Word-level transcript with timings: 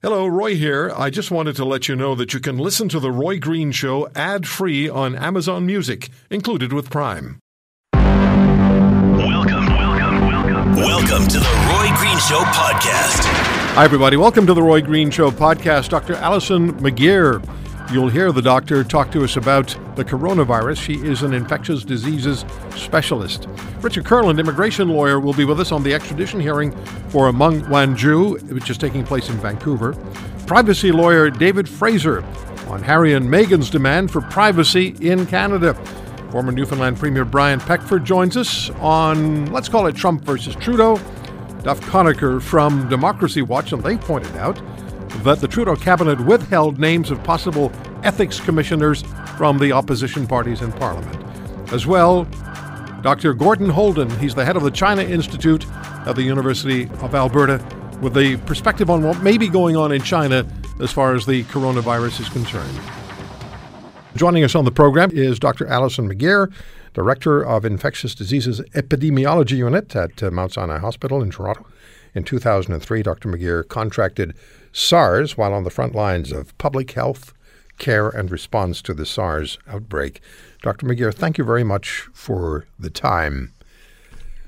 Hello, 0.00 0.28
Roy 0.28 0.54
here. 0.54 0.92
I 0.96 1.10
just 1.10 1.32
wanted 1.32 1.56
to 1.56 1.64
let 1.64 1.88
you 1.88 1.96
know 1.96 2.14
that 2.14 2.32
you 2.32 2.38
can 2.38 2.56
listen 2.56 2.88
to 2.90 3.00
The 3.00 3.10
Roy 3.10 3.40
Green 3.40 3.72
Show 3.72 4.08
ad 4.14 4.46
free 4.46 4.88
on 4.88 5.16
Amazon 5.16 5.66
Music, 5.66 6.08
included 6.30 6.72
with 6.72 6.88
Prime. 6.88 7.40
Welcome, 7.94 9.66
welcome, 9.66 10.20
welcome. 10.20 10.76
Welcome 10.76 11.26
to 11.26 11.40
the 11.40 11.50
Roy 11.66 11.88
Green 11.96 12.16
Show 12.18 12.38
podcast. 12.54 13.24
Hi, 13.74 13.84
everybody. 13.84 14.16
Welcome 14.16 14.46
to 14.46 14.54
The 14.54 14.62
Roy 14.62 14.82
Green 14.82 15.10
Show 15.10 15.32
podcast. 15.32 15.88
Dr. 15.88 16.14
Alison 16.14 16.74
McGeer. 16.74 17.44
You'll 17.90 18.10
hear 18.10 18.32
the 18.32 18.42
doctor 18.42 18.84
talk 18.84 19.10
to 19.12 19.24
us 19.24 19.38
about 19.38 19.68
the 19.96 20.04
coronavirus. 20.04 20.76
She 20.76 20.94
is 20.96 21.22
an 21.22 21.32
infectious 21.32 21.84
diseases 21.84 22.44
specialist. 22.76 23.48
Richard 23.80 24.04
Kurland, 24.04 24.38
immigration 24.38 24.90
lawyer, 24.90 25.18
will 25.18 25.32
be 25.32 25.46
with 25.46 25.58
us 25.58 25.72
on 25.72 25.82
the 25.82 25.94
extradition 25.94 26.38
hearing 26.38 26.72
for 27.08 27.32
Meng 27.32 27.62
Wanzhou, 27.62 28.52
which 28.52 28.68
is 28.68 28.76
taking 28.76 29.04
place 29.04 29.30
in 29.30 29.36
Vancouver. 29.36 29.94
Privacy 30.46 30.92
lawyer 30.92 31.30
David 31.30 31.66
Fraser 31.66 32.22
on 32.66 32.82
Harry 32.82 33.14
and 33.14 33.26
Meghan's 33.26 33.70
demand 33.70 34.10
for 34.10 34.20
privacy 34.20 34.94
in 35.00 35.24
Canada. 35.24 35.72
Former 36.30 36.52
Newfoundland 36.52 36.98
Premier 36.98 37.24
Brian 37.24 37.58
Peckford 37.58 38.04
joins 38.04 38.36
us 38.36 38.68
on, 38.80 39.50
let's 39.50 39.70
call 39.70 39.86
it 39.86 39.96
Trump 39.96 40.24
versus 40.24 40.54
Trudeau. 40.56 40.96
Duff 41.62 41.80
Conacher 41.80 42.42
from 42.42 42.86
Democracy 42.90 43.40
Watch, 43.40 43.72
and 43.72 43.82
they 43.82 43.96
pointed 43.96 44.36
out 44.36 44.60
that 45.24 45.40
the 45.40 45.48
Trudeau 45.48 45.76
cabinet 45.76 46.20
withheld 46.24 46.78
names 46.78 47.10
of 47.10 47.22
possible 47.24 47.72
ethics 48.02 48.40
commissioners 48.40 49.02
from 49.36 49.58
the 49.58 49.72
opposition 49.72 50.26
parties 50.26 50.62
in 50.62 50.72
Parliament. 50.72 51.24
As 51.72 51.86
well, 51.86 52.24
Dr. 53.02 53.34
Gordon 53.34 53.68
Houlden, 53.68 54.10
he's 54.18 54.34
the 54.34 54.44
head 54.44 54.56
of 54.56 54.62
the 54.62 54.70
China 54.70 55.02
Institute 55.02 55.66
at 56.06 56.16
the 56.16 56.22
University 56.22 56.84
of 57.00 57.14
Alberta, 57.14 57.62
with 58.00 58.16
a 58.16 58.36
perspective 58.38 58.90
on 58.90 59.02
what 59.02 59.22
may 59.22 59.38
be 59.38 59.48
going 59.48 59.76
on 59.76 59.92
in 59.92 60.02
China 60.02 60.46
as 60.80 60.92
far 60.92 61.14
as 61.14 61.26
the 61.26 61.44
coronavirus 61.44 62.20
is 62.20 62.28
concerned. 62.28 62.80
Joining 64.16 64.42
us 64.42 64.54
on 64.54 64.64
the 64.64 64.72
program 64.72 65.10
is 65.12 65.38
Dr. 65.38 65.66
Alison 65.66 66.12
McGeer, 66.12 66.52
Director 66.94 67.44
of 67.44 67.64
Infectious 67.64 68.14
Diseases 68.14 68.60
Epidemiology 68.72 69.56
Unit 69.58 69.94
at 69.94 70.22
uh, 70.22 70.30
Mount 70.30 70.52
Sinai 70.52 70.78
Hospital 70.78 71.22
in 71.22 71.30
Toronto. 71.30 71.66
In 72.14 72.24
2003, 72.24 73.02
Dr. 73.02 73.28
McGeer 73.28 73.68
contracted 73.68 74.34
SARS 74.72 75.36
while 75.36 75.52
on 75.52 75.64
the 75.64 75.70
front 75.70 75.94
lines 75.94 76.32
of 76.32 76.56
public 76.58 76.92
health 76.92 77.32
care 77.78 78.08
and 78.08 78.30
response 78.30 78.82
to 78.82 78.94
the 78.94 79.06
SARS 79.06 79.58
outbreak. 79.68 80.20
Dr. 80.62 80.86
McGeer, 80.86 81.14
thank 81.14 81.38
you 81.38 81.44
very 81.44 81.64
much 81.64 82.08
for 82.12 82.66
the 82.78 82.90
time. 82.90 83.52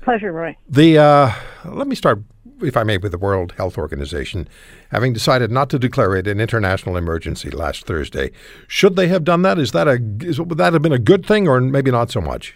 Pleasure, 0.01 0.31
Roy. 0.31 0.57
The 0.67 0.97
uh, 0.97 1.31
let 1.65 1.87
me 1.87 1.95
start, 1.95 2.21
if 2.61 2.75
I 2.75 2.83
may, 2.83 2.97
with 2.97 3.11
the 3.11 3.17
World 3.17 3.53
Health 3.53 3.77
Organization, 3.77 4.47
having 4.89 5.13
decided 5.13 5.51
not 5.51 5.69
to 5.69 5.79
declare 5.79 6.15
it 6.15 6.27
an 6.27 6.39
international 6.39 6.97
emergency 6.97 7.51
last 7.51 7.85
Thursday. 7.85 8.31
Should 8.67 8.95
they 8.95 9.07
have 9.09 9.23
done 9.23 9.43
that? 9.43 9.59
Is 9.59 9.71
that 9.73 9.87
a 9.87 9.99
is, 10.21 10.41
would 10.41 10.57
that 10.57 10.73
have 10.73 10.81
been 10.81 10.91
a 10.91 10.99
good 10.99 11.25
thing, 11.25 11.47
or 11.47 11.61
maybe 11.61 11.91
not 11.91 12.09
so 12.09 12.19
much? 12.19 12.55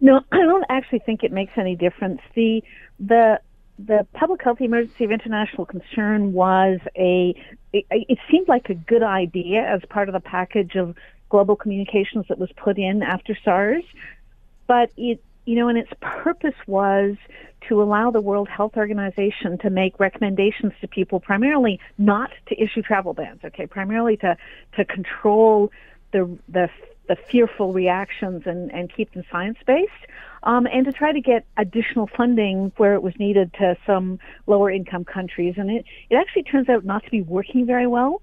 No, 0.00 0.20
I 0.32 0.38
don't 0.38 0.64
actually 0.70 1.00
think 1.00 1.22
it 1.22 1.32
makes 1.32 1.52
any 1.56 1.76
difference. 1.76 2.20
The 2.34 2.62
the 2.98 3.40
the 3.78 4.06
public 4.12 4.42
health 4.42 4.60
emergency 4.60 5.04
of 5.04 5.10
international 5.10 5.66
concern 5.66 6.32
was 6.32 6.78
a 6.96 7.34
it, 7.72 7.84
it, 7.90 8.18
seemed 8.30 8.46
like 8.46 8.70
a 8.70 8.74
good 8.74 9.02
idea 9.02 9.64
as 9.64 9.80
part 9.88 10.08
of 10.08 10.12
the 10.12 10.20
package 10.20 10.76
of 10.76 10.94
global 11.28 11.56
communications 11.56 12.26
that 12.28 12.38
was 12.38 12.50
put 12.52 12.78
in 12.78 13.02
after 13.02 13.36
SARS. 13.44 13.82
But 14.66 14.90
it 14.96 15.22
you 15.44 15.56
know 15.56 15.68
and 15.68 15.76
its 15.76 15.90
purpose 16.00 16.54
was 16.66 17.16
to 17.68 17.82
allow 17.82 18.10
the 18.10 18.20
World 18.20 18.48
Health 18.48 18.76
Organization 18.76 19.58
to 19.58 19.70
make 19.70 19.98
recommendations 19.98 20.72
to 20.80 20.88
people 20.88 21.18
primarily 21.18 21.80
not 21.98 22.30
to 22.46 22.62
issue 22.62 22.82
travel 22.82 23.12
bans 23.12 23.40
okay 23.44 23.66
primarily 23.66 24.16
to 24.18 24.36
to 24.76 24.84
control 24.84 25.72
the 26.12 26.38
the 26.48 26.70
the 27.08 27.16
fearful 27.16 27.72
reactions 27.72 28.42
and, 28.46 28.72
and 28.72 28.92
keep 28.92 29.12
them 29.12 29.24
science 29.30 29.58
based, 29.66 29.92
um, 30.44 30.66
and 30.70 30.84
to 30.84 30.92
try 30.92 31.10
to 31.10 31.20
get 31.20 31.46
additional 31.56 32.06
funding 32.06 32.70
where 32.76 32.94
it 32.94 33.02
was 33.02 33.18
needed 33.18 33.52
to 33.54 33.76
some 33.86 34.18
lower 34.46 34.70
income 34.70 35.04
countries. 35.04 35.54
And 35.56 35.70
it, 35.70 35.84
it 36.10 36.16
actually 36.16 36.44
turns 36.44 36.68
out 36.68 36.84
not 36.84 37.02
to 37.04 37.10
be 37.10 37.22
working 37.22 37.66
very 37.66 37.86
well. 37.86 38.20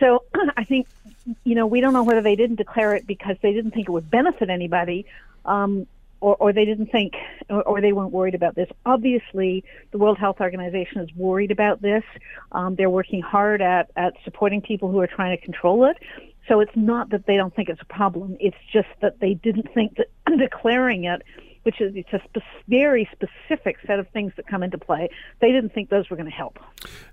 So 0.00 0.24
I 0.56 0.64
think, 0.64 0.86
you 1.44 1.54
know, 1.54 1.66
we 1.66 1.80
don't 1.80 1.92
know 1.92 2.04
whether 2.04 2.22
they 2.22 2.36
didn't 2.36 2.56
declare 2.56 2.94
it 2.94 3.06
because 3.06 3.36
they 3.42 3.52
didn't 3.52 3.72
think 3.72 3.88
it 3.88 3.92
would 3.92 4.10
benefit 4.10 4.48
anybody. 4.48 5.06
Um, 5.44 5.86
or, 6.20 6.34
or 6.40 6.52
they 6.52 6.64
didn't 6.64 6.86
think, 6.86 7.14
or, 7.48 7.62
or, 7.62 7.80
they 7.80 7.92
weren't 7.92 8.10
worried 8.10 8.34
about 8.34 8.56
this. 8.56 8.68
Obviously, 8.84 9.62
the 9.92 9.98
World 9.98 10.18
Health 10.18 10.40
Organization 10.40 11.00
is 11.00 11.08
worried 11.14 11.52
about 11.52 11.80
this. 11.80 12.02
Um, 12.50 12.74
they're 12.74 12.90
working 12.90 13.22
hard 13.22 13.62
at, 13.62 13.92
at 13.94 14.14
supporting 14.24 14.60
people 14.60 14.90
who 14.90 14.98
are 14.98 15.06
trying 15.06 15.38
to 15.38 15.44
control 15.44 15.84
it. 15.84 15.96
So 16.48 16.58
it's 16.58 16.74
not 16.74 17.10
that 17.10 17.26
they 17.26 17.36
don't 17.36 17.54
think 17.54 17.68
it's 17.68 17.80
a 17.80 17.84
problem. 17.84 18.36
It's 18.40 18.56
just 18.72 18.88
that 19.00 19.20
they 19.20 19.34
didn't 19.34 19.72
think 19.72 19.96
that 19.96 20.08
declaring 20.38 21.04
it 21.04 21.22
which 21.68 21.82
is 21.82 21.92
it's 21.94 22.14
a 22.14 22.22
spe- 22.24 22.42
very 22.66 23.06
specific 23.12 23.76
set 23.86 23.98
of 23.98 24.08
things 24.08 24.32
that 24.36 24.46
come 24.46 24.62
into 24.62 24.78
play. 24.78 25.10
They 25.40 25.52
didn't 25.52 25.74
think 25.74 25.90
those 25.90 26.08
were 26.08 26.16
going 26.16 26.30
to 26.30 26.34
help. 26.34 26.58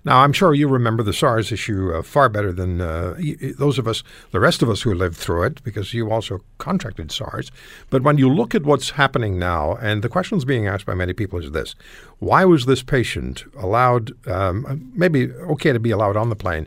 Now, 0.02 0.20
I'm 0.20 0.32
sure 0.32 0.54
you 0.54 0.66
remember 0.66 1.02
the 1.02 1.12
SARS 1.12 1.52
issue 1.52 1.92
uh, 1.92 2.00
far 2.00 2.30
better 2.30 2.52
than 2.52 2.80
uh, 2.80 3.20
those 3.58 3.78
of 3.78 3.86
us, 3.86 4.02
the 4.30 4.40
rest 4.40 4.62
of 4.62 4.70
us 4.70 4.80
who 4.80 4.94
lived 4.94 5.18
through 5.18 5.42
it, 5.42 5.62
because 5.62 5.92
you 5.92 6.10
also 6.10 6.40
contracted 6.56 7.12
SARS. 7.12 7.52
But 7.90 8.00
when 8.00 8.16
you 8.16 8.32
look 8.32 8.54
at 8.54 8.62
what's 8.62 8.92
happening 8.92 9.38
now, 9.38 9.74
and 9.74 10.02
the 10.02 10.08
questions 10.08 10.46
being 10.46 10.66
asked 10.66 10.86
by 10.86 10.94
many 10.94 11.12
people 11.12 11.38
is 11.38 11.50
this 11.50 11.74
why 12.18 12.46
was 12.46 12.64
this 12.64 12.82
patient 12.82 13.44
allowed, 13.58 14.12
um, 14.26 14.90
maybe 14.94 15.30
okay 15.32 15.74
to 15.74 15.78
be 15.78 15.90
allowed 15.90 16.16
on 16.16 16.30
the 16.30 16.36
plane, 16.36 16.66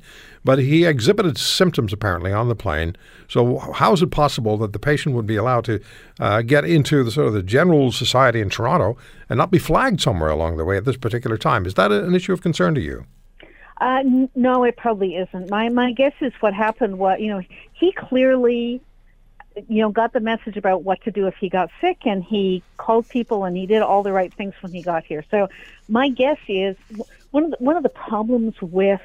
but 0.50 0.58
he 0.58 0.84
exhibited 0.84 1.38
symptoms 1.38 1.94
apparently 1.94 2.34
on 2.34 2.50
the 2.50 2.56
plane. 2.56 2.96
So 3.28 3.60
how 3.60 3.94
is 3.94 4.02
it 4.02 4.10
possible 4.10 4.58
that 4.58 4.74
the 4.74 4.80
patient 4.80 5.14
would 5.14 5.28
be 5.28 5.36
allowed 5.36 5.64
to 5.66 5.80
uh, 6.20 6.42
get 6.42 6.66
into 6.66 7.04
the 7.04 7.12
sort 7.12 7.28
of 7.28 7.34
the 7.34 7.44
general 7.44 7.92
society 7.92 8.42
in 8.42 8.50
Toronto 8.50 8.98
and 9.30 9.38
not 9.38 9.52
be 9.52 9.60
flagged 9.60 10.02
somewhere 10.02 10.32
along 10.32 10.58
the 10.58 10.66
way 10.66 10.76
at 10.76 10.86
this 10.86 10.98
particular 10.98 11.38
time? 11.38 11.68
Is 11.68 11.76
that 11.76 11.92
an 11.92 12.16
issue 12.16 12.34
of 12.34 12.42
concern 12.42 12.74
to 12.74 12.82
you? 12.82 13.06
Uh, 13.80 14.00
n- 14.00 14.30
no, 14.34 14.64
it 14.64 14.76
probably 14.76 15.18
isn't. 15.18 15.52
My 15.52 15.70
my 15.70 15.92
guess 15.92 16.14
is 16.20 16.34
what 16.40 16.56
happened 16.56 16.98
was, 16.98 17.20
you 17.20 17.28
know, 17.28 17.44
he 17.74 17.92
clearly, 17.92 18.82
you 19.68 19.84
know, 19.84 19.92
got 19.92 20.14
the 20.14 20.20
message 20.20 20.58
about 20.58 20.82
what 20.82 21.00
to 21.04 21.12
do 21.12 21.28
if 21.28 21.36
he 21.36 21.50
got 21.50 21.70
sick, 21.80 22.08
and 22.08 22.24
he 22.24 22.64
called 22.78 23.08
people 23.08 23.44
and 23.44 23.56
he 23.56 23.68
did 23.68 23.84
all 23.84 24.02
the 24.02 24.14
right 24.14 24.34
things 24.34 24.56
when 24.62 24.74
he 24.74 24.82
got 24.82 25.04
here. 25.04 25.24
So, 25.30 25.48
my 25.88 26.10
guess 26.10 26.40
is 26.48 26.76
one 27.30 27.44
of 27.44 27.52
the, 27.52 27.58
one 27.60 27.78
of 27.78 27.84
the 27.84 27.90
problems 27.90 28.60
with 28.64 29.02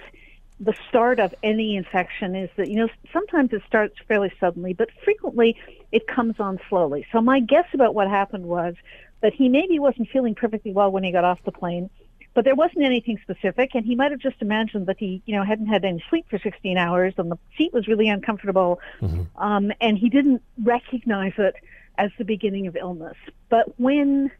the 0.60 0.74
start 0.88 1.18
of 1.18 1.34
any 1.42 1.76
infection 1.76 2.34
is 2.36 2.48
that, 2.56 2.68
you 2.68 2.76
know, 2.76 2.88
sometimes 3.12 3.52
it 3.52 3.62
starts 3.66 3.96
fairly 4.06 4.32
suddenly, 4.38 4.72
but 4.72 4.88
frequently 5.04 5.56
it 5.90 6.06
comes 6.06 6.36
on 6.38 6.60
slowly. 6.68 7.06
So 7.12 7.20
my 7.20 7.40
guess 7.40 7.66
about 7.72 7.94
what 7.94 8.08
happened 8.08 8.46
was 8.46 8.74
that 9.20 9.34
he 9.34 9.48
maybe 9.48 9.78
wasn't 9.78 10.08
feeling 10.10 10.34
perfectly 10.34 10.72
well 10.72 10.90
when 10.90 11.02
he 11.02 11.10
got 11.10 11.24
off 11.24 11.40
the 11.44 11.52
plane, 11.52 11.90
but 12.34 12.44
there 12.44 12.54
wasn't 12.54 12.84
anything 12.84 13.18
specific, 13.22 13.70
and 13.74 13.84
he 13.84 13.94
might 13.94 14.10
have 14.10 14.20
just 14.20 14.36
imagined 14.40 14.86
that 14.86 14.96
he, 14.98 15.22
you 15.24 15.36
know, 15.36 15.44
hadn't 15.44 15.66
had 15.66 15.84
any 15.84 16.02
sleep 16.10 16.26
for 16.28 16.38
16 16.38 16.76
hours, 16.76 17.14
and 17.16 17.30
the 17.30 17.38
seat 17.56 17.72
was 17.72 17.86
really 17.86 18.08
uncomfortable, 18.08 18.80
mm-hmm. 19.00 19.22
um, 19.42 19.72
and 19.80 19.98
he 19.98 20.08
didn't 20.08 20.42
recognize 20.62 21.32
it 21.38 21.54
as 21.96 22.10
the 22.18 22.24
beginning 22.24 22.66
of 22.66 22.76
illness. 22.76 23.16
But 23.48 23.78
when 23.78 24.32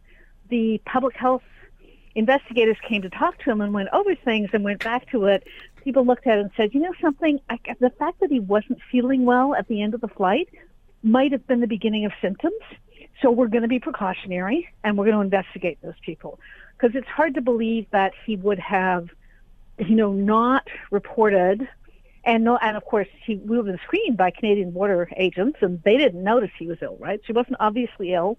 the 0.49 0.81
public 0.85 1.17
health 1.17 1.43
investigators 2.17 2.77
came 2.89 3.03
to 3.03 3.11
talk 3.11 3.39
to 3.39 3.51
him 3.51 3.61
and 3.61 3.73
went 3.73 3.89
over 3.93 4.15
things 4.15 4.51
and 4.53 4.65
went 4.65 4.83
back 4.83 5.11
to 5.11 5.27
it, 5.27 5.47
people 5.85 6.05
looked 6.05 6.27
at 6.27 6.39
it 6.39 6.43
and 6.43 6.51
said, 6.57 6.75
you 6.75 6.81
know 6.81 6.95
something, 7.01 7.41
I, 7.49 7.59
the 7.81 7.91
fact 7.91 8.21
that 8.21 8.31
he 8.31 8.41
wasn't 8.41 8.81
feeling 8.91 9.25
well 9.25 9.55
at 9.55 9.69
the 9.69 9.83
end 9.83 9.95
of 9.95 10.01
the 10.01 10.09
flight 10.09 10.49
might 11.03 11.33
have 11.33 11.47
been 11.47 11.61
the 11.61 11.67
beginning 11.67 12.05
of 12.05 12.13
symptoms. 12.21 12.61
So 13.23 13.31
we're 13.31 13.49
going 13.49 13.63
to 13.63 13.69
be 13.69 13.79
precautionary 13.79 14.69
and 14.83 14.99
we're 14.99 15.05
going 15.05 15.17
to 15.17 15.21
investigate 15.23 15.79
those 15.83 15.95
people. 16.05 16.41
Because 16.77 16.97
it's 16.97 17.09
hard 17.09 17.35
to 17.35 17.41
believe 17.41 17.87
that 17.93 18.13
he 18.27 18.37
would 18.37 18.59
have, 18.59 19.09
you 19.79 19.95
know, 19.95 20.13
not 20.13 20.67
reported 20.91 21.69
and 22.25 22.45
no, 22.45 22.57
and 22.57 22.77
of 22.77 22.85
course 22.85 23.09
he 23.25 23.37
we 23.37 23.57
have 23.57 23.67
been 23.67 23.79
screened 23.85 24.17
by 24.17 24.31
Canadian 24.31 24.71
border 24.71 25.09
agents, 25.17 25.59
and 25.61 25.83
they 25.83 25.97
didn't 25.97 26.23
notice 26.23 26.51
he 26.59 26.67
was 26.67 26.79
ill. 26.81 26.97
Right? 26.99 27.21
She 27.27 27.33
wasn't 27.33 27.57
obviously 27.61 28.15
ill, 28.15 28.39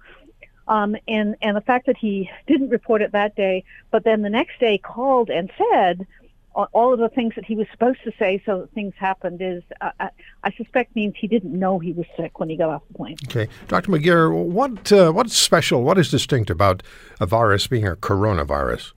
um, 0.68 0.96
and 1.08 1.36
and 1.42 1.56
the 1.56 1.62
fact 1.62 1.86
that 1.86 1.98
he 1.98 2.30
didn't 2.48 2.70
report 2.70 3.02
it 3.02 3.12
that 3.12 3.36
day, 3.36 3.64
but 3.92 4.04
then 4.04 4.22
the 4.22 4.30
next 4.30 4.60
day 4.60 4.78
called 4.78 5.30
and 5.30 5.52
said, 5.72 6.08
all 6.56 6.94
of 6.94 7.00
the 7.00 7.10
things 7.10 7.34
that 7.36 7.46
he 7.46 7.56
was 7.56 7.68
supposed 7.72 8.00
to 8.06 8.12
say 8.18 8.42
so 8.46 8.62
that 8.62 8.72
things 8.72 8.94
happened 8.98 9.42
is, 9.42 9.62
uh, 9.82 9.92
uh, 10.00 10.08
I 10.44 10.52
suspect, 10.54 10.96
means 10.96 11.16
he 11.20 11.28
didn't 11.28 11.58
know 11.58 11.80
he 11.80 11.92
was 11.92 12.06
sick 12.18 12.40
when 12.40 12.50
he 12.50 12.56
got 12.56 12.70
off 12.70 12.82
the 12.88 12.94
plane. 12.94 13.18
Okay. 13.28 13.50
Dr. 13.68 13.92
McGeer, 13.92 14.34
what, 14.34 14.92
uh, 14.92 15.12
what's 15.12 15.36
special, 15.36 15.84
what 15.84 15.98
is 15.98 16.10
distinct 16.10 16.50
about 16.50 16.82
a 17.20 17.26
virus 17.26 17.68
being 17.68 17.86
a 17.86 17.96
coronavirus? 17.96 18.94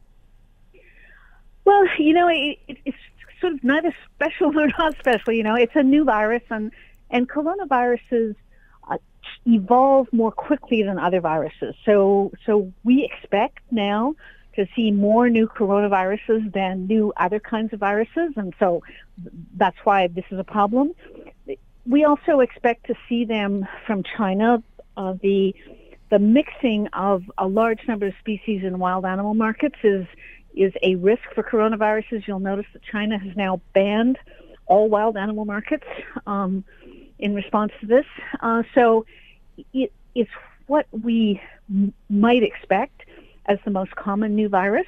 Well, 1.64 1.84
you 1.98 2.14
know, 2.14 2.28
it, 2.28 2.58
it's 2.84 2.96
sort 3.40 3.54
of 3.54 3.64
neither 3.64 3.94
special 4.14 4.52
nor 4.54 4.68
not 4.78 4.96
special. 4.98 5.32
You 5.32 5.42
know, 5.42 5.56
it's 5.56 5.74
a 5.74 5.82
new 5.82 6.04
virus, 6.04 6.42
and, 6.50 6.70
and 7.10 7.28
coronaviruses 7.28 8.36
uh, 8.88 8.98
evolve 9.46 10.06
more 10.12 10.30
quickly 10.30 10.84
than 10.84 10.98
other 10.98 11.20
viruses. 11.20 11.74
So, 11.84 12.30
so 12.46 12.72
we 12.84 13.04
expect 13.04 13.58
now 13.72 14.14
to 14.58 14.66
see 14.74 14.90
more 14.90 15.30
new 15.30 15.46
coronaviruses 15.46 16.52
than 16.52 16.88
new 16.88 17.12
other 17.16 17.38
kinds 17.38 17.72
of 17.72 17.78
viruses, 17.78 18.32
and 18.34 18.52
so 18.58 18.82
that's 19.56 19.76
why 19.84 20.08
this 20.08 20.24
is 20.32 20.38
a 20.38 20.44
problem. 20.44 20.94
We 21.86 22.04
also 22.04 22.40
expect 22.40 22.88
to 22.88 22.94
see 23.08 23.24
them 23.24 23.68
from 23.86 24.02
China. 24.02 24.62
Uh, 24.96 25.14
the 25.22 25.54
the 26.10 26.18
mixing 26.18 26.88
of 26.88 27.22
a 27.36 27.46
large 27.46 27.86
number 27.86 28.06
of 28.06 28.14
species 28.18 28.64
in 28.64 28.80
wild 28.80 29.04
animal 29.04 29.34
markets 29.34 29.76
is 29.84 30.06
is 30.56 30.72
a 30.82 30.96
risk 30.96 31.22
for 31.36 31.44
coronaviruses. 31.44 32.26
You'll 32.26 32.40
notice 32.40 32.66
that 32.72 32.82
China 32.82 33.16
has 33.16 33.36
now 33.36 33.60
banned 33.74 34.18
all 34.66 34.88
wild 34.88 35.16
animal 35.16 35.44
markets 35.44 35.86
um, 36.26 36.64
in 37.20 37.32
response 37.32 37.70
to 37.80 37.86
this. 37.86 38.06
Uh, 38.40 38.64
so 38.74 39.06
it, 39.72 39.92
it's 40.16 40.30
what 40.66 40.86
we 40.90 41.40
m- 41.70 41.94
might 42.10 42.42
expect 42.42 42.97
as 43.48 43.58
the 43.64 43.70
most 43.70 43.94
common 43.96 44.36
new 44.36 44.48
virus. 44.48 44.86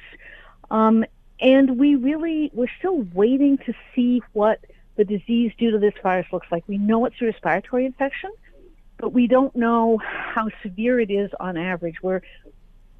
Um, 0.69 1.03
and 1.39 1.77
we 1.77 1.95
really, 1.95 2.51
we're 2.53 2.67
still 2.79 3.01
waiting 3.13 3.57
to 3.59 3.73
see 3.93 4.21
what 4.33 4.63
the 4.95 5.03
disease 5.03 5.51
due 5.57 5.71
to 5.71 5.79
this 5.79 5.93
virus 6.01 6.27
looks 6.31 6.47
like. 6.51 6.63
We 6.67 6.77
know 6.77 7.05
it's 7.05 7.15
a 7.21 7.25
respiratory 7.25 7.85
infection, 7.85 8.31
but 8.97 9.11
we 9.11 9.27
don't 9.27 9.55
know 9.55 9.97
how 9.97 10.49
severe 10.61 10.99
it 10.99 11.09
is 11.09 11.31
on 11.39 11.57
average. 11.57 12.01
We're 12.01 12.21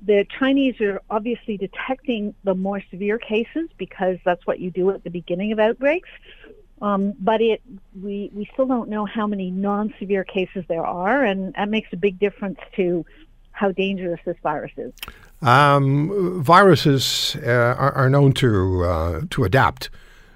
the 0.04 0.26
Chinese 0.40 0.82
are 0.82 1.00
obviously 1.12 1.58
detecting 1.58 2.34
the 2.44 2.56
more 2.56 2.82
severe 2.90 3.20
cases 3.20 3.70
because 3.78 4.18
that's 4.26 4.48
what 4.48 4.60
you 4.60 4.72
do 4.72 4.90
at 4.90 5.04
the 5.04 5.12
beginning 5.12 5.52
of 5.52 5.60
outbreaks. 5.60 6.10
Um, 6.82 7.14
but 7.20 7.42
it, 7.42 7.62
we, 8.02 8.32
we 8.34 8.50
still 8.54 8.66
don't 8.66 8.90
know 8.90 9.06
how 9.06 9.28
many 9.28 9.52
non-severe 9.52 10.24
cases 10.24 10.66
there 10.68 10.84
are, 10.84 11.24
and 11.24 11.54
that 11.54 11.70
makes 11.70 11.90
a 11.94 11.98
big 11.98 12.18
difference 12.18 12.58
to 12.78 13.06
how 13.52 13.72
dangerous 13.72 14.20
this 14.26 14.38
virus 14.42 14.72
is. 14.78 14.92
Um, 15.42 16.44
viruses 16.44 17.36
uh, 17.44 17.50
are, 17.50 17.94
are, 17.94 18.10
known 18.10 18.32
to 18.34 18.84
uh, 18.84 19.22
to 19.32 19.44
adapt 19.44 19.90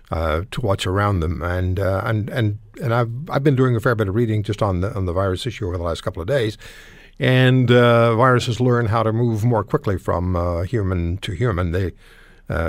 uh, 0.10 0.42
to 0.50 0.62
what's 0.62 0.88
around 0.88 1.20
them, 1.20 1.44
and 1.44 1.80
uh, 1.80 2.02
and 2.04 2.28
and 2.30 2.58
and 2.82 2.92
I've 2.92 3.12
I've 3.30 3.44
been 3.44 3.56
doing 3.56 3.76
a 3.76 3.80
fair 3.80 3.94
bit 3.94 4.08
of 4.08 4.16
reading 4.16 4.42
just 4.42 4.64
on 4.64 4.82
the 4.82 4.92
on 4.96 5.06
the 5.06 5.14
virus 5.14 5.46
issue 5.46 5.68
over 5.68 5.78
the 5.78 5.84
last 5.84 6.02
couple 6.02 6.24
of 6.24 6.28
days, 6.28 6.58
and 7.20 7.70
uh, 7.70 8.16
viruses 8.16 8.60
learn 8.60 8.88
how 8.88 9.04
to 9.04 9.14
move 9.14 9.44
more 9.44 9.64
quickly 9.64 10.00
from 10.00 10.36
uh, 10.36 10.64
human 10.64 11.18
to 11.18 11.34
human. 11.34 11.72
They 11.72 11.92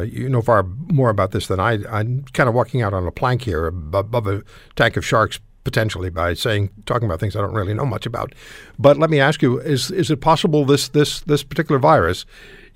you 0.05 0.29
know 0.29 0.43
far 0.43 0.63
more 0.63 1.09
about 1.09 1.31
this 1.31 1.47
than 1.47 1.59
I. 1.59 1.79
I'm 1.89 2.25
kind 2.35 2.51
of 2.51 2.55
walking 2.55 2.83
out 2.83 2.93
on 2.93 3.07
a 3.07 3.13
plank 3.13 3.43
here 3.43 3.67
above 3.67 4.27
a 4.27 4.43
tank 4.75 4.99
of 4.99 5.07
sharks 5.07 5.41
potentially 5.67 6.11
by 6.11 6.33
saying 6.33 6.71
talking 6.87 7.07
about 7.07 7.19
things 7.19 7.35
I 7.35 7.41
don't 7.41 7.53
really 7.53 7.75
know 7.75 7.85
much 7.85 8.07
about. 8.07 8.33
But 8.79 8.99
let 8.99 9.11
me 9.11 9.19
ask 9.19 9.43
you: 9.43 9.59
is 9.59 9.91
is 9.91 10.13
it 10.13 10.21
possible 10.21 10.65
this 10.65 10.87
this 10.89 11.21
this 11.23 11.43
particular 11.43 11.81
virus 11.81 12.25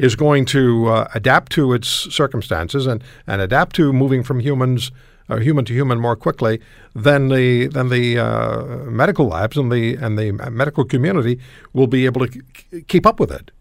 is 0.01 0.17
going 0.17 0.45
to 0.47 0.89
uh, 0.89 1.09
adapt 1.15 1.53
to 1.53 1.73
its 1.73 1.89
circumstances 1.89 2.89
and 2.89 3.05
and 3.29 3.41
adapt 3.41 3.77
to 3.77 3.93
moving 3.93 4.25
from 4.25 4.41
humans 4.41 4.91
uh, 5.29 5.37
human 5.37 5.65
to 5.67 5.73
human 5.73 6.01
more 6.01 6.17
quickly 6.17 6.61
than 6.97 7.29
the 7.29 7.69
than 7.69 7.91
the 7.91 8.19
uh, 8.19 8.65
medical 9.03 9.29
labs 9.29 9.57
and 9.57 9.71
the 9.71 9.95
and 9.95 10.19
the 10.19 10.33
medical 10.51 10.85
community 10.85 11.39
will 11.73 11.87
be 11.87 12.07
able 12.07 12.27
to 12.27 12.43
keep 12.89 13.07
up 13.07 13.21
with 13.21 13.31
it. 13.31 13.53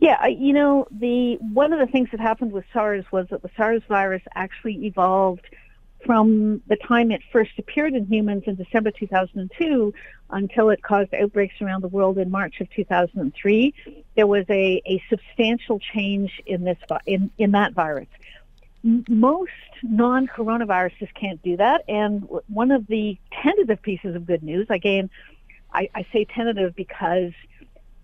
Yeah, 0.00 0.26
you 0.26 0.52
know, 0.52 0.88
the 0.90 1.38
one 1.52 1.72
of 1.72 1.78
the 1.78 1.86
things 1.86 2.08
that 2.10 2.18
happened 2.18 2.50
with 2.50 2.64
SARS 2.72 3.04
was 3.12 3.28
that 3.30 3.42
the 3.42 3.50
SARS 3.56 3.82
virus 3.88 4.22
actually 4.34 4.84
evolved 4.84 5.46
from 6.04 6.62
the 6.68 6.76
time 6.76 7.10
it 7.10 7.22
first 7.32 7.52
appeared 7.58 7.94
in 7.94 8.06
humans 8.06 8.44
in 8.46 8.54
December 8.54 8.90
2002 8.90 9.92
until 10.30 10.70
it 10.70 10.82
caused 10.82 11.12
outbreaks 11.14 11.54
around 11.60 11.82
the 11.82 11.88
world 11.88 12.18
in 12.18 12.30
March 12.30 12.60
of 12.60 12.70
2003. 12.70 13.74
There 14.14 14.26
was 14.26 14.44
a, 14.48 14.82
a 14.86 15.02
substantial 15.10 15.80
change 15.80 16.40
in 16.46 16.64
this 16.64 16.78
in, 17.06 17.30
in 17.38 17.52
that 17.52 17.72
virus 17.72 18.08
most 18.82 19.50
non-coronaviruses 19.82 21.12
can't 21.14 21.42
do 21.42 21.56
that. 21.56 21.84
And 21.88 22.28
one 22.48 22.70
of 22.70 22.86
the 22.86 23.18
tentative 23.42 23.82
pieces 23.82 24.14
of 24.14 24.26
good 24.26 24.42
news, 24.42 24.66
again, 24.70 25.10
I, 25.72 25.90
I 25.94 26.06
say 26.12 26.24
tentative 26.24 26.74
because, 26.74 27.32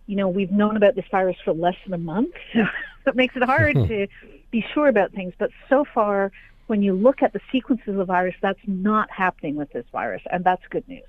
you 0.07 0.17
know, 0.17 0.29
we've 0.29 0.51
known 0.51 0.77
about 0.77 0.95
this 0.95 1.07
virus 1.11 1.37
for 1.45 1.53
less 1.53 1.77
than 1.85 1.95
a 1.95 1.99
month. 1.99 2.35
So 3.05 3.11
it 3.11 3.17
makes 3.17 3.37
it 3.37 3.43
hard 3.43 3.75
to 3.89 4.07
be 4.51 4.65
sure 4.73 4.89
about 4.89 5.13
things. 5.13 5.35
But 5.37 5.51
so 5.69 5.85
far, 5.85 6.33
when 6.67 6.83
you 6.83 6.95
look 6.95 7.23
at 7.23 7.33
the 7.33 7.41
sequences 7.53 7.89
of 7.89 7.97
the 7.97 8.05
virus, 8.05 8.35
that's 8.41 8.59
not 8.67 9.11
happening 9.11 9.57
with 9.57 9.73
this 9.73 9.85
virus. 9.93 10.23
And 10.31 10.45
that's 10.45 10.63
good 10.71 10.87
news. 10.89 11.05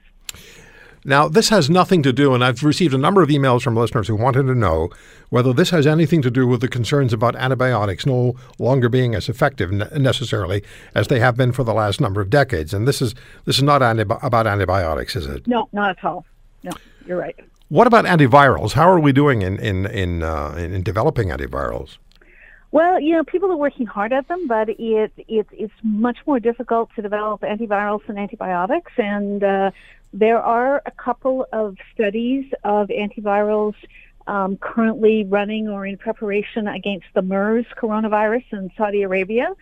Now, 1.08 1.28
this 1.28 1.50
has 1.50 1.70
nothing 1.70 2.02
to 2.02 2.12
do, 2.12 2.34
and 2.34 2.44
I've 2.44 2.64
received 2.64 2.96
a 2.96 2.98
number 2.98 3.22
of 3.22 3.30
emails 3.30 3.62
from 3.62 3.76
listeners 3.76 4.08
who 4.08 4.16
wanted 4.16 4.48
to 4.48 4.56
know 4.56 4.90
whether 5.30 5.54
this 5.54 5.70
has 5.70 5.86
anything 5.86 6.24
to 6.24 6.32
do 6.32 6.48
with 6.48 6.62
the 6.62 6.68
concerns 6.68 7.14
about 7.14 7.36
antibiotics 7.36 8.08
no 8.08 8.36
longer 8.58 8.90
being 8.90 9.14
as 9.14 9.30
effective 9.30 9.72
necessarily 9.72 10.64
as 10.96 11.08
they 11.08 11.20
have 11.20 11.38
been 11.38 11.52
for 11.52 11.64
the 11.64 11.76
last 11.76 12.02
number 12.02 12.22
of 12.22 12.32
decades. 12.32 12.74
And 12.74 12.88
this 12.88 13.04
is 13.04 13.14
this 13.46 13.58
is 13.58 13.64
not 13.64 13.84
about 13.84 14.48
antibiotics, 14.48 15.16
is 15.16 15.28
it? 15.28 15.46
No, 15.48 15.70
not 15.72 15.92
at 15.92 16.04
all. 16.04 16.26
No, 16.64 16.72
you're 17.06 17.20
right. 17.20 17.36
What 17.70 17.86
about 17.86 18.06
antivirals? 18.06 18.74
How 18.74 18.90
are 18.90 19.00
we 19.00 19.12
doing 19.12 19.44
in 19.44 19.60
in 19.60 19.86
in, 19.86 20.24
uh, 20.24 20.56
in 20.58 20.82
developing 20.82 21.30
antivirals? 21.30 22.00
Well, 22.72 23.00
you 23.00 23.14
know, 23.14 23.24
people 23.24 23.52
are 23.52 23.58
working 23.58 23.86
hard 23.86 24.12
at 24.12 24.28
them, 24.28 24.48
but 24.48 24.70
it, 24.70 25.12
it 25.18 25.48
it's 25.52 25.74
much 25.84 26.18
more 26.26 26.40
difficult 26.40 26.90
to 26.96 27.02
develop 27.02 27.42
antivirals 27.42 28.06
than 28.06 28.18
antibiotics, 28.18 28.92
and 28.98 29.44
uh, 29.44 29.72
there 30.14 30.42
are 30.42 30.82
a 30.86 30.92
couple 30.92 31.48
of 31.54 31.78
studies 31.94 32.46
of 32.64 32.88
antivirals 32.90 33.76
um, 34.28 34.58
currently 34.58 35.24
running 35.24 35.70
or 35.70 35.86
in 35.86 35.98
preparation 35.98 36.68
against 36.68 37.06
the 37.14 37.22
MERS 37.22 37.66
coronavirus 37.78 38.44
in 38.52 38.72
Saudi 38.78 39.04
Arabia. 39.04 39.54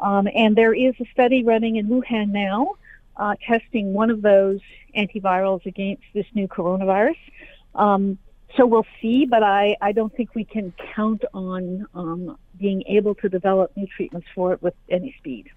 Um, 0.00 0.28
and 0.34 0.56
there 0.56 0.74
is 0.74 0.94
a 1.00 1.04
study 1.12 1.44
running 1.44 1.76
in 1.76 1.86
Wuhan 1.86 2.30
now 2.30 2.72
uh, 3.16 3.36
testing 3.46 3.92
one 3.92 4.10
of 4.10 4.22
those 4.22 4.60
antivirals 4.96 5.64
against 5.66 6.02
this 6.14 6.26
new 6.34 6.48
coronavirus. 6.48 7.16
Um, 7.74 8.18
so 8.56 8.66
we'll 8.66 8.86
see, 9.00 9.26
but 9.26 9.42
I, 9.42 9.76
I 9.80 9.92
don't 9.92 10.14
think 10.14 10.34
we 10.34 10.44
can 10.44 10.72
count 10.94 11.22
on 11.34 11.86
um, 11.94 12.36
being 12.58 12.82
able 12.86 13.14
to 13.16 13.28
develop 13.28 13.76
new 13.76 13.86
treatments 13.86 14.26
for 14.34 14.52
it 14.52 14.62
with 14.62 14.74
any 14.88 15.14
speed. 15.18 15.50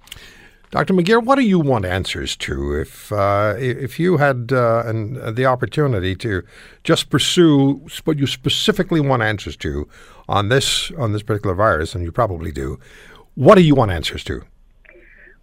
Dr. 0.72 0.94
McGeer, 0.94 1.24
what 1.24 1.36
do 1.36 1.44
you 1.44 1.60
want 1.60 1.86
answers 1.86 2.36
to? 2.38 2.74
If 2.74 3.12
uh, 3.12 3.54
if 3.58 4.00
you 4.00 4.18
had 4.18 4.52
uh, 4.52 4.84
an, 4.86 5.22
uh, 5.22 5.32
the 5.32 5.46
opportunity 5.46 6.16
to 6.16 6.44
just 6.84 7.10
pursue 7.10 7.88
what 8.04 8.18
you 8.18 8.28
specifically 8.28 9.00
want 9.00 9.22
answers 9.22 9.56
to 9.58 9.88
on 10.28 10.50
this 10.50 10.92
on 10.98 11.14
this 11.14 11.24
particular 11.24 11.56
virus, 11.56 11.96
and 11.96 12.04
you 12.04 12.12
probably 12.12 12.52
do, 12.52 12.80
what 13.36 13.56
do 13.56 13.62
you 13.62 13.76
want 13.76 13.92
answers 13.92 14.24
to? 14.26 14.42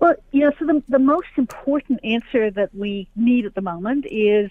Well, 0.00 0.14
you 0.32 0.40
know, 0.40 0.52
so 0.58 0.66
the, 0.66 0.82
the 0.88 0.98
most 0.98 1.28
important 1.36 2.00
answer 2.02 2.50
that 2.50 2.74
we 2.74 3.08
need 3.14 3.46
at 3.46 3.54
the 3.54 3.60
moment 3.60 4.04
is 4.10 4.50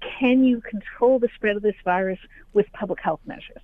can 0.00 0.44
you 0.44 0.60
control 0.60 1.18
the 1.18 1.28
spread 1.34 1.56
of 1.56 1.62
this 1.62 1.76
virus 1.84 2.18
with 2.52 2.70
public 2.72 3.00
health 3.00 3.20
measures? 3.26 3.62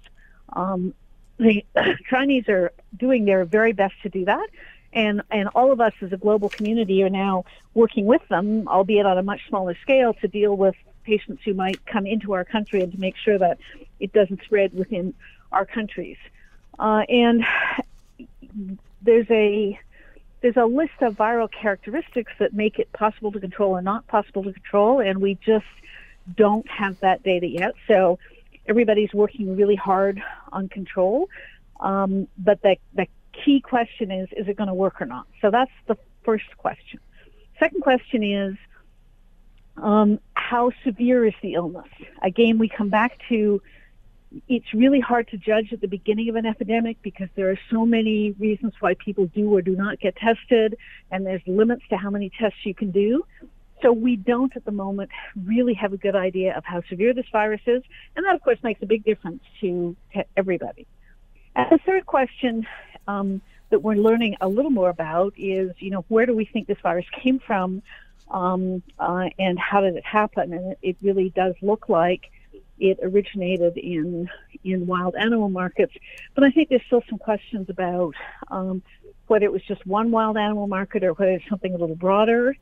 Um, 0.52 0.94
the 1.38 1.64
Chinese 2.10 2.48
are 2.48 2.72
doing 2.96 3.24
their 3.24 3.44
very 3.44 3.72
best 3.72 3.94
to 4.02 4.08
do 4.08 4.24
that 4.24 4.48
and 4.96 5.22
and 5.30 5.48
all 5.54 5.70
of 5.70 5.80
us 5.80 5.92
as 6.00 6.12
a 6.12 6.16
global 6.16 6.48
community 6.48 7.02
are 7.02 7.10
now 7.10 7.44
working 7.74 8.06
with 8.06 8.26
them, 8.28 8.66
albeit 8.66 9.06
on 9.06 9.18
a 9.18 9.22
much 9.22 9.40
smaller 9.48 9.76
scale, 9.82 10.14
to 10.14 10.26
deal 10.26 10.56
with 10.56 10.74
patients 11.04 11.42
who 11.44 11.54
might 11.54 11.84
come 11.86 12.06
into 12.06 12.32
our 12.32 12.44
country 12.44 12.82
and 12.82 12.90
to 12.92 12.98
make 12.98 13.14
sure 13.16 13.38
that 13.38 13.58
it 14.00 14.12
doesn't 14.12 14.42
spread 14.42 14.72
within 14.74 15.14
our 15.52 15.66
countries. 15.66 16.16
Uh, 16.78 17.02
and 17.08 17.44
there's 19.02 19.30
a 19.30 19.78
there's 20.40 20.56
a 20.56 20.64
list 20.64 21.02
of 21.02 21.14
viral 21.14 21.50
characteristics 21.50 22.32
that 22.38 22.54
make 22.54 22.78
it 22.78 22.90
possible 22.92 23.30
to 23.32 23.40
control 23.40 23.76
and 23.76 23.84
not 23.84 24.06
possible 24.06 24.42
to 24.44 24.52
control, 24.52 25.00
and 25.00 25.20
we 25.20 25.34
just 25.34 25.66
don't 26.34 26.68
have 26.68 26.98
that 27.00 27.22
data 27.22 27.46
yet. 27.46 27.74
So 27.86 28.18
everybody's 28.66 29.12
working 29.12 29.56
really 29.56 29.76
hard 29.76 30.22
on 30.52 30.68
control. 30.68 31.28
Um, 31.80 32.28
but 32.38 32.62
the, 32.62 32.76
the 32.94 33.06
key 33.32 33.60
question 33.60 34.10
is, 34.10 34.28
is 34.36 34.48
it 34.48 34.56
going 34.56 34.68
to 34.68 34.74
work 34.74 35.00
or 35.00 35.06
not? 35.06 35.26
So 35.40 35.50
that's 35.50 35.70
the 35.86 35.96
first 36.24 36.56
question. 36.56 37.00
Second 37.58 37.82
question 37.82 38.22
is, 38.22 38.56
um, 39.76 40.18
how 40.34 40.72
severe 40.84 41.26
is 41.26 41.34
the 41.42 41.54
illness? 41.54 41.88
Again, 42.22 42.58
we 42.58 42.68
come 42.68 42.88
back 42.88 43.18
to 43.28 43.60
it's 44.48 44.74
really 44.74 45.00
hard 45.00 45.28
to 45.28 45.36
judge 45.36 45.72
at 45.72 45.80
the 45.80 45.88
beginning 45.88 46.28
of 46.28 46.36
an 46.36 46.46
epidemic 46.46 47.00
because 47.02 47.28
there 47.36 47.50
are 47.50 47.58
so 47.70 47.86
many 47.86 48.32
reasons 48.32 48.74
why 48.80 48.94
people 48.94 49.26
do 49.26 49.54
or 49.54 49.62
do 49.62 49.76
not 49.76 50.00
get 50.00 50.16
tested, 50.16 50.76
and 51.10 51.24
there's 51.24 51.42
limits 51.46 51.82
to 51.90 51.96
how 51.96 52.10
many 52.10 52.30
tests 52.30 52.58
you 52.64 52.74
can 52.74 52.90
do. 52.90 53.24
So 53.82 53.92
we 53.92 54.16
don't 54.16 54.54
at 54.56 54.64
the 54.64 54.72
moment 54.72 55.10
really 55.44 55.74
have 55.74 55.92
a 55.92 55.96
good 55.96 56.16
idea 56.16 56.56
of 56.56 56.64
how 56.64 56.82
severe 56.88 57.12
this 57.12 57.26
virus 57.30 57.60
is, 57.66 57.82
and 58.14 58.24
that 58.24 58.34
of 58.34 58.42
course 58.42 58.58
makes 58.62 58.82
a 58.82 58.86
big 58.86 59.04
difference 59.04 59.42
to, 59.60 59.96
everybody. 60.36 60.86
And 61.54 61.66
the 61.70 61.78
third 61.84 62.06
question 62.06 62.66
um, 63.06 63.40
that 63.70 63.82
we're 63.82 63.94
learning 63.94 64.36
a 64.40 64.48
little 64.48 64.70
more 64.70 64.90
about 64.90 65.34
is, 65.36 65.72
you 65.78 65.90
know, 65.90 66.04
where 66.08 66.26
do 66.26 66.34
we 66.34 66.44
think 66.44 66.66
this 66.66 66.78
virus 66.82 67.06
came 67.22 67.38
from, 67.38 67.82
um, 68.30 68.82
uh, 68.98 69.28
and 69.38 69.58
how 69.58 69.80
did 69.80 69.96
it 69.96 70.04
happen? 70.04 70.52
And 70.52 70.72
it, 70.72 70.78
it 70.82 70.96
really 71.02 71.30
does 71.30 71.54
look 71.62 71.88
like 71.88 72.30
it 72.78 72.98
originated 73.02 73.76
in 73.76 74.28
in 74.64 74.86
wild 74.86 75.14
animal 75.16 75.48
markets. 75.48 75.94
But 76.34 76.44
I 76.44 76.50
think 76.50 76.68
there's 76.68 76.82
still 76.86 77.02
some 77.08 77.18
questions 77.18 77.70
about 77.70 78.14
um, 78.48 78.82
whether 79.28 79.44
it 79.44 79.52
was 79.52 79.62
just 79.62 79.86
one 79.86 80.10
wild 80.10 80.36
animal 80.36 80.66
market 80.66 81.04
or 81.04 81.12
whether 81.12 81.32
it's 81.32 81.48
something 81.48 81.74
a 81.74 81.78
little 81.78 81.96
broader. 81.96 82.56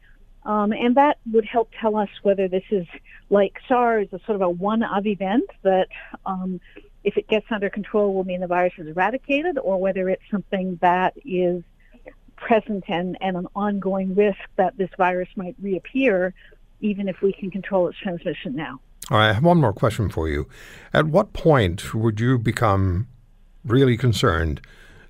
Um, 0.44 0.72
and 0.72 0.96
that 0.96 1.18
would 1.32 1.46
help 1.46 1.70
tell 1.80 1.96
us 1.96 2.10
whether 2.22 2.48
this 2.48 2.64
is 2.70 2.86
like 3.30 3.54
SARS, 3.66 4.08
a 4.12 4.20
sort 4.26 4.36
of 4.36 4.42
a 4.42 4.50
one-of 4.50 5.06
event 5.06 5.48
that, 5.62 5.88
um, 6.26 6.60
if 7.02 7.16
it 7.16 7.28
gets 7.28 7.46
under 7.50 7.70
control, 7.70 8.14
will 8.14 8.24
mean 8.24 8.40
the 8.40 8.46
virus 8.46 8.74
is 8.78 8.88
eradicated, 8.88 9.58
or 9.58 9.80
whether 9.80 10.08
it's 10.08 10.22
something 10.30 10.78
that 10.82 11.14
is 11.24 11.62
present 12.36 12.84
and, 12.88 13.16
and 13.20 13.36
an 13.36 13.46
ongoing 13.54 14.14
risk 14.14 14.38
that 14.56 14.76
this 14.76 14.90
virus 14.98 15.28
might 15.36 15.56
reappear, 15.62 16.34
even 16.80 17.08
if 17.08 17.22
we 17.22 17.32
can 17.32 17.50
control 17.50 17.88
its 17.88 17.98
transmission 17.98 18.54
now. 18.54 18.80
All 19.10 19.18
right, 19.18 19.30
I 19.30 19.32
have 19.34 19.44
one 19.44 19.58
more 19.58 19.72
question 19.72 20.08
for 20.08 20.28
you. 20.28 20.46
At 20.92 21.06
what 21.06 21.32
point 21.32 21.94
would 21.94 22.20
you 22.20 22.38
become 22.38 23.06
really 23.64 23.96
concerned 23.96 24.60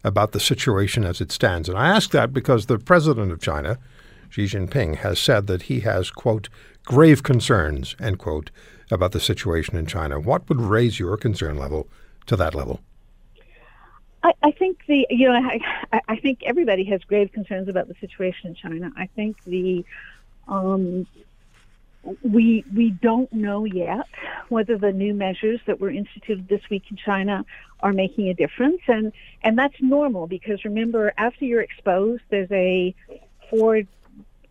about 0.02 0.32
the 0.32 0.40
situation 0.40 1.04
as 1.04 1.20
it 1.20 1.32
stands? 1.32 1.68
And 1.68 1.78
I 1.78 1.88
ask 1.88 2.10
that 2.10 2.32
because 2.32 2.66
the 2.66 2.78
president 2.78 3.32
of 3.32 3.40
China, 3.40 3.78
Xi 4.34 4.46
Jinping, 4.46 4.96
has 4.96 5.20
said 5.20 5.46
that 5.46 5.62
he 5.62 5.80
has, 5.80 6.10
quote, 6.10 6.48
grave 6.84 7.22
concerns, 7.22 7.94
end 8.00 8.18
quote, 8.18 8.50
about 8.90 9.12
the 9.12 9.20
situation 9.20 9.76
in 9.76 9.86
China. 9.86 10.18
What 10.18 10.48
would 10.48 10.60
raise 10.60 10.98
your 10.98 11.16
concern 11.16 11.56
level 11.56 11.86
to 12.26 12.34
that 12.34 12.52
level? 12.52 12.80
I, 14.24 14.32
I 14.42 14.50
think 14.50 14.80
the 14.88 15.06
you 15.08 15.28
know 15.28 15.34
I, 15.92 16.00
I 16.08 16.16
think 16.16 16.42
everybody 16.42 16.82
has 16.86 17.00
grave 17.04 17.30
concerns 17.30 17.68
about 17.68 17.86
the 17.86 17.94
situation 18.00 18.48
in 18.48 18.54
China. 18.56 18.90
I 18.96 19.06
think 19.14 19.36
the 19.44 19.84
um, 20.48 21.06
we 22.24 22.64
we 22.74 22.90
don't 22.90 23.32
know 23.32 23.64
yet 23.64 24.06
whether 24.48 24.76
the 24.76 24.92
new 24.92 25.14
measures 25.14 25.60
that 25.66 25.78
were 25.78 25.90
instituted 25.90 26.48
this 26.48 26.68
week 26.70 26.82
in 26.90 26.96
China 26.96 27.46
are 27.80 27.92
making 27.92 28.28
a 28.30 28.34
difference, 28.34 28.80
and 28.88 29.12
and 29.44 29.56
that's 29.56 29.80
normal 29.80 30.26
because 30.26 30.64
remember 30.64 31.12
after 31.16 31.44
you're 31.44 31.62
exposed, 31.62 32.22
there's 32.30 32.50
a 32.50 32.92
four 33.48 33.82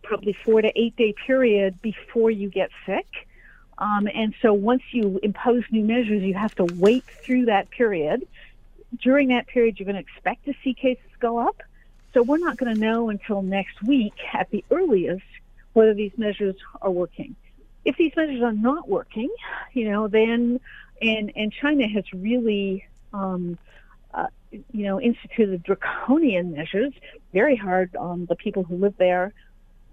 probably 0.04 0.32
four 0.44 0.62
to 0.62 0.70
eight 0.78 0.96
day 0.96 1.14
period 1.26 1.80
before 1.82 2.30
you 2.30 2.48
get 2.48 2.70
sick. 2.86 3.06
Um, 3.78 4.08
and 4.14 4.34
so 4.40 4.52
once 4.52 4.82
you 4.92 5.18
impose 5.22 5.64
new 5.70 5.84
measures, 5.84 6.22
you 6.22 6.34
have 6.34 6.54
to 6.56 6.64
wait 6.64 7.04
through 7.24 7.46
that 7.46 7.70
period 7.70 8.24
during 9.00 9.28
that 9.28 9.46
period, 9.46 9.78
you're 9.78 9.84
going 9.84 9.96
to 9.96 10.00
expect 10.00 10.44
to 10.46 10.54
see 10.62 10.74
cases 10.74 11.04
go 11.20 11.38
up. 11.38 11.62
So 12.12 12.22
we're 12.22 12.38
not 12.38 12.56
going 12.56 12.74
to 12.74 12.80
know 12.80 13.08
until 13.08 13.42
next 13.42 13.82
week 13.82 14.14
at 14.32 14.50
the 14.50 14.64
earliest 14.70 15.24
whether 15.72 15.94
these 15.94 16.12
measures 16.16 16.54
are 16.80 16.90
working. 16.90 17.34
If 17.84 17.96
these 17.96 18.12
measures 18.16 18.42
are 18.42 18.52
not 18.52 18.88
working, 18.88 19.30
you 19.72 19.90
know, 19.90 20.08
then 20.08 20.60
and 21.02 21.32
and 21.34 21.52
China 21.52 21.88
has 21.88 22.04
really, 22.14 22.86
um, 23.12 23.58
uh, 24.14 24.28
you 24.52 24.84
know, 24.84 25.00
instituted 25.00 25.62
draconian 25.64 26.52
measures, 26.52 26.92
very 27.32 27.56
hard 27.56 27.96
on 27.96 28.26
the 28.26 28.36
people 28.36 28.62
who 28.62 28.76
live 28.76 28.94
there, 28.96 29.34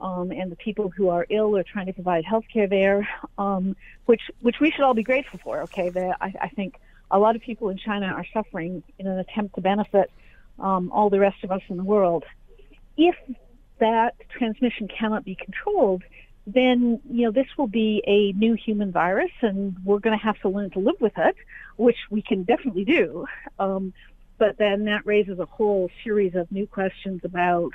um, 0.01 0.31
and 0.31 0.51
the 0.51 0.55
people 0.55 0.89
who 0.89 1.09
are 1.09 1.25
ill 1.29 1.55
or 1.55 1.63
trying 1.63 1.85
to 1.85 1.93
provide 1.93 2.25
health 2.25 2.45
care 2.51 2.67
there, 2.67 3.07
um, 3.37 3.75
which 4.05 4.21
which 4.41 4.55
we 4.59 4.71
should 4.71 4.83
all 4.83 4.93
be 4.93 5.03
grateful 5.03 5.39
for. 5.43 5.61
Okay, 5.63 5.91
I, 6.19 6.33
I 6.41 6.49
think 6.49 6.75
a 7.09 7.19
lot 7.19 7.35
of 7.35 7.41
people 7.41 7.69
in 7.69 7.77
China 7.77 8.07
are 8.07 8.25
suffering 8.33 8.83
in 8.97 9.07
an 9.07 9.19
attempt 9.19 9.55
to 9.55 9.61
benefit 9.61 10.11
um, 10.59 10.91
all 10.91 11.09
the 11.09 11.19
rest 11.19 11.43
of 11.43 11.51
us 11.51 11.61
in 11.69 11.77
the 11.77 11.83
world. 11.83 12.23
If 12.97 13.15
that 13.79 14.15
transmission 14.29 14.87
cannot 14.87 15.23
be 15.23 15.35
controlled, 15.35 16.03
then 16.47 16.99
you 17.09 17.25
know 17.25 17.31
this 17.31 17.47
will 17.57 17.67
be 17.67 18.03
a 18.07 18.31
new 18.37 18.55
human 18.55 18.91
virus, 18.91 19.31
and 19.41 19.75
we're 19.85 19.99
going 19.99 20.17
to 20.17 20.23
have 20.23 20.39
to 20.41 20.49
learn 20.49 20.71
to 20.71 20.79
live 20.79 20.99
with 20.99 21.17
it, 21.17 21.35
which 21.77 21.97
we 22.09 22.21
can 22.21 22.43
definitely 22.43 22.85
do. 22.85 23.27
Um, 23.59 23.93
but 24.39 24.57
then 24.57 24.85
that 24.85 25.05
raises 25.05 25.37
a 25.37 25.45
whole 25.45 25.91
series 26.03 26.33
of 26.33 26.51
new 26.51 26.65
questions 26.65 27.21
about 27.23 27.71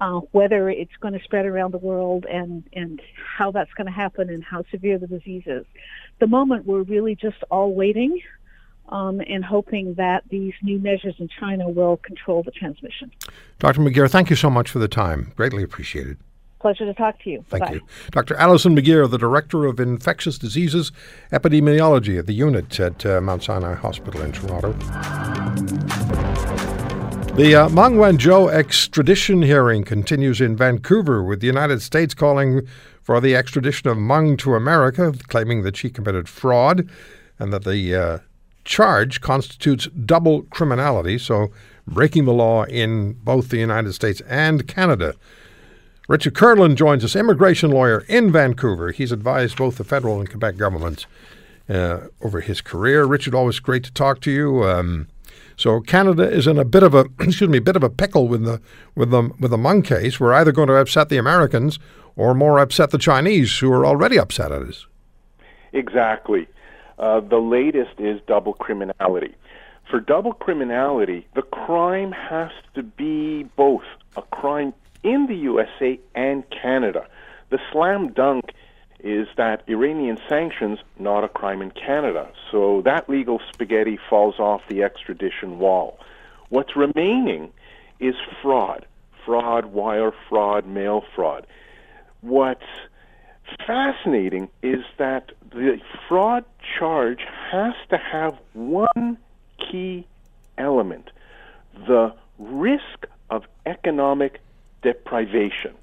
uh, 0.00 0.20
whether 0.32 0.68
it's 0.68 0.96
going 1.00 1.14
to 1.14 1.24
spread 1.24 1.46
around 1.46 1.72
the 1.72 1.78
world 1.78 2.26
and 2.30 2.64
and 2.72 3.00
how 3.38 3.50
that's 3.50 3.72
going 3.74 3.86
to 3.86 3.92
happen 3.92 4.28
and 4.28 4.42
how 4.42 4.64
severe 4.70 4.98
the 4.98 5.06
disease 5.06 5.44
is. 5.46 5.64
The 6.20 6.26
moment 6.26 6.66
we're 6.66 6.82
really 6.82 7.14
just 7.14 7.42
all 7.50 7.74
waiting 7.74 8.20
um, 8.88 9.20
and 9.20 9.44
hoping 9.44 9.94
that 9.94 10.24
these 10.28 10.54
new 10.62 10.78
measures 10.78 11.14
in 11.18 11.28
China 11.28 11.68
will 11.68 11.96
control 11.98 12.42
the 12.42 12.50
transmission. 12.50 13.10
Dr. 13.58 13.80
McGeer, 13.80 14.10
thank 14.10 14.30
you 14.30 14.36
so 14.36 14.50
much 14.50 14.70
for 14.70 14.78
the 14.78 14.88
time. 14.88 15.32
Greatly 15.36 15.62
appreciated. 15.62 16.18
Pleasure 16.60 16.86
to 16.86 16.94
talk 16.94 17.20
to 17.22 17.30
you. 17.30 17.44
Thank 17.50 17.64
Bye. 17.64 17.72
you. 17.74 17.80
Dr. 18.10 18.34
Alison 18.36 18.74
McGeer, 18.74 19.10
the 19.10 19.18
Director 19.18 19.66
of 19.66 19.78
Infectious 19.78 20.38
Diseases 20.38 20.92
Epidemiology 21.30 22.18
at 22.18 22.26
the 22.26 22.32
unit 22.32 22.80
at 22.80 23.04
uh, 23.04 23.20
Mount 23.20 23.42
Sinai 23.42 23.74
Hospital 23.74 24.22
in 24.22 24.32
Toronto. 24.32 24.72
The 27.36 27.56
uh, 27.56 27.68
Meng 27.68 27.94
Wanzhou 27.94 28.52
extradition 28.52 29.42
hearing 29.42 29.82
continues 29.82 30.40
in 30.40 30.56
Vancouver, 30.56 31.20
with 31.20 31.40
the 31.40 31.48
United 31.48 31.82
States 31.82 32.14
calling 32.14 32.64
for 33.02 33.20
the 33.20 33.34
extradition 33.34 33.88
of 33.88 33.98
Meng 33.98 34.36
to 34.36 34.54
America, 34.54 35.12
claiming 35.26 35.64
that 35.64 35.76
she 35.76 35.90
committed 35.90 36.28
fraud 36.28 36.88
and 37.40 37.52
that 37.52 37.64
the 37.64 37.92
uh, 37.92 38.18
charge 38.64 39.20
constitutes 39.20 39.88
double 39.88 40.42
criminality, 40.42 41.18
so 41.18 41.50
breaking 41.88 42.24
the 42.24 42.32
law 42.32 42.66
in 42.66 43.14
both 43.14 43.48
the 43.48 43.58
United 43.58 43.94
States 43.94 44.22
and 44.28 44.68
Canada. 44.68 45.14
Richard 46.06 46.34
Kurland 46.34 46.76
joins 46.76 47.04
us, 47.04 47.16
immigration 47.16 47.72
lawyer 47.72 48.04
in 48.08 48.30
Vancouver. 48.30 48.92
He's 48.92 49.10
advised 49.10 49.56
both 49.56 49.76
the 49.78 49.82
federal 49.82 50.20
and 50.20 50.30
Quebec 50.30 50.56
governments 50.56 51.06
uh, 51.68 52.02
over 52.22 52.42
his 52.42 52.60
career. 52.60 53.04
Richard, 53.06 53.34
always 53.34 53.58
great 53.58 53.82
to 53.82 53.92
talk 53.92 54.20
to 54.20 54.30
you. 54.30 54.62
Um, 54.62 55.08
so 55.56 55.80
Canada 55.80 56.28
is 56.28 56.46
in 56.46 56.58
a 56.58 56.64
bit 56.64 56.82
of 56.82 56.94
a 56.94 57.06
excuse 57.20 57.50
me, 57.50 57.58
bit 57.58 57.76
of 57.76 57.82
a 57.82 57.90
pickle 57.90 58.28
with 58.28 58.44
the 58.44 58.60
with 58.94 59.10
the 59.10 59.30
with 59.38 59.50
the 59.50 59.58
Meng 59.58 59.82
case. 59.82 60.18
We're 60.18 60.34
either 60.34 60.52
going 60.52 60.68
to 60.68 60.74
upset 60.74 61.08
the 61.08 61.18
Americans 61.18 61.78
or 62.16 62.34
more 62.34 62.58
upset 62.58 62.90
the 62.90 62.98
Chinese, 62.98 63.58
who 63.58 63.72
are 63.72 63.84
already 63.84 64.18
upset 64.18 64.52
at 64.52 64.62
us. 64.62 64.86
Exactly. 65.72 66.46
Uh, 66.98 67.20
the 67.20 67.38
latest 67.38 67.98
is 67.98 68.20
double 68.26 68.52
criminality. 68.52 69.34
For 69.90 70.00
double 70.00 70.32
criminality, 70.32 71.26
the 71.34 71.42
crime 71.42 72.12
has 72.12 72.50
to 72.74 72.82
be 72.82 73.42
both 73.56 73.82
a 74.16 74.22
crime 74.22 74.72
in 75.02 75.26
the 75.26 75.34
USA 75.34 75.98
and 76.14 76.44
Canada. 76.50 77.06
The 77.50 77.58
slam 77.72 78.12
dunk 78.12 78.52
is 79.04 79.28
that 79.36 79.62
Iranian 79.68 80.18
sanctions 80.28 80.78
not 80.98 81.22
a 81.24 81.28
crime 81.28 81.60
in 81.60 81.70
Canada. 81.70 82.28
So 82.50 82.80
that 82.82 83.08
legal 83.08 83.40
spaghetti 83.52 83.98
falls 84.08 84.40
off 84.40 84.62
the 84.68 84.82
extradition 84.82 85.58
wall. 85.58 86.00
What's 86.48 86.74
remaining 86.74 87.52
is 88.00 88.14
fraud. 88.40 88.86
Fraud, 89.24 89.66
wire 89.66 90.12
fraud, 90.28 90.66
mail 90.66 91.04
fraud. 91.14 91.46
What's 92.22 92.64
fascinating 93.66 94.48
is 94.62 94.82
that 94.96 95.32
the 95.50 95.78
fraud 96.08 96.44
charge 96.78 97.20
has 97.50 97.74
to 97.90 97.98
have 97.98 98.36
one 98.54 99.18
key 99.58 100.06
element 100.56 101.10
the 101.86 102.14
risk 102.38 103.06
of 103.30 103.44
economic 103.66 104.40
deprivation. 104.82 105.74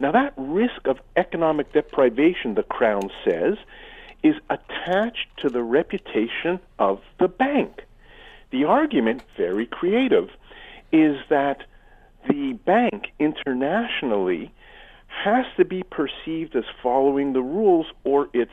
Now, 0.00 0.12
that 0.12 0.32
risk 0.38 0.86
of 0.86 0.98
economic 1.14 1.72
deprivation, 1.74 2.54
the 2.54 2.62
Crown 2.62 3.10
says, 3.22 3.58
is 4.22 4.34
attached 4.48 5.28
to 5.42 5.50
the 5.50 5.62
reputation 5.62 6.58
of 6.78 7.00
the 7.18 7.28
bank. 7.28 7.82
The 8.50 8.64
argument, 8.64 9.22
very 9.36 9.66
creative, 9.66 10.30
is 10.90 11.16
that 11.28 11.64
the 12.28 12.54
bank 12.64 13.12
internationally 13.18 14.52
has 15.06 15.44
to 15.56 15.64
be 15.64 15.82
perceived 15.82 16.56
as 16.56 16.64
following 16.82 17.34
the 17.34 17.42
rules 17.42 17.86
or 18.04 18.28
its 18.32 18.52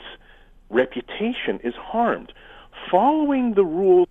reputation 0.69 1.59
is 1.63 1.75
harmed. 1.75 2.33
Following 2.91 3.53
the 3.53 3.63
rules 3.63 4.09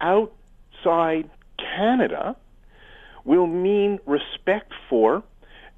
outside 0.00 1.28
Canada 1.58 2.36
will 3.24 3.46
mean 3.46 3.98
respect 4.06 4.72
for 4.88 5.22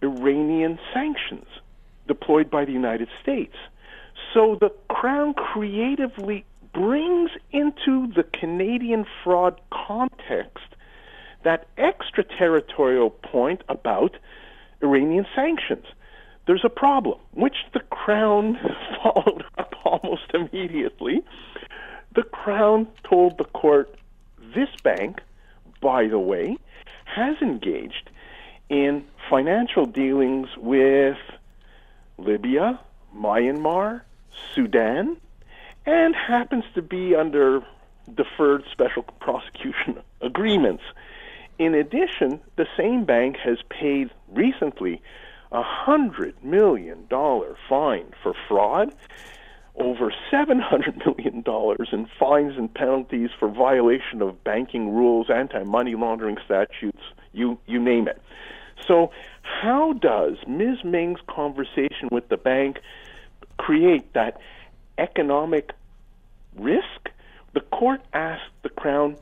Iranian 0.02 0.78
sanctions 0.92 1.46
deployed 2.08 2.50
by 2.50 2.64
the 2.64 2.72
United 2.72 3.08
States. 3.22 3.54
So 4.34 4.56
the 4.60 4.70
Crown 4.88 5.34
creatively 5.34 6.44
brings 6.72 7.30
into 7.50 8.12
the 8.14 8.24
Canadian 8.38 9.04
fraud 9.24 9.60
context 9.70 10.66
that 11.42 11.66
extraterritorial 11.78 13.10
point 13.10 13.62
about 13.68 14.16
Iranian 14.82 15.26
sanctions 15.34 15.86
there's 16.50 16.64
a 16.64 16.68
problem, 16.68 17.18
which 17.30 17.54
the 17.74 17.80
Crown 17.90 18.58
followed 19.02 19.44
up 19.56 19.72
almost 19.84 20.32
immediately. 20.34 21.22
The 22.16 22.24
Crown 22.24 22.88
told 23.08 23.38
the 23.38 23.44
court 23.44 23.94
this 24.52 24.68
bank, 24.82 25.20
by 25.80 26.08
the 26.08 26.18
way, 26.18 26.56
has 27.04 27.36
engaged 27.40 28.10
in 28.70 29.04
financial 29.28 29.84
dealings 29.84 30.48
with 30.56 31.18
Libya, 32.16 32.80
Myanmar, 33.14 34.02
Sudan, 34.54 35.16
and 35.84 36.14
happens 36.14 36.64
to 36.74 36.80
be 36.80 37.14
under 37.14 37.62
deferred 38.14 38.64
special 38.70 39.02
prosecution 39.20 40.00
agreements. 40.22 40.84
In 41.58 41.74
addition, 41.74 42.40
the 42.56 42.66
same 42.76 43.04
bank 43.04 43.36
has 43.44 43.58
paid 43.68 44.10
recently 44.32 45.02
a 45.52 45.62
hundred 45.62 46.42
million 46.44 47.06
dollar 47.08 47.56
fine 47.68 48.12
for 48.22 48.34
fraud, 48.48 48.94
over 49.74 50.12
seven 50.30 50.60
hundred 50.60 50.96
million 51.06 51.42
dollars 51.42 51.88
in 51.92 52.06
fines 52.18 52.56
and 52.56 52.72
penalties 52.72 53.30
for 53.38 53.48
violation 53.48 54.22
of 54.22 54.42
banking 54.44 54.94
rules, 54.94 55.28
anti-money 55.28 55.96
laundering 55.96 56.38
statutes, 56.44 57.02
you 57.32 57.58
you 57.66 57.80
name 57.80 58.06
it. 58.06 58.22
So, 58.86 59.10
how 59.42 59.92
does 59.94 60.36
Ms. 60.46 60.84
Ming's 60.84 61.20
conversation 61.28 62.08
with 62.10 62.28
the 62.28 62.36
bank 62.36 62.80
create 63.58 64.12
that 64.14 64.40
economic 64.98 65.72
risk? 66.56 67.10
The 67.52 67.60
court 67.60 68.00
asked 68.12 68.52
the 68.62 68.68
Crown, 68.68 69.16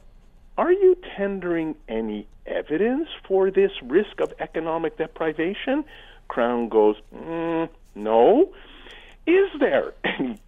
Are 0.56 0.72
you 0.72 0.96
tendering 1.16 1.76
any 1.88 2.26
evidence 2.46 3.08
for 3.26 3.50
this 3.50 3.72
risk 3.82 4.20
of 4.20 4.32
economic 4.38 4.96
deprivation? 4.98 5.84
Crown 6.28 6.68
goes, 6.68 6.96
mm, 7.14 7.68
No. 7.94 8.52
Is 9.26 9.48
there 9.58 9.92
any 10.04 10.40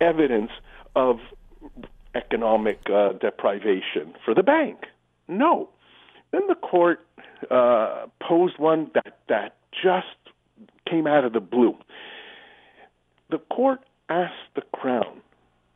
evidence 0.00 0.50
of 0.94 1.20
economic 2.14 2.80
uh, 2.90 3.12
deprivation 3.12 4.14
for 4.24 4.34
the 4.34 4.42
bank? 4.42 4.86
No. 5.28 5.70
Then 6.30 6.46
the 6.46 6.54
court 6.54 7.06
uh, 7.50 8.06
posed 8.20 8.58
one 8.58 8.90
that, 8.94 9.18
that 9.28 9.56
just 9.70 10.06
came 10.88 11.06
out 11.06 11.24
of 11.24 11.32
the 11.32 11.40
blue. 11.40 11.76
The 13.30 13.38
court 13.38 13.80
asked 14.08 14.54
the 14.54 14.62
Crown 14.72 15.20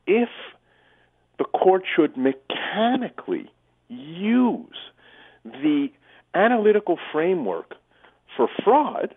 if 0.06 0.28
the 1.38 1.44
court 1.44 1.84
should 1.94 2.16
mechanically 2.16 3.50
use 3.88 4.76
the 5.44 5.88
analytical 6.34 6.98
framework 7.12 7.74
for 8.36 8.48
fraud, 8.64 9.14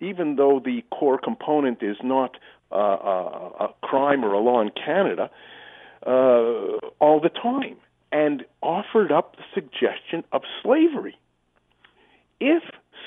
even 0.00 0.36
though 0.36 0.60
the 0.64 0.82
core 0.90 1.18
component 1.18 1.82
is 1.82 1.96
not 2.02 2.36
uh, 2.72 2.76
a, 2.76 3.64
a 3.64 3.74
crime 3.82 4.24
or 4.24 4.32
a 4.32 4.38
law 4.38 4.60
in 4.60 4.70
Canada, 4.70 5.30
uh, 6.06 6.78
all 6.98 7.20
the 7.22 7.28
time, 7.28 7.76
and 8.10 8.44
offered 8.62 9.12
up 9.12 9.36
the 9.36 9.42
suggestion 9.54 10.24
of 10.32 10.42
slavery. 10.62 11.18
If 12.40 12.62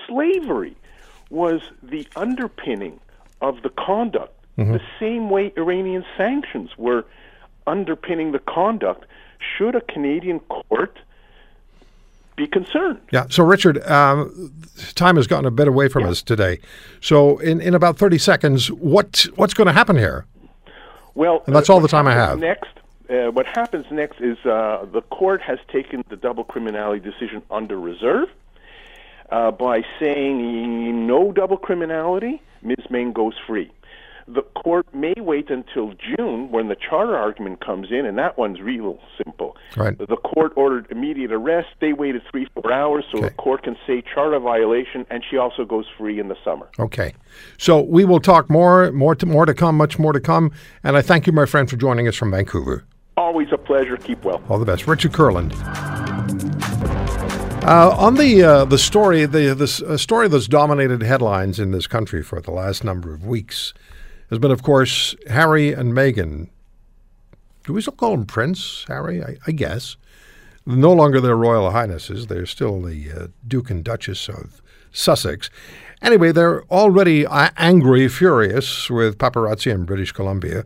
slavery 0.08 0.76
was 1.30 1.62
the 1.82 2.08
underpinning 2.16 3.00
of 3.42 3.62
the 3.64 3.70
conduct, 3.70 4.34
mm-hmm. 4.58 4.74
the 4.74 4.82
same 5.00 5.30
way 5.30 5.52
Iranian 5.58 6.06
sanctions 6.18 6.72
were 6.78 7.06
underpinning 7.66 8.32
the 8.32 8.40
conduct, 8.40 9.06
should 9.58 9.76
a 9.76 9.82
Canadian 9.82 10.40
court 10.42 11.00
be 12.36 12.48
concerned? 12.48 13.00
Yeah. 13.12 13.26
So, 13.30 13.44
Richard, 13.44 13.84
um, 13.88 14.54
time 14.96 15.16
has 15.18 15.28
gotten 15.28 15.46
a 15.46 15.52
bit 15.52 15.68
away 15.68 15.88
from 15.88 16.04
yeah. 16.04 16.12
us 16.12 16.22
today. 16.22 16.60
So, 17.02 17.38
in, 17.40 17.62
in 17.62 17.76
about 17.76 17.98
30 17.98 18.18
seconds, 18.18 18.72
what 18.72 19.28
what's 19.36 19.54
going 19.54 19.68
to 19.68 19.74
happen 19.74 19.98
here? 19.98 20.26
Well, 21.16 21.44
and 21.46 21.56
that's 21.56 21.70
uh, 21.70 21.74
all 21.74 21.80
the 21.80 21.88
time 21.88 22.08
I 22.08 22.14
have. 22.14 22.40
Next, 22.40 22.70
uh, 23.10 23.32
what 23.32 23.46
happens 23.46 23.86
next 23.92 24.20
is 24.20 24.38
uh, 24.46 24.86
the 24.92 25.02
court 25.12 25.42
has 25.42 25.60
taken 25.72 26.04
the 26.10 26.16
double 26.16 26.44
criminality 26.44 27.00
decision 27.00 27.44
under 27.52 27.80
reserve. 27.80 28.30
Uh, 29.34 29.50
by 29.50 29.82
saying 30.00 31.08
no 31.08 31.32
double 31.32 31.58
criminality, 31.58 32.40
Ms. 32.62 32.86
Ming 32.92 33.14
goes 33.14 33.34
free. 33.48 33.72
The 34.28 34.44
court 34.44 34.86
may 34.94 35.16
wait 35.18 35.50
until 35.50 35.94
June 35.94 36.52
when 36.52 36.68
the 36.68 36.76
charter 36.76 37.18
argument 37.18 37.60
comes 37.66 37.88
in, 37.90 38.06
and 38.06 38.16
that 38.20 38.38
one's 38.38 38.62
real 38.62 39.00
simple. 39.18 39.58
Right. 39.76 39.98
The 39.98 40.18
court 40.18 40.54
ordered 40.56 40.86
immediate 40.92 41.32
arrest. 41.32 41.70
They 41.82 41.94
waited 41.94 42.22
three, 42.30 42.48
four 42.54 42.72
hours, 42.72 43.06
so 43.12 43.18
okay. 43.18 43.30
the 43.30 43.34
court 43.34 43.64
can 43.64 43.76
say 43.88 44.04
charter 44.14 44.38
violation, 44.38 45.08
and 45.10 45.24
she 45.28 45.38
also 45.38 45.66
goes 45.66 45.86
free 45.98 46.20
in 46.20 46.28
the 46.28 46.38
summer. 46.46 46.70
Okay. 46.78 47.16
So 47.58 47.82
we 47.82 48.06
will 48.06 48.20
talk 48.20 48.52
more, 48.52 48.92
more 48.92 49.16
to, 49.16 49.26
more 49.26 49.48
to 49.48 49.56
come, 49.56 49.76
much 49.76 49.98
more 49.98 50.14
to 50.14 50.20
come. 50.20 50.52
And 50.84 50.96
I 50.96 51.02
thank 51.02 51.26
you, 51.26 51.34
my 51.34 51.48
friend, 51.48 51.68
for 51.68 51.76
joining 51.76 52.08
us 52.08 52.16
from 52.16 52.30
Vancouver. 52.30 52.86
Always 53.18 53.48
a 53.52 53.58
pleasure. 53.58 53.98
Keep 53.98 54.26
well. 54.26 54.44
All 54.48 54.60
the 54.60 54.66
best. 54.66 54.86
Richard 54.86 55.12
Kurland. 55.12 55.54
Uh, 57.66 57.96
on 57.98 58.16
the 58.16 58.44
uh, 58.44 58.66
the 58.66 58.78
story, 58.78 59.26
the 59.26 59.56
this 59.56 59.82
uh, 59.82 59.96
story 59.96 60.28
that's 60.28 60.50
dominated 60.50 61.02
headlines 61.02 61.62
in 61.62 61.72
this 61.72 61.88
country 61.88 62.22
for 62.22 62.42
the 62.42 62.52
last 62.52 62.84
number 62.84 63.14
of 63.14 63.26
weeks 63.26 63.74
has 64.30 64.38
been, 64.38 64.52
of 64.52 64.62
course, 64.62 65.16
Harry 65.30 65.72
and 65.72 65.94
Meghan. 65.94 66.50
Do 67.64 67.72
we 67.72 67.80
still 67.80 67.94
call 67.94 68.12
them 68.12 68.26
Prince 68.26 68.84
Harry? 68.90 69.24
I, 69.24 69.38
I 69.48 69.54
guess. 69.54 69.96
No 70.66 70.92
longer 70.92 71.22
their 71.22 71.38
Royal 71.38 71.72
Highnesses. 71.72 72.28
They're 72.28 72.46
still 72.46 72.82
the 72.82 73.10
uh, 73.10 73.28
Duke 73.48 73.70
and 73.70 73.82
Duchess 73.82 74.28
of 74.28 74.62
Sussex. 74.92 75.50
Anyway, 76.02 76.34
they're 76.34 76.64
already 76.66 77.26
uh, 77.26 77.50
angry, 77.56 78.10
furious 78.10 78.90
with 78.90 79.18
paparazzi 79.18 79.72
in 79.72 79.86
British 79.86 80.12
Columbia, 80.12 80.66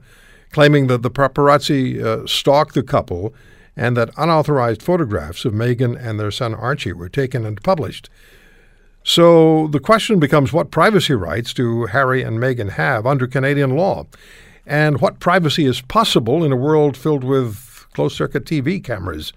claiming 0.51 0.88
that 0.88 1.03
the 1.03 1.12
paparazzi 1.12 2.03
uh, 2.03 2.25
stalked 2.25 2.73
the 2.73 2.81
couple 2.81 3.36
and 3.78 3.96
that 3.96 4.10
unauthorized 4.18 4.82
photographs 4.82 5.46
of 5.46 5.54
Meghan 5.54 5.96
and 6.04 6.20
their 6.20 6.32
son 6.32 6.56
Archie 6.56 6.94
were 6.94 7.08
taken 7.08 7.46
and 7.46 7.62
published. 7.62 8.10
So 9.04 9.68
the 9.68 9.80
question 9.80 10.20
becomes 10.20 10.52
what 10.52 10.72
privacy 10.72 11.13
rights 11.13 11.54
do 11.54 11.86
Harry 11.86 12.24
and 12.24 12.40
Meghan 12.40 12.72
have 12.72 13.06
under 13.06 13.28
Canadian 13.28 13.76
law? 13.78 14.08
And 14.66 15.00
what 15.00 15.20
privacy 15.20 15.66
is 15.66 15.80
possible 15.80 16.44
in 16.44 16.52
a 16.52 16.58
world 16.58 16.98
filled 16.98 17.24
with 17.24 17.86
closed 17.94 18.18
circuit 18.18 18.46
TV 18.46 18.84
cameras? 18.84 19.32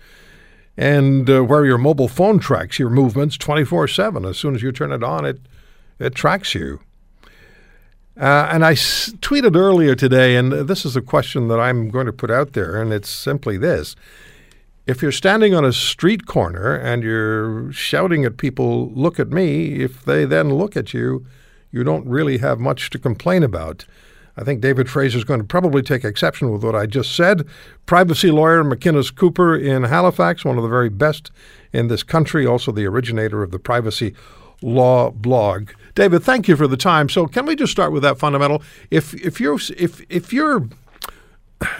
And 0.77 1.29
uh, 1.29 1.45
where 1.45 1.67
your 1.67 1.79
mobile 1.79 2.09
phone 2.09 2.39
tracks 2.39 2.79
your 2.79 2.91
movements 2.91 3.37
24 3.37 3.89
7. 3.89 4.25
As 4.25 4.39
soon 4.39 4.55
as 4.55 4.63
you 4.63 4.73
turn 4.73 4.91
it 4.91 5.05
on, 5.05 5.27
it, 5.27 5.39
it 5.99 6.15
tracks 6.15 6.55
you. 6.55 6.81
Uh, 8.19 8.49
and 8.51 8.65
I 8.65 8.73
s- 8.73 9.13
tweeted 9.21 9.55
earlier 9.55 9.95
today, 9.95 10.35
and 10.37 10.53
this 10.53 10.85
is 10.85 10.97
a 10.97 11.03
question 11.03 11.49
that 11.49 11.61
I'm 11.61 11.91
going 11.91 12.07
to 12.07 12.13
put 12.13 12.31
out 12.31 12.55
there, 12.55 12.81
and 12.81 12.93
it's 12.93 13.09
simply 13.09 13.57
this 13.57 13.95
if 14.91 15.03
you're 15.03 15.13
standing 15.13 15.55
on 15.55 15.65
a 15.65 15.73
street 15.73 16.27
corner 16.27 16.75
and 16.75 17.05
you're 17.05 17.71
shouting 17.71 18.25
at 18.25 18.39
people, 18.39 18.91
look 18.91 19.21
at 19.21 19.29
me, 19.29 19.81
if 19.81 20.05
they 20.05 20.25
then 20.25 20.53
look 20.55 20.77
at 20.77 20.93
you, 20.93 21.25
you 21.71 21.85
don't 21.85 22.05
really 22.09 22.39
have 22.39 22.59
much 22.59 22.91
to 22.91 22.99
complain 22.99 23.45
about. 23.45 23.87
I 24.37 24.43
think 24.43 24.61
David 24.61 24.91
Fraser 24.91 25.17
is 25.17 25.23
going 25.23 25.39
to 25.39 25.47
probably 25.47 25.83
take 25.83 26.05
exception 26.05 26.51
with 26.51 26.65
what 26.65 26.75
I 26.75 26.87
just 26.87 27.15
said. 27.15 27.47
Privacy 27.87 28.33
lawyer 28.33 28.65
McInnes 28.65 29.15
Cooper 29.15 29.57
in 29.57 29.85
Halifax, 29.85 30.45
one 30.45 30.57
of 30.57 30.65
the 30.65 30.69
very 30.69 30.89
best 30.89 31.31
in 31.73 31.87
this 31.87 32.03
country, 32.03 32.45
also 32.45 32.73
the 32.73 32.87
originator 32.87 33.45
of 33.45 33.53
the 33.53 33.61
Privacy 33.61 34.13
Law 34.61 35.13
blog. 35.13 35.71
David, 35.95 36.25
thank 36.25 36.49
you 36.49 36.57
for 36.57 36.67
the 36.67 36.77
time. 36.77 37.09
So, 37.09 37.27
can 37.27 37.47
we 37.47 37.55
just 37.55 37.73
start 37.73 37.93
with 37.93 38.03
that 38.03 38.19
fundamental? 38.19 38.63
If 38.91 39.15
if 39.15 39.41
you're 39.41 39.59
if 39.77 40.03
if 40.11 40.33
you're 40.35 40.69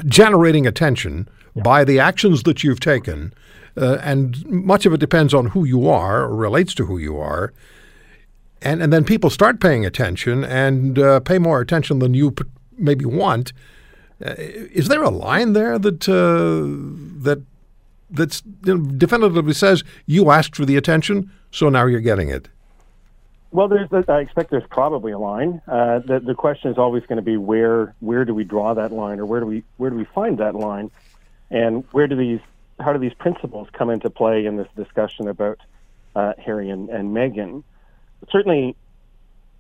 generating 0.07 0.67
attention 0.67 1.29
yeah. 1.55 1.63
by 1.63 1.85
the 1.85 1.99
actions 1.99 2.43
that 2.45 2.63
you've 2.63 2.81
taken, 2.81 3.33
uh, 3.77 3.99
and 4.03 4.45
much 4.47 4.87
of 4.87 4.93
it 4.93 5.01
depends 5.01 5.33
on 5.35 5.47
who 5.47 5.65
you 5.65 5.89
are 5.89 6.23
or 6.23 6.35
relates 6.35 6.75
to 6.75 6.87
who 6.87 6.99
you 6.99 7.19
are. 7.19 7.53
And, 8.63 8.83
and 8.83 8.93
then 8.93 9.05
people 9.05 9.31
start 9.31 9.61
paying 9.61 9.87
attention 9.87 10.45
and 10.45 10.99
uh, 10.99 11.21
pay 11.21 11.39
more 11.39 11.61
attention 11.61 11.99
than 11.99 12.13
you 12.13 12.33
p- 12.33 12.45
maybe 12.77 13.07
want. 13.07 13.53
Uh, 14.25 14.35
is 14.37 14.89
there 14.89 15.03
a 15.03 15.09
line 15.09 15.55
there 15.55 15.79
that 15.79 16.07
uh, 16.07 17.25
that 17.25 17.43
that's 18.11 18.43
you 18.67 18.77
know, 18.77 18.91
definitively 18.93 19.55
says 19.55 19.83
you 20.05 20.31
asked 20.31 20.57
for 20.57 20.67
the 20.67 20.77
attention, 20.77 21.31
so 21.51 21.71
now 21.71 21.87
you're 21.87 22.01
getting 22.01 22.29
it? 22.29 22.49
Well, 23.53 23.67
there's, 23.67 23.89
I 24.09 24.21
expect 24.21 24.51
there's 24.51 24.67
probably 24.71 25.11
a 25.11 25.19
line. 25.19 25.61
Uh, 25.67 25.99
the, 26.01 26.21
the 26.21 26.35
question 26.35 26.71
is 26.71 26.79
always 26.79 27.05
going 27.07 27.17
to 27.17 27.23
be 27.23 27.37
where 27.37 27.95
where 28.01 28.25
do 28.25 28.35
we 28.35 28.45
draw 28.45 28.75
that 28.75 28.93
line, 28.93 29.19
or 29.19 29.27
where 29.27 29.41
do 29.41 29.47
we 29.47 29.65
where 29.79 29.91
do 29.91 29.97
we 29.97 30.05
find 30.05 30.39
that 30.39 30.55
line? 30.55 30.91
And 31.51 31.85
where 31.93 32.07
do 32.07 32.17
these, 32.17 32.41
how 32.79 32.93
do 32.93 32.99
these 32.99 33.15
principles 33.15 33.69
come 33.73 33.91
into 33.91 34.11
play 34.11 34.47
in 34.47 34.57
this 34.57 34.69
discussion 34.77 35.29
about 35.29 35.59
uh, 36.15 36.35
Harry 36.39 36.71
and, 36.71 36.89
and 36.89 37.15
Meghan? 37.15 37.65
Certainly, 38.31 38.77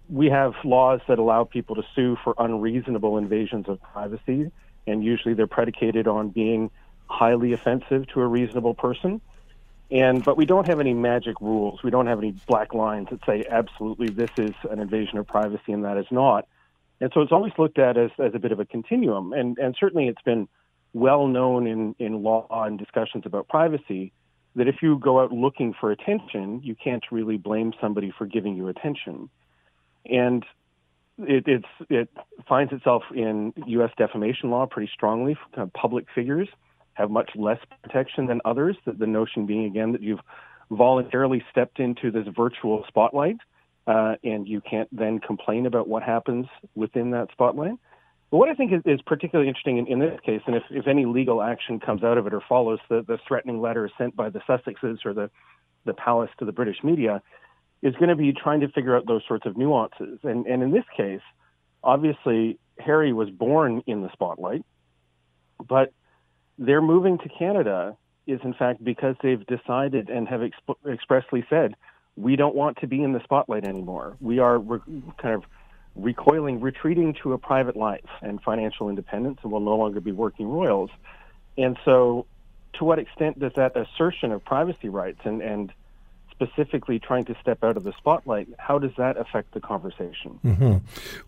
we 0.09 0.29
have 0.29 0.55
laws 0.65 1.01
that 1.09 1.19
allow 1.19 1.45
people 1.45 1.77
to 1.77 1.83
sue 1.95 2.17
for 2.23 2.35
unreasonable 2.39 3.17
invasions 3.17 3.69
of 3.69 3.81
privacy, 3.81 4.51
and 4.87 5.05
usually 5.05 5.35
they're 5.35 5.47
predicated 5.47 6.07
on 6.09 6.31
being 6.31 6.71
highly 7.07 7.53
offensive 7.53 8.07
to 8.09 8.21
a 8.21 8.27
reasonable 8.27 8.75
person. 8.75 9.21
And 9.91 10.25
but 10.25 10.37
we 10.37 10.47
don't 10.47 10.67
have 10.67 10.79
any 10.79 10.95
magic 10.95 11.41
rules. 11.41 11.83
We 11.83 11.91
don't 11.91 12.07
have 12.07 12.19
any 12.19 12.33
black 12.47 12.75
lines 12.75 13.09
that 13.11 13.25
say 13.27 13.45
absolutely 13.51 14.09
this 14.09 14.31
is 14.37 14.55
an 14.71 14.79
invasion 14.79 15.19
of 15.19 15.27
privacy 15.27 15.73
and 15.73 15.85
that 15.85 15.97
is 15.97 16.07
not. 16.13 16.47
And 17.01 17.11
so 17.13 17.23
it's 17.23 17.33
always 17.33 17.53
looked 17.59 17.79
at 17.79 17.97
as, 17.97 18.11
as 18.19 18.35
a 18.35 18.39
bit 18.39 18.53
of 18.53 18.61
a 18.61 18.65
continuum. 18.65 19.33
And 19.33 19.59
and 19.59 19.75
certainly 19.79 20.07
it's 20.07 20.23
been 20.23 20.49
well 20.93 21.27
known 21.27 21.67
in, 21.67 21.95
in 21.99 22.23
law 22.23 22.47
and 22.51 22.79
discussions 22.79 23.25
about 23.27 23.49
privacy 23.49 24.13
that 24.57 24.67
if 24.67 24.77
you 24.83 24.99
go 24.99 25.21
out 25.21 25.33
looking 25.33 25.75
for 25.79 25.93
attention, 25.93 26.61
you 26.65 26.75
can't 26.75 27.05
really 27.11 27.37
blame 27.37 27.73
somebody 27.81 28.13
for 28.17 28.27
giving 28.27 28.57
you 28.57 28.69
attention. 28.69 29.31
And 30.07 30.45
it, 31.19 31.65
it 31.89 32.09
finds 32.49 32.73
itself 32.73 33.05
in 33.15 33.53
U.S. 33.67 33.91
defamation 33.97 34.51
law 34.51 34.67
pretty 34.67 34.91
strongly. 34.93 35.37
Of 35.55 35.73
public 35.73 36.07
figures 36.15 36.49
have 36.95 37.11
much 37.11 37.31
less 37.37 37.59
protection 37.83 38.27
than 38.27 38.41
others. 38.45 38.77
The, 38.85 38.93
the, 38.93 39.07
notion 39.07 39.47
being 39.47 39.67
again 39.67 39.93
that 39.93 40.03
you've 40.03 40.21
voluntarily 40.71 41.45
stepped 41.51 41.79
into 41.79 42.11
this 42.11 42.27
virtual 42.35 42.85
spotlight, 42.89 43.37
uh, 43.87 44.15
and 44.25 44.49
you 44.49 44.61
can't 44.61 44.89
then 44.97 45.19
complain 45.19 45.67
about 45.67 45.89
what 45.89 46.03
happens 46.03 46.47
within 46.75 47.11
that 47.11 47.29
spotlight. 47.33 47.75
But 48.31 48.37
what 48.37 48.49
I 48.49 48.55
think 48.55 48.73
is, 48.73 48.81
is 48.85 49.01
particularly 49.03 49.49
interesting 49.49 49.79
in, 49.79 49.87
in, 49.89 49.99
this 49.99 50.19
case, 50.25 50.41
and 50.47 50.55
if, 50.55 50.63
if 50.71 50.87
any 50.87 51.05
legal 51.05 51.43
action 51.43 51.81
comes 51.81 52.05
out 52.05 52.17
of 52.17 52.27
it 52.27 52.35
or 52.35 52.41
follows 52.49 52.79
the, 52.89 53.05
the 53.07 53.19
threatening 53.27 53.61
letter 53.61 53.91
sent 53.99 54.15
by 54.15 54.31
the 54.31 54.41
Sussexes 54.49 55.05
or 55.05 55.13
the, 55.13 55.31
the 55.85 55.95
palace 55.95 56.31
to 56.39 56.45
the 56.45 56.53
British 56.53 56.77
media, 56.85 57.23
is 57.83 57.95
going 57.95 58.09
to 58.09 58.17
be 58.17 58.33
trying 58.33 58.61
to 58.61 58.69
figure 58.69 58.97
out 58.97 59.07
those 59.07 59.23
sorts 59.27 59.47
of 59.47 59.57
nuances. 59.57 60.19
And, 60.23 60.47
and 60.47 60.63
in 60.63 60.71
this 60.71 60.85
case, 60.97 61.23
obviously, 61.83 62.59
Harry 62.79 63.13
was 63.13 63.31
born 63.31 63.83
in 63.87 64.03
the 64.03 64.13
spotlight, 64.13 64.65
but 65.69 65.93
their 66.59 66.81
moving 66.81 67.19
to 67.19 67.29
Canada 67.29 67.97
is, 68.27 68.39
in 68.45 68.55
fact, 68.55 68.85
because 68.85 69.17
they've 69.23 69.45
decided 69.47 70.09
and 70.09 70.29
have 70.29 70.41
exp- 70.41 70.93
expressly 70.93 71.45
said, 71.51 71.75
we 72.17 72.37
don't 72.37 72.55
want 72.55 72.77
to 72.79 72.87
be 72.87 73.03
in 73.03 73.13
the 73.13 73.23
spotlight 73.25 73.65
anymore. 73.65 74.17
We 74.21 74.39
are 74.39 74.59
re- 74.59 74.81
kind 75.21 75.35
of 75.35 75.43
recoiling, 75.97 76.61
retreating 76.61 77.15
to 77.23 77.33
a 77.33 77.39
private 77.39 77.77
life 77.77 78.09
and 78.23 78.41
financial 78.43 78.89
independence, 78.89 79.41
and 79.43 79.53
will 79.53 79.61
no 79.61 79.77
longer 79.77 80.01
be 80.01 80.13
working 80.13 80.49
royals. 80.49 80.91
And 81.59 81.77
so, 81.85 82.27
to 82.75 82.85
what 82.85 82.99
extent 82.99 83.39
does 83.39 83.53
that 83.57 83.77
assertion 83.77 84.33
of 84.33 84.45
privacy 84.45 84.89
rights 84.89 85.21
and, 85.25 85.43
and 85.43 85.73
specifically 86.41 86.99
trying 86.99 87.25
to 87.25 87.37
step 87.41 87.63
out 87.63 87.77
of 87.77 87.85
the 87.85 87.93
spotlight, 87.99 88.49
how 88.59 88.79
does 88.79 88.93
that 88.97 89.19
affect 89.19 89.53
the 89.53 89.61
conversation? 89.61 90.39
Mm-hmm. 90.45 90.77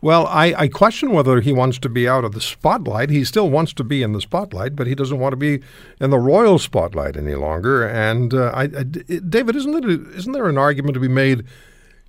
Well, 0.01 0.27
I, 0.27 0.55
I, 0.57 0.68
question 0.68 1.11
whether 1.11 1.40
he 1.40 1.53
wants 1.53 1.79
to 1.81 1.88
be 1.90 2.09
out 2.09 2.25
of 2.25 2.33
the 2.33 2.40
spotlight. 2.40 3.11
He 3.11 3.25
still 3.25 3.51
wants 3.51 3.75
to 3.75 3.85
be 3.85 4.03
in 4.03 4.12
the 4.12 4.20
spotlight, 4.20 4.75
but 4.75 4.87
he 4.87 4.94
doesn't 4.94 5.18
want 5.18 5.33
to 5.33 5.37
be 5.37 5.61
in 6.01 6.11
the 6.11 6.18
royal 6.18 6.59
spotlight 6.59 7.16
any 7.16 7.35
longer. 7.35 7.87
And 7.87 8.33
uh, 8.33 8.53
I, 8.55 8.62
I, 8.62 8.83
David, 8.85 9.57
isn't, 9.57 9.85
it, 9.85 10.16
isn't 10.16 10.33
there 10.33 10.48
an 10.48 10.57
argument 10.57 10.94
to 10.94 11.01
be 11.01 11.09
made? 11.09 11.44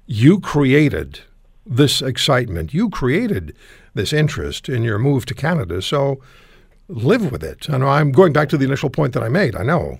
You 0.05 0.39
created 0.39 1.21
this 1.65 2.01
excitement. 2.01 2.73
You 2.73 2.89
created 2.89 3.55
this 3.93 4.13
interest 4.13 4.69
in 4.69 4.83
your 4.83 4.99
move 4.99 5.25
to 5.27 5.33
Canada. 5.33 5.81
So 5.81 6.19
live 6.87 7.31
with 7.31 7.43
it. 7.43 7.69
And 7.69 7.83
I'm 7.83 8.11
going 8.11 8.33
back 8.33 8.49
to 8.49 8.57
the 8.57 8.65
initial 8.65 8.89
point 8.89 9.13
that 9.13 9.23
I 9.23 9.29
made. 9.29 9.55
I 9.55 9.63
know. 9.63 9.99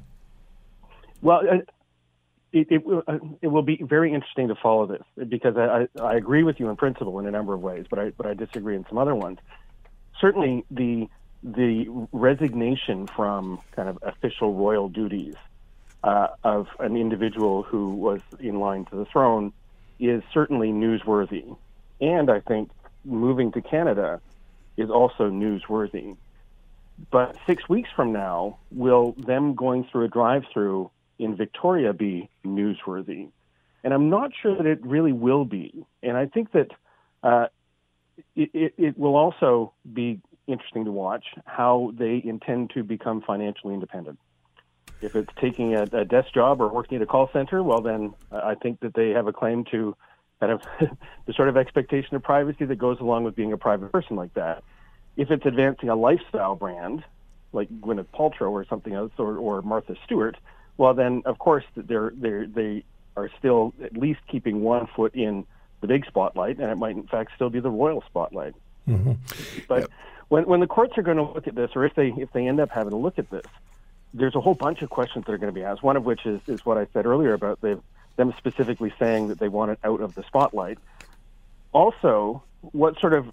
Well, 1.21 1.41
uh, 1.49 1.57
it, 2.51 2.67
it, 2.69 2.83
uh, 3.07 3.17
it, 3.41 3.47
will 3.47 3.63
be 3.63 3.81
very 3.81 4.13
interesting 4.13 4.49
to 4.49 4.55
follow 4.55 4.85
this 4.85 5.01
because 5.29 5.57
I, 5.57 5.87
I, 6.01 6.15
agree 6.15 6.43
with 6.43 6.59
you 6.59 6.69
in 6.69 6.75
principle 6.75 7.17
in 7.19 7.25
a 7.25 7.31
number 7.31 7.53
of 7.53 7.61
ways, 7.61 7.85
but 7.89 7.97
I, 7.97 8.09
but 8.11 8.27
I 8.27 8.33
disagree 8.33 8.75
in 8.75 8.85
some 8.87 8.97
other 8.97 9.15
ones. 9.15 9.39
Certainly, 10.19 10.65
the 10.69 11.07
the 11.41 11.87
resignation 12.11 13.07
from 13.07 13.59
kind 13.75 13.89
of 13.89 13.97
official 14.01 14.53
royal 14.53 14.87
duties 14.87 15.35
uh, 16.03 16.27
of 16.43 16.67
an 16.79 16.95
individual 16.95 17.63
who 17.63 17.95
was 17.95 18.21
in 18.39 18.59
line 18.59 18.85
to 18.85 18.95
the 18.95 19.05
throne 19.05 19.51
is 20.03 20.23
certainly 20.33 20.69
newsworthy, 20.71 21.57
and 22.01 22.29
I 22.29 22.39
think 22.41 22.69
moving 23.05 23.51
to 23.53 23.61
Canada 23.61 24.21
is 24.77 24.89
also 24.89 25.29
newsworthy. 25.29 26.17
But 27.11 27.35
six 27.47 27.67
weeks 27.67 27.89
from 27.95 28.11
now, 28.11 28.57
will 28.71 29.13
them 29.17 29.55
going 29.55 29.87
through 29.91 30.05
a 30.05 30.07
drive-through 30.07 30.91
in 31.19 31.35
Victoria 31.35 31.93
be 31.93 32.29
newsworthy? 32.45 33.29
And 33.83 33.93
I'm 33.93 34.09
not 34.09 34.31
sure 34.41 34.55
that 34.55 34.65
it 34.65 34.85
really 34.85 35.11
will 35.11 35.45
be. 35.45 35.85
And 36.01 36.15
I 36.15 36.27
think 36.27 36.51
that 36.51 36.67
uh, 37.23 37.47
it, 38.35 38.49
it, 38.53 38.73
it, 38.77 38.97
will 38.97 39.15
also 39.15 39.73
be 39.91 40.21
interesting 40.47 40.85
to 40.85 40.91
watch 40.91 41.25
how 41.45 41.91
they 41.97 42.21
intend 42.23 42.71
to 42.71 42.83
become 42.83 43.21
financially 43.21 43.73
independent. 43.73 44.19
If 45.01 45.15
it's 45.15 45.31
taking 45.39 45.75
a, 45.75 45.83
a 45.91 46.05
desk 46.05 46.33
job 46.33 46.61
or 46.61 46.69
working 46.69 46.97
at 46.97 47.01
a 47.01 47.05
call 47.05 47.29
center, 47.33 47.61
well, 47.61 47.81
then 47.81 48.13
I 48.31 48.55
think 48.55 48.79
that 48.81 48.93
they 48.93 49.09
have 49.09 49.27
a 49.27 49.33
claim 49.33 49.65
to 49.65 49.95
kind 50.39 50.51
of 50.51 50.61
the 51.25 51.33
sort 51.33 51.49
of 51.49 51.57
expectation 51.57 52.15
of 52.15 52.23
privacy 52.23 52.65
that 52.65 52.77
goes 52.77 52.99
along 52.99 53.23
with 53.23 53.35
being 53.35 53.51
a 53.53 53.57
private 53.57 53.91
person 53.91 54.15
like 54.15 54.33
that. 54.35 54.63
If 55.15 55.29
it's 55.29 55.45
advancing 55.45 55.89
a 55.89 55.95
lifestyle 55.95 56.55
brand, 56.55 57.03
like 57.51 57.69
Gwyneth 57.81 58.07
Paltrow 58.13 58.51
or 58.51 58.65
something 58.65 58.93
else, 58.93 59.11
or, 59.17 59.37
or 59.37 59.61
Martha 59.61 59.95
Stewart, 60.05 60.37
well, 60.77 60.93
then 60.93 61.21
of 61.25 61.37
course 61.37 61.63
they're 61.75 62.11
they're 62.15 62.47
they 62.47 62.83
are 63.15 63.29
still 63.37 63.73
at 63.83 63.95
least 63.95 64.21
keeping 64.27 64.61
one 64.61 64.87
foot 64.95 65.13
in 65.13 65.45
the 65.81 65.87
big 65.87 66.05
spotlight, 66.05 66.57
and 66.57 66.71
it 66.71 66.77
might 66.77 66.95
in 66.95 67.03
fact 67.03 67.31
still 67.35 67.49
be 67.49 67.59
the 67.59 67.69
royal 67.69 68.03
spotlight. 68.07 68.55
Mm-hmm. 68.87 69.13
But 69.67 69.81
yep. 69.81 69.89
when 70.29 70.45
when 70.45 70.59
the 70.61 70.67
courts 70.67 70.97
are 70.97 71.03
going 71.03 71.17
to 71.17 71.23
look 71.23 71.47
at 71.47 71.55
this, 71.55 71.71
or 71.75 71.85
if 71.85 71.93
they 71.95 72.07
if 72.17 72.31
they 72.33 72.47
end 72.47 72.59
up 72.59 72.71
having 72.71 72.91
to 72.91 72.97
look 72.97 73.19
at 73.19 73.29
this, 73.29 73.45
there's 74.13 74.35
a 74.35 74.41
whole 74.41 74.53
bunch 74.53 74.81
of 74.81 74.89
questions 74.89 75.25
that 75.25 75.33
are 75.33 75.37
going 75.37 75.53
to 75.53 75.59
be 75.59 75.63
asked. 75.63 75.83
One 75.83 75.97
of 75.97 76.05
which 76.05 76.25
is 76.25 76.41
is 76.47 76.65
what 76.65 76.77
I 76.77 76.87
said 76.93 77.05
earlier 77.05 77.33
about 77.33 77.61
them 77.61 78.33
specifically 78.37 78.93
saying 78.99 79.29
that 79.29 79.39
they 79.39 79.47
want 79.47 79.71
it 79.71 79.79
out 79.83 80.01
of 80.01 80.15
the 80.15 80.23
spotlight. 80.23 80.77
Also, 81.71 82.43
what 82.61 82.99
sort 82.99 83.13
of 83.13 83.31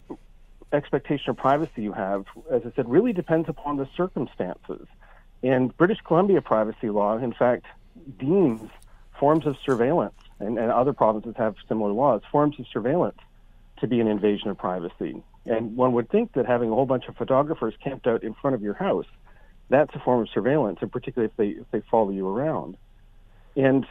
expectation 0.72 1.30
of 1.30 1.36
privacy 1.36 1.82
you 1.82 1.92
have, 1.92 2.24
as 2.50 2.62
I 2.64 2.72
said, 2.74 2.88
really 2.88 3.12
depends 3.12 3.48
upon 3.48 3.76
the 3.76 3.88
circumstances. 3.96 4.86
And 5.42 5.76
British 5.76 5.98
Columbia 6.02 6.40
privacy 6.40 6.90
law, 6.90 7.18
in 7.18 7.32
fact, 7.32 7.66
deems 8.18 8.70
forms 9.18 9.46
of 9.46 9.56
surveillance, 9.64 10.14
and, 10.38 10.58
and 10.58 10.70
other 10.70 10.92
provinces 10.92 11.34
have 11.36 11.56
similar 11.68 11.92
laws, 11.92 12.22
forms 12.30 12.58
of 12.58 12.66
surveillance 12.72 13.18
to 13.78 13.86
be 13.86 14.00
an 14.00 14.08
invasion 14.08 14.48
of 14.48 14.58
privacy. 14.58 15.22
And 15.46 15.76
one 15.76 15.92
would 15.92 16.10
think 16.10 16.32
that 16.34 16.46
having 16.46 16.70
a 16.70 16.74
whole 16.74 16.86
bunch 16.86 17.08
of 17.08 17.16
photographers 17.16 17.74
camped 17.82 18.06
out 18.06 18.22
in 18.22 18.34
front 18.34 18.54
of 18.54 18.62
your 18.62 18.74
house, 18.74 19.06
that's 19.70 19.94
a 19.94 20.00
form 20.00 20.20
of 20.20 20.28
surveillance, 20.28 20.78
and 20.82 20.92
particularly 20.92 21.32
if 21.32 21.36
they 21.36 21.60
if 21.60 21.70
they 21.70 21.80
follow 21.90 22.10
you 22.10 22.28
around. 22.28 22.76
And 23.56 23.86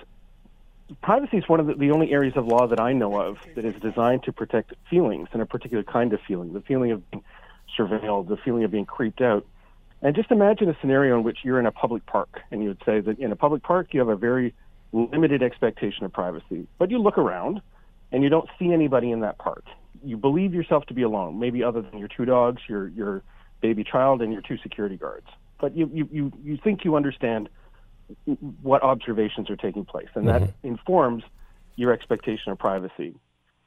privacy 1.01 1.37
is 1.37 1.47
one 1.47 1.59
of 1.59 1.67
the, 1.67 1.73
the, 1.73 1.91
only 1.91 2.11
areas 2.11 2.35
of 2.35 2.45
law 2.45 2.67
that 2.67 2.79
I 2.79 2.93
know 2.93 3.19
of 3.19 3.37
that 3.55 3.65
is 3.65 3.75
designed 3.81 4.23
to 4.23 4.31
protect 4.31 4.73
feelings 4.89 5.29
and 5.33 5.41
a 5.41 5.45
particular 5.45 5.83
kind 5.83 6.13
of 6.13 6.19
feeling, 6.27 6.53
the 6.53 6.61
feeling 6.61 6.91
of 6.91 7.11
being 7.11 7.23
surveilled, 7.77 8.27
the 8.27 8.37
feeling 8.37 8.63
of 8.63 8.71
being 8.71 8.85
creeped 8.85 9.21
out. 9.21 9.45
And 10.01 10.15
just 10.15 10.31
imagine 10.31 10.69
a 10.69 10.77
scenario 10.79 11.17
in 11.17 11.23
which 11.23 11.39
you're 11.43 11.59
in 11.59 11.65
a 11.65 11.71
public 11.71 12.05
park 12.05 12.41
and 12.51 12.61
you 12.61 12.69
would 12.69 12.81
say 12.85 13.01
that 13.01 13.19
in 13.19 13.31
a 13.31 13.35
public 13.35 13.63
park 13.63 13.89
you 13.93 13.99
have 13.99 14.09
a 14.09 14.15
very 14.15 14.53
limited 14.91 15.43
expectation 15.43 16.05
of 16.05 16.13
privacy, 16.13 16.67
but 16.77 16.89
you 16.89 16.99
look 16.99 17.17
around 17.17 17.61
and 18.11 18.23
you 18.23 18.29
don't 18.29 18.49
see 18.57 18.73
anybody 18.73 19.11
in 19.11 19.19
that 19.21 19.37
park. 19.37 19.65
You 20.03 20.17
believe 20.17 20.53
yourself 20.53 20.85
to 20.87 20.93
be 20.93 21.03
alone, 21.03 21.39
maybe 21.39 21.63
other 21.63 21.81
than 21.81 21.99
your 21.99 22.07
two 22.07 22.25
dogs, 22.25 22.61
your 22.67 22.87
your 22.87 23.21
baby 23.61 23.83
child, 23.83 24.21
and 24.21 24.31
your 24.31 24.41
two 24.41 24.57
security 24.63 24.95
guards. 24.95 25.27
But 25.59 25.75
you 25.75 25.89
you 25.93 26.09
you, 26.11 26.31
you 26.43 26.57
think 26.63 26.83
you 26.85 26.95
understand 26.95 27.49
what 28.61 28.81
observations 28.83 29.49
are 29.49 29.55
taking 29.55 29.85
place, 29.85 30.07
and 30.15 30.25
mm-hmm. 30.25 30.45
that 30.45 30.53
informs 30.63 31.23
your 31.75 31.93
expectation 31.93 32.51
of 32.51 32.57
privacy. 32.57 33.15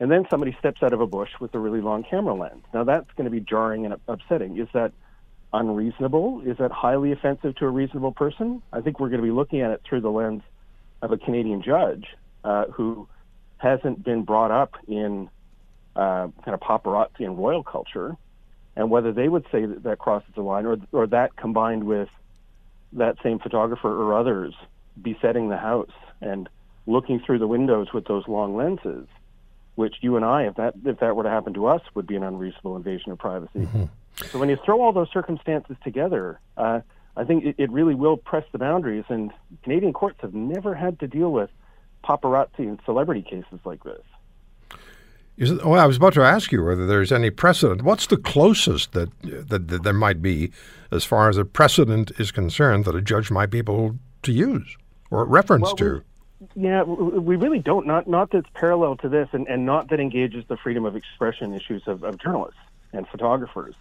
And 0.01 0.11
then 0.11 0.27
somebody 0.29 0.57
steps 0.59 0.83
out 0.83 0.93
of 0.93 1.01
a 1.01 1.07
bush 1.07 1.31
with 1.39 1.55
a 1.55 1.59
really 1.59 1.81
long 1.81 2.03
camera 2.03 2.35
lens. 2.35 2.65
Now 2.75 2.85
that's 2.85 3.09
going 3.17 3.25
to 3.25 3.31
be 3.31 3.41
jarring 3.41 3.87
and 3.87 3.95
upsetting. 4.09 4.59
Is 4.59 4.69
that 4.75 4.93
unreasonable? 5.53 6.43
Is 6.45 6.59
that 6.59 6.73
highly 6.73 7.13
offensive 7.13 7.55
to 7.57 7.67
a 7.67 7.71
reasonable 7.71 8.13
person? 8.13 8.63
I 8.73 8.81
think 8.81 8.99
we're 8.99 9.11
going 9.11 9.21
to 9.21 9.27
be 9.27 9.33
looking 9.33 9.61
at 9.61 9.71
it 9.71 9.83
through 9.89 10.01
the 10.01 10.11
lens 10.11 10.43
of 11.03 11.13
a 11.13 11.19
Canadian 11.19 11.63
judge 11.63 12.07
uh, 12.43 12.67
who 12.67 13.09
hasn't 13.59 14.03
been 14.03 14.23
brought 14.23 14.51
up 14.51 14.75
in 14.89 15.29
uh, 15.95 16.29
kind 16.45 16.55
of 16.55 16.61
paparazzi 16.61 17.21
and 17.21 17.39
royal 17.39 17.63
culture, 17.63 18.17
and 18.77 18.91
whether 18.91 19.13
they 19.13 19.29
would 19.29 19.45
say 19.53 19.67
that 19.67 19.83
that 19.83 19.99
crosses 19.99 20.31
the 20.35 20.43
line, 20.43 20.67
or 20.67 20.77
or 20.93 21.07
that 21.09 21.37
combined 21.37 21.85
with 21.85 22.09
that 22.93 23.17
same 23.23 23.39
photographer 23.39 23.89
or 23.89 24.19
others 24.19 24.55
besetting 25.01 25.49
the 25.49 25.57
house 25.57 25.91
and 26.21 26.49
looking 26.87 27.21
through 27.21 27.39
the 27.39 27.47
windows 27.47 27.93
with 27.93 28.05
those 28.07 28.27
long 28.29 28.57
lenses, 28.57 29.07
which 29.77 29.97
you 30.01 30.17
and 30.17 30.25
I, 30.25 30.45
if 30.45 30.57
that 30.57 30.75
if 30.85 31.01
that 31.01 31.17
were 31.17 31.23
to 31.23 31.31
happen 31.31 31.55
to 31.55 31.67
us, 31.67 31.83
would 31.95 32.07
be 32.07 32.17
an 32.17 32.23
unreasonable 32.23 32.77
invasion 32.77 33.13
of 33.13 33.19
privacy. 33.19 33.61
Mm-hmm. 33.61 33.85
So 34.27 34.39
when 34.39 34.49
you 34.49 34.59
throw 34.65 34.81
all 34.81 34.93
those 34.93 35.11
circumstances 35.11 35.77
together, 35.83 36.39
uh, 36.57 36.81
I 37.17 37.25
think 37.25 37.45
it, 37.45 37.55
it, 37.59 37.71
really 37.71 37.95
will 37.95 38.17
press 38.17 38.45
the 38.53 38.59
boundaries. 38.59 39.05
And 39.09 39.33
Canadian 39.63 39.93
courts 39.93 40.19
have 40.21 40.35
never 40.35 40.75
had 40.75 41.01
to 41.01 41.07
deal 41.07 41.33
with 41.33 41.51
paparazzi 42.05 42.61
and 42.61 42.79
celebrity 42.85 43.23
cases 43.23 43.61
like 43.65 43.83
this. 43.85 44.03
It, 45.37 45.65
well, 45.65 45.81
I 45.81 45.87
was 45.87 45.97
about 45.97 46.13
to 46.15 46.23
ask 46.23 46.53
you 46.53 46.65
whether 46.65 46.87
there's 46.87 47.13
any 47.13 47.31
precedent. 47.31 47.83
What's 47.83 48.07
the 48.07 48.17
closest 48.17 48.93
that, 48.93 49.11
that, 49.23 49.69
that 49.69 49.83
there 49.83 49.93
might 49.93 50.21
be, 50.21 50.53
as 50.91 51.05
far 51.05 51.29
as 51.29 51.39
a 51.39 51.45
precedent 51.45 52.13
is 52.19 52.31
concerned, 52.31 52.85
that 52.85 52.95
a 52.95 53.03
judge 53.03 53.31
might 53.31 53.51
be 53.51 53.59
able 53.59 53.97
to 54.23 54.33
use 54.33 54.77
or 55.11 55.25
reference 55.25 55.65
well, 55.65 55.77
to? 55.77 56.05
We, 56.55 56.63
yeah, 56.63 56.83
we 56.83 57.37
really 57.37 57.61
don't. 57.61 57.87
Not 57.87 58.09
not 58.09 58.31
that's 58.31 58.49
parallel 58.55 58.97
to 58.97 59.09
this, 59.09 59.29
and, 59.33 59.47
and 59.49 59.65
not 59.65 59.89
that 59.91 60.01
engages 60.01 60.45
the 60.49 60.57
freedom 60.57 60.85
of 60.85 60.97
expression 60.97 61.55
issues 61.55 61.83
of, 61.87 62.03
of 62.03 62.19
journalists 62.19 62.61
and 62.93 63.07
photographers. 63.09 63.75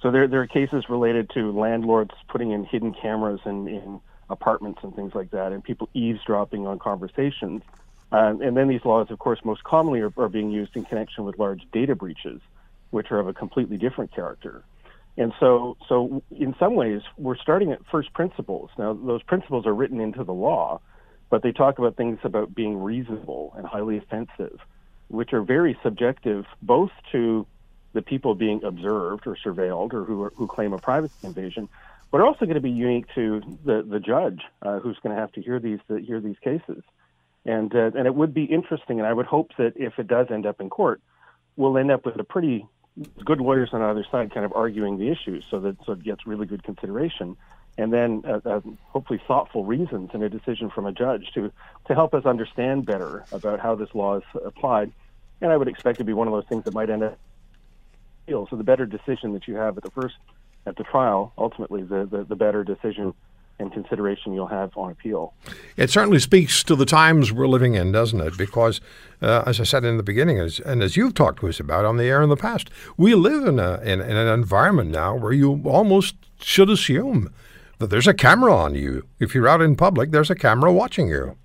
So 0.00 0.10
there, 0.10 0.28
there 0.28 0.40
are 0.40 0.46
cases 0.46 0.88
related 0.88 1.28
to 1.30 1.50
landlords 1.50 2.12
putting 2.28 2.52
in 2.52 2.64
hidden 2.64 2.94
cameras 2.94 3.40
in, 3.44 3.66
in 3.66 4.00
apartments 4.30 4.80
and 4.82 4.94
things 4.94 5.14
like 5.14 5.32
that, 5.32 5.52
and 5.52 5.62
people 5.62 5.88
eavesdropping 5.92 6.66
on 6.66 6.78
conversations. 6.78 7.62
Um, 8.10 8.40
and 8.40 8.56
then 8.56 8.68
these 8.68 8.84
laws, 8.84 9.10
of 9.10 9.18
course, 9.18 9.38
most 9.44 9.62
commonly 9.64 10.00
are, 10.00 10.12
are 10.16 10.28
being 10.28 10.50
used 10.50 10.76
in 10.76 10.84
connection 10.84 11.24
with 11.24 11.38
large 11.38 11.62
data 11.72 11.94
breaches, 11.94 12.40
which 12.90 13.10
are 13.10 13.18
of 13.18 13.28
a 13.28 13.34
completely 13.34 13.76
different 13.76 14.14
character. 14.14 14.64
And 15.18 15.32
so, 15.40 15.76
so 15.88 16.22
in 16.30 16.54
some 16.58 16.74
ways, 16.74 17.02
we're 17.16 17.36
starting 17.36 17.72
at 17.72 17.80
first 17.90 18.12
principles. 18.12 18.70
Now, 18.78 18.94
those 18.94 19.22
principles 19.22 19.66
are 19.66 19.74
written 19.74 20.00
into 20.00 20.24
the 20.24 20.32
law, 20.32 20.80
but 21.28 21.42
they 21.42 21.52
talk 21.52 21.78
about 21.78 21.96
things 21.96 22.18
about 22.22 22.54
being 22.54 22.80
reasonable 22.80 23.52
and 23.56 23.66
highly 23.66 23.98
offensive, 23.98 24.60
which 25.08 25.32
are 25.32 25.42
very 25.42 25.76
subjective, 25.82 26.46
both 26.62 26.90
to 27.12 27.46
the 27.94 28.02
people 28.02 28.34
being 28.34 28.62
observed 28.64 29.26
or 29.26 29.36
surveilled 29.44 29.92
or 29.92 30.04
who, 30.04 30.22
are, 30.22 30.32
who 30.36 30.46
claim 30.46 30.72
a 30.72 30.78
privacy 30.78 31.14
invasion, 31.24 31.68
but 32.10 32.20
are 32.20 32.26
also 32.26 32.44
going 32.44 32.54
to 32.54 32.60
be 32.60 32.70
unique 32.70 33.06
to 33.14 33.42
the, 33.64 33.82
the 33.82 34.00
judge 34.00 34.40
uh, 34.62 34.78
who's 34.78 34.98
going 35.02 35.14
to 35.14 35.20
have 35.20 35.32
to 35.32 35.42
hear 35.42 35.58
these 35.58 35.80
hear 35.88 36.20
these 36.20 36.38
cases. 36.42 36.82
And 37.44 37.74
uh, 37.74 37.90
and 37.96 38.06
it 38.06 38.14
would 38.14 38.34
be 38.34 38.44
interesting, 38.44 38.98
and 38.98 39.06
I 39.06 39.12
would 39.12 39.26
hope 39.26 39.52
that 39.58 39.72
if 39.76 39.98
it 39.98 40.06
does 40.06 40.26
end 40.30 40.44
up 40.44 40.60
in 40.60 40.68
court, 40.68 41.00
we'll 41.56 41.78
end 41.78 41.90
up 41.90 42.04
with 42.04 42.18
a 42.18 42.24
pretty 42.24 42.66
good 43.24 43.40
lawyers 43.40 43.70
on 43.72 43.80
either 43.80 44.04
side 44.10 44.34
kind 44.34 44.44
of 44.44 44.52
arguing 44.52 44.98
the 44.98 45.08
issues, 45.08 45.44
so 45.50 45.60
that 45.60 45.76
so 45.86 45.92
it 45.92 46.02
gets 46.02 46.26
really 46.26 46.46
good 46.46 46.62
consideration, 46.62 47.36
and 47.78 47.92
then 47.92 48.22
uh, 48.26 48.40
uh, 48.44 48.60
hopefully 48.86 49.20
thoughtful 49.26 49.64
reasons 49.64 50.10
and 50.12 50.22
a 50.22 50.28
decision 50.28 50.68
from 50.68 50.84
a 50.84 50.92
judge 50.92 51.30
to 51.34 51.50
to 51.86 51.94
help 51.94 52.12
us 52.12 52.26
understand 52.26 52.84
better 52.84 53.24
about 53.32 53.60
how 53.60 53.74
this 53.74 53.88
law 53.94 54.16
is 54.16 54.24
applied. 54.44 54.92
And 55.40 55.52
I 55.52 55.56
would 55.56 55.68
expect 55.68 55.98
to 55.98 56.04
be 56.04 56.12
one 56.12 56.26
of 56.26 56.32
those 56.34 56.46
things 56.48 56.64
that 56.64 56.74
might 56.74 56.90
end 56.90 57.04
up. 57.04 57.18
So 58.26 58.48
the 58.50 58.64
better 58.64 58.84
decision 58.84 59.32
that 59.32 59.48
you 59.48 59.54
have 59.54 59.78
at 59.78 59.84
the 59.84 59.90
first 59.90 60.16
at 60.66 60.76
the 60.76 60.84
trial, 60.84 61.32
ultimately, 61.38 61.82
the, 61.82 62.04
the, 62.04 62.24
the 62.24 62.36
better 62.36 62.62
decision 62.62 63.14
and 63.58 63.72
consideration 63.72 64.32
you'll 64.32 64.46
have 64.46 64.76
on 64.76 64.90
appeal. 64.90 65.34
It 65.76 65.90
certainly 65.90 66.20
speaks 66.20 66.62
to 66.64 66.76
the 66.76 66.86
times 66.86 67.32
we're 67.32 67.48
living 67.48 67.74
in, 67.74 67.92
doesn't 67.92 68.20
it? 68.20 68.36
Because, 68.38 68.80
uh, 69.20 69.42
as 69.46 69.60
I 69.60 69.64
said 69.64 69.84
in 69.84 69.96
the 69.96 70.02
beginning, 70.02 70.38
as, 70.38 70.60
and 70.60 70.82
as 70.82 70.96
you've 70.96 71.14
talked 71.14 71.40
to 71.40 71.48
us 71.48 71.58
about 71.58 71.84
on 71.84 71.96
the 71.96 72.04
air 72.04 72.22
in 72.22 72.28
the 72.28 72.36
past, 72.36 72.70
we 72.96 73.14
live 73.14 73.46
in, 73.46 73.58
a, 73.58 73.80
in, 73.80 74.00
in 74.00 74.16
an 74.16 74.28
environment 74.28 74.90
now 74.90 75.16
where 75.16 75.32
you 75.32 75.60
almost 75.64 76.14
should 76.40 76.70
assume 76.70 77.32
that 77.78 77.90
there's 77.90 78.06
a 78.06 78.14
camera 78.14 78.54
on 78.54 78.74
you. 78.74 79.06
If 79.18 79.34
you're 79.34 79.48
out 79.48 79.62
in 79.62 79.76
public, 79.76 80.10
there's 80.10 80.30
a 80.30 80.34
camera 80.34 80.72
watching 80.72 81.08
you. 81.08 81.36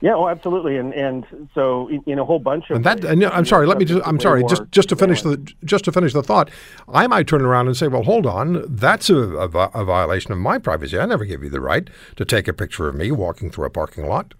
Yeah, 0.00 0.14
oh, 0.14 0.28
absolutely, 0.28 0.76
and 0.76 0.92
and 0.92 1.48
so 1.54 1.88
in, 1.88 2.02
in 2.06 2.18
a 2.18 2.24
whole 2.24 2.38
bunch 2.38 2.68
of 2.68 2.76
and 2.76 2.84
that. 2.84 3.04
And, 3.04 3.24
I'm 3.24 3.46
sorry. 3.46 3.66
Let 3.66 3.78
me 3.78 3.84
just. 3.84 4.06
I'm 4.06 4.20
sorry. 4.20 4.44
Just 4.44 4.70
just 4.70 4.88
to 4.90 4.96
finish 4.96 5.22
the 5.22 5.36
just 5.64 5.84
to 5.86 5.92
finish 5.92 6.12
the 6.12 6.22
thought, 6.22 6.50
I 6.88 7.06
might 7.06 7.26
turn 7.26 7.42
around 7.42 7.68
and 7.68 7.76
say, 7.76 7.88
well, 7.88 8.02
hold 8.02 8.26
on, 8.26 8.64
that's 8.68 9.08
a, 9.08 9.16
a, 9.16 9.48
a 9.48 9.84
violation 9.84 10.32
of 10.32 10.38
my 10.38 10.58
privacy. 10.58 10.98
I 10.98 11.06
never 11.06 11.24
gave 11.24 11.42
you 11.42 11.48
the 11.48 11.60
right 11.60 11.88
to 12.16 12.24
take 12.24 12.48
a 12.48 12.52
picture 12.52 12.88
of 12.88 12.94
me 12.94 13.12
walking 13.12 13.50
through 13.50 13.66
a 13.66 13.70
parking 13.70 14.06
lot. 14.06 14.34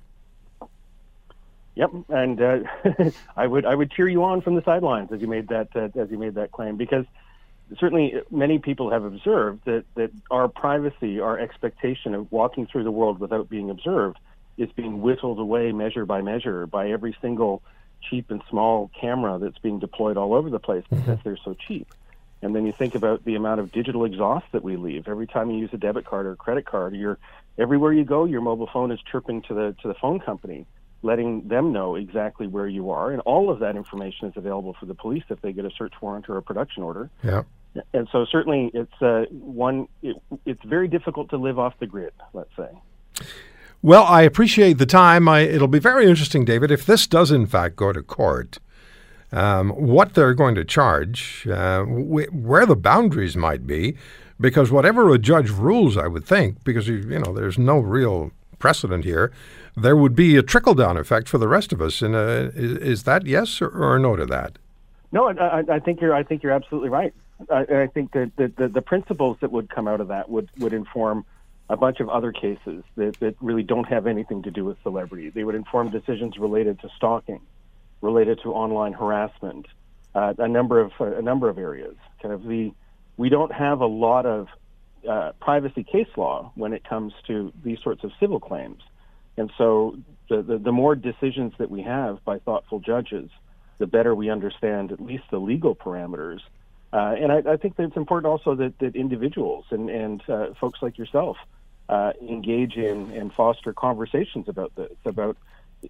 Yep, 1.77 1.91
and 2.09 2.41
uh, 2.41 2.59
I 3.37 3.47
would 3.47 3.65
I 3.65 3.75
would 3.75 3.91
cheer 3.91 4.09
you 4.09 4.23
on 4.23 4.43
from 4.43 4.57
the 4.57 4.63
sidelines 4.65 5.11
as 5.13 5.21
you 5.21 5.27
made 5.29 5.49
that 5.49 5.69
uh, 5.75 5.89
as 5.99 6.11
you 6.11 6.19
made 6.19 6.35
that 6.35 6.53
claim 6.53 6.77
because 6.77 7.07
certainly 7.79 8.15
many 8.31 8.59
people 8.59 8.91
have 8.91 9.05
observed 9.05 9.65
that 9.65 9.85
that 9.95 10.11
our 10.31 10.49
privacy, 10.49 11.21
our 11.21 11.39
expectation 11.39 12.15
of 12.15 12.31
walking 12.31 12.67
through 12.67 12.85
the 12.85 12.93
world 12.93 13.19
without 13.19 13.49
being 13.49 13.71
observed 13.71 14.19
is 14.57 14.71
being 14.73 15.01
whittled 15.01 15.39
away 15.39 15.73
measure 15.73 16.07
by 16.07 16.21
measure 16.23 16.67
by 16.67 16.91
every 16.91 17.17
single 17.21 17.63
cheap 18.09 18.31
and 18.31 18.43
small 18.51 18.91
camera 18.99 19.39
that's 19.39 19.59
being 19.59 19.79
deployed 19.79 20.17
all 20.17 20.35
over 20.35 20.51
the 20.51 20.59
place 20.59 20.85
because 20.91 21.05
mm-hmm. 21.05 21.29
they're 21.29 21.39
so 21.45 21.57
cheap. 21.67 21.93
And 22.43 22.55
then 22.55 22.67
you 22.67 22.73
think 22.73 22.95
about 22.95 23.25
the 23.25 23.37
amount 23.37 23.61
of 23.61 23.73
digital 23.73 24.05
exhaust 24.05 24.45
that 24.53 24.63
we 24.63 24.77
leave. 24.77 25.09
Every 25.09 25.27
time 25.27 25.51
you 25.51 25.59
use 25.59 25.71
a 25.73 25.79
debit 25.79 26.05
card 26.05 26.27
or 26.27 26.33
a 26.33 26.37
credit 26.37 26.67
card, 26.67 26.95
you're 26.95 27.19
everywhere 27.57 27.93
you 27.93 28.05
go, 28.05 28.27
your 28.27 28.43
mobile 28.43 28.69
phone 28.71 28.93
is 28.93 29.01
chirping 29.11 29.43
to 29.43 29.55
the 29.55 29.77
to 29.81 29.89
the 29.89 29.95
phone 29.95 30.21
company, 30.21 30.67
letting 31.03 31.49
them 31.49 31.73
know 31.73 31.95
exactly 31.95 32.47
where 32.47 32.69
you 32.69 32.91
are, 32.91 33.11
and 33.11 33.23
all 33.23 33.51
of 33.51 33.61
that 33.61 33.77
information 33.77 34.29
is 34.29 34.35
available 34.37 34.77
for 34.79 34.85
the 34.85 34.95
police 34.95 35.25
if 35.31 35.41
they 35.41 35.53
get 35.53 35.65
a 35.65 35.71
search 35.71 35.95
warrant 36.03 36.29
or 36.29 36.37
a 36.37 36.43
production 36.43 36.83
order. 36.83 37.09
Yeah. 37.23 37.43
And 37.93 38.09
so 38.13 38.27
certainly 38.27 38.71
it's 38.75 39.03
uh, 39.03 39.25
one. 39.31 39.89
It, 40.03 40.17
it's 40.45 40.63
very 40.65 40.87
difficult 40.87 41.31
to 41.31 41.39
live 41.39 41.59
off 41.59 41.75
the 41.79 41.87
grid. 41.87 42.13
Let's 42.35 42.55
say. 42.57 43.25
Well, 43.85 44.05
I 44.05 44.23
appreciate 44.23 44.79
the 44.79 44.87
time. 44.87 45.29
I, 45.29 45.41
it'll 45.41 45.69
be 45.69 45.79
very 45.79 46.09
interesting, 46.09 46.47
David, 46.47 46.71
if 46.71 46.87
this 46.87 47.07
does 47.07 47.31
in 47.31 47.45
fact 47.45 47.77
go 47.77 47.93
to 47.93 48.03
court. 48.03 48.59
Um, 49.31 49.73
what 49.73 50.15
they're 50.15 50.33
going 50.33 50.55
to 50.55 50.65
charge, 50.65 51.47
uh, 51.47 51.83
wh- 51.83 52.35
where 52.35 52.65
the 52.65 52.77
boundaries 52.77 53.37
might 53.37 53.67
be, 53.67 53.95
because 54.41 54.73
whatever 54.73 55.13
a 55.13 55.19
judge 55.19 55.51
rules, 55.51 55.99
I 55.99 56.07
would 56.07 56.25
think, 56.25 56.65
because 56.65 56.89
you, 56.89 56.95
you 56.95 57.19
know 57.19 57.35
there's 57.35 57.59
no 57.59 57.79
real 57.79 58.31
precedent 58.59 59.05
here, 59.05 59.31
there 59.77 59.97
would 59.97 60.17
be 60.17 60.39
a 60.39 60.43
trickle 60.43 60.73
down 60.73 60.97
effect 60.97 61.29
for 61.29 61.37
the 61.37 61.47
rest 61.47 61.71
of 61.71 61.83
us. 61.83 62.01
And 62.01 62.15
uh, 62.15 62.53
is, 62.55 62.79
is, 62.79 63.03
that 63.03 63.27
yes 63.27 63.61
or, 63.61 63.69
or, 63.69 63.99
no 63.99 64.17
to 64.17 64.25
that? 64.25 64.57
No, 65.13 65.29
I, 65.29 65.63
I, 65.69 65.79
think 65.79 66.01
you're. 66.01 66.15
I 66.15 66.23
think 66.23 66.43
you're 66.43 66.53
absolutely 66.53 66.89
right. 66.89 67.13
I, 67.51 67.67
I 67.83 67.87
think 67.89 68.13
that 68.13 68.33
the, 68.37 68.51
the, 68.57 68.69
the 68.69 68.83
principles 68.83 69.37
that 69.43 69.53
would 69.53 69.69
come 69.69 69.87
out 69.87 70.01
of 70.01 70.09
that 70.09 70.31
would 70.31 70.49
would 70.57 70.73
inform 70.73 71.27
a 71.69 71.77
bunch 71.77 72.01
of 72.01 72.09
other 72.09 72.33
cases 72.33 72.85
that, 72.97 73.19
that 73.21 73.37
really 73.41 73.63
don't 73.63 73.89
have 73.89 74.07
anything 74.07 74.43
to 74.43 74.51
do 74.51 74.65
with 74.65 74.77
celebrity. 74.83 75.31
They 75.31 75.45
would 75.45 75.55
inform 75.55 75.91
decisions 75.91 76.39
related 76.39 76.81
to 76.81 76.89
stalking, 76.97 77.41
related 78.01 78.41
to 78.43 78.53
online 78.53 78.93
harassment, 78.93 79.67
uh, 80.15 80.35
a 80.39 80.49
number 80.49 80.81
of 80.81 80.93
a 81.01 81.23
number 81.23 81.49
of 81.49 81.59
areas. 81.59 81.97
Kind 82.21 82.35
of 82.35 82.45
the 82.45 82.73
we 83.17 83.29
don't 83.29 83.53
have 83.53 83.81
a 83.81 83.87
lot 83.87 84.27
of 84.27 84.49
uh, 85.09 85.33
privacy 85.41 85.85
case 85.85 86.09
law 86.17 86.53
when 86.55 86.73
it 86.73 86.85
comes 86.85 87.13
to 87.27 87.53
these 87.65 87.79
sorts 87.83 88.05
of 88.05 88.13
civil 88.21 88.41
claims, 88.41 88.83
and 89.37 89.51
so 89.57 89.97
the, 90.29 90.43
the, 90.43 90.59
the 90.59 90.73
more 90.73 90.95
decisions 90.95 91.53
that 91.59 91.71
we 91.71 91.83
have 91.83 92.25
by 92.25 92.39
thoughtful 92.39 92.81
judges, 92.81 93.31
the 93.79 93.87
better 93.87 94.15
we 94.15 94.31
understand 94.31 94.93
at 94.93 95.01
least 95.01 95.25
the 95.31 95.39
legal 95.39 95.75
parameters. 95.75 96.41
Uh, 96.93 97.17
and 97.19 97.33
I, 97.33 97.53
I, 97.53 97.57
think 97.57 97.77
that 97.77 97.85
it's 97.85 97.97
important 97.97 98.31
also 98.31 98.55
that, 98.55 98.79
that 98.79 98.95
individuals 98.95 99.65
and, 99.71 99.91
and 99.91 100.23
uh, 100.29 100.47
folks 100.61 100.81
like 100.81 100.97
yourself 100.97 101.37
uh, 101.89 102.13
engage 102.21 102.77
in 102.77 103.11
and 103.13 103.33
foster 103.33 103.73
conversations 103.73 104.49
about 104.49 104.75
this, 104.75 104.93
about 105.05 105.37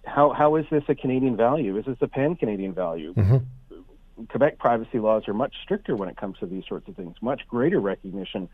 how, 0.05 0.31
how 0.31 0.55
is 0.55 0.65
this 0.69 0.83
a 0.87 0.95
Canadian 0.95 1.37
value? 1.37 1.77
Is 1.77 1.85
this 1.85 1.97
a 2.01 2.07
pan 2.07 2.35
Canadian 2.35 2.73
value? 2.73 3.13
Mm-hmm. 3.13 4.25
Quebec 4.29 4.57
privacy 4.59 4.99
laws 4.99 5.27
are 5.27 5.33
much 5.33 5.55
stricter 5.63 5.95
when 5.95 6.09
it 6.09 6.17
comes 6.17 6.37
to 6.39 6.45
these 6.45 6.63
sorts 6.67 6.87
of 6.87 6.95
things, 6.95 7.15
much 7.21 7.41
greater 7.47 7.79
recognition 7.79 8.47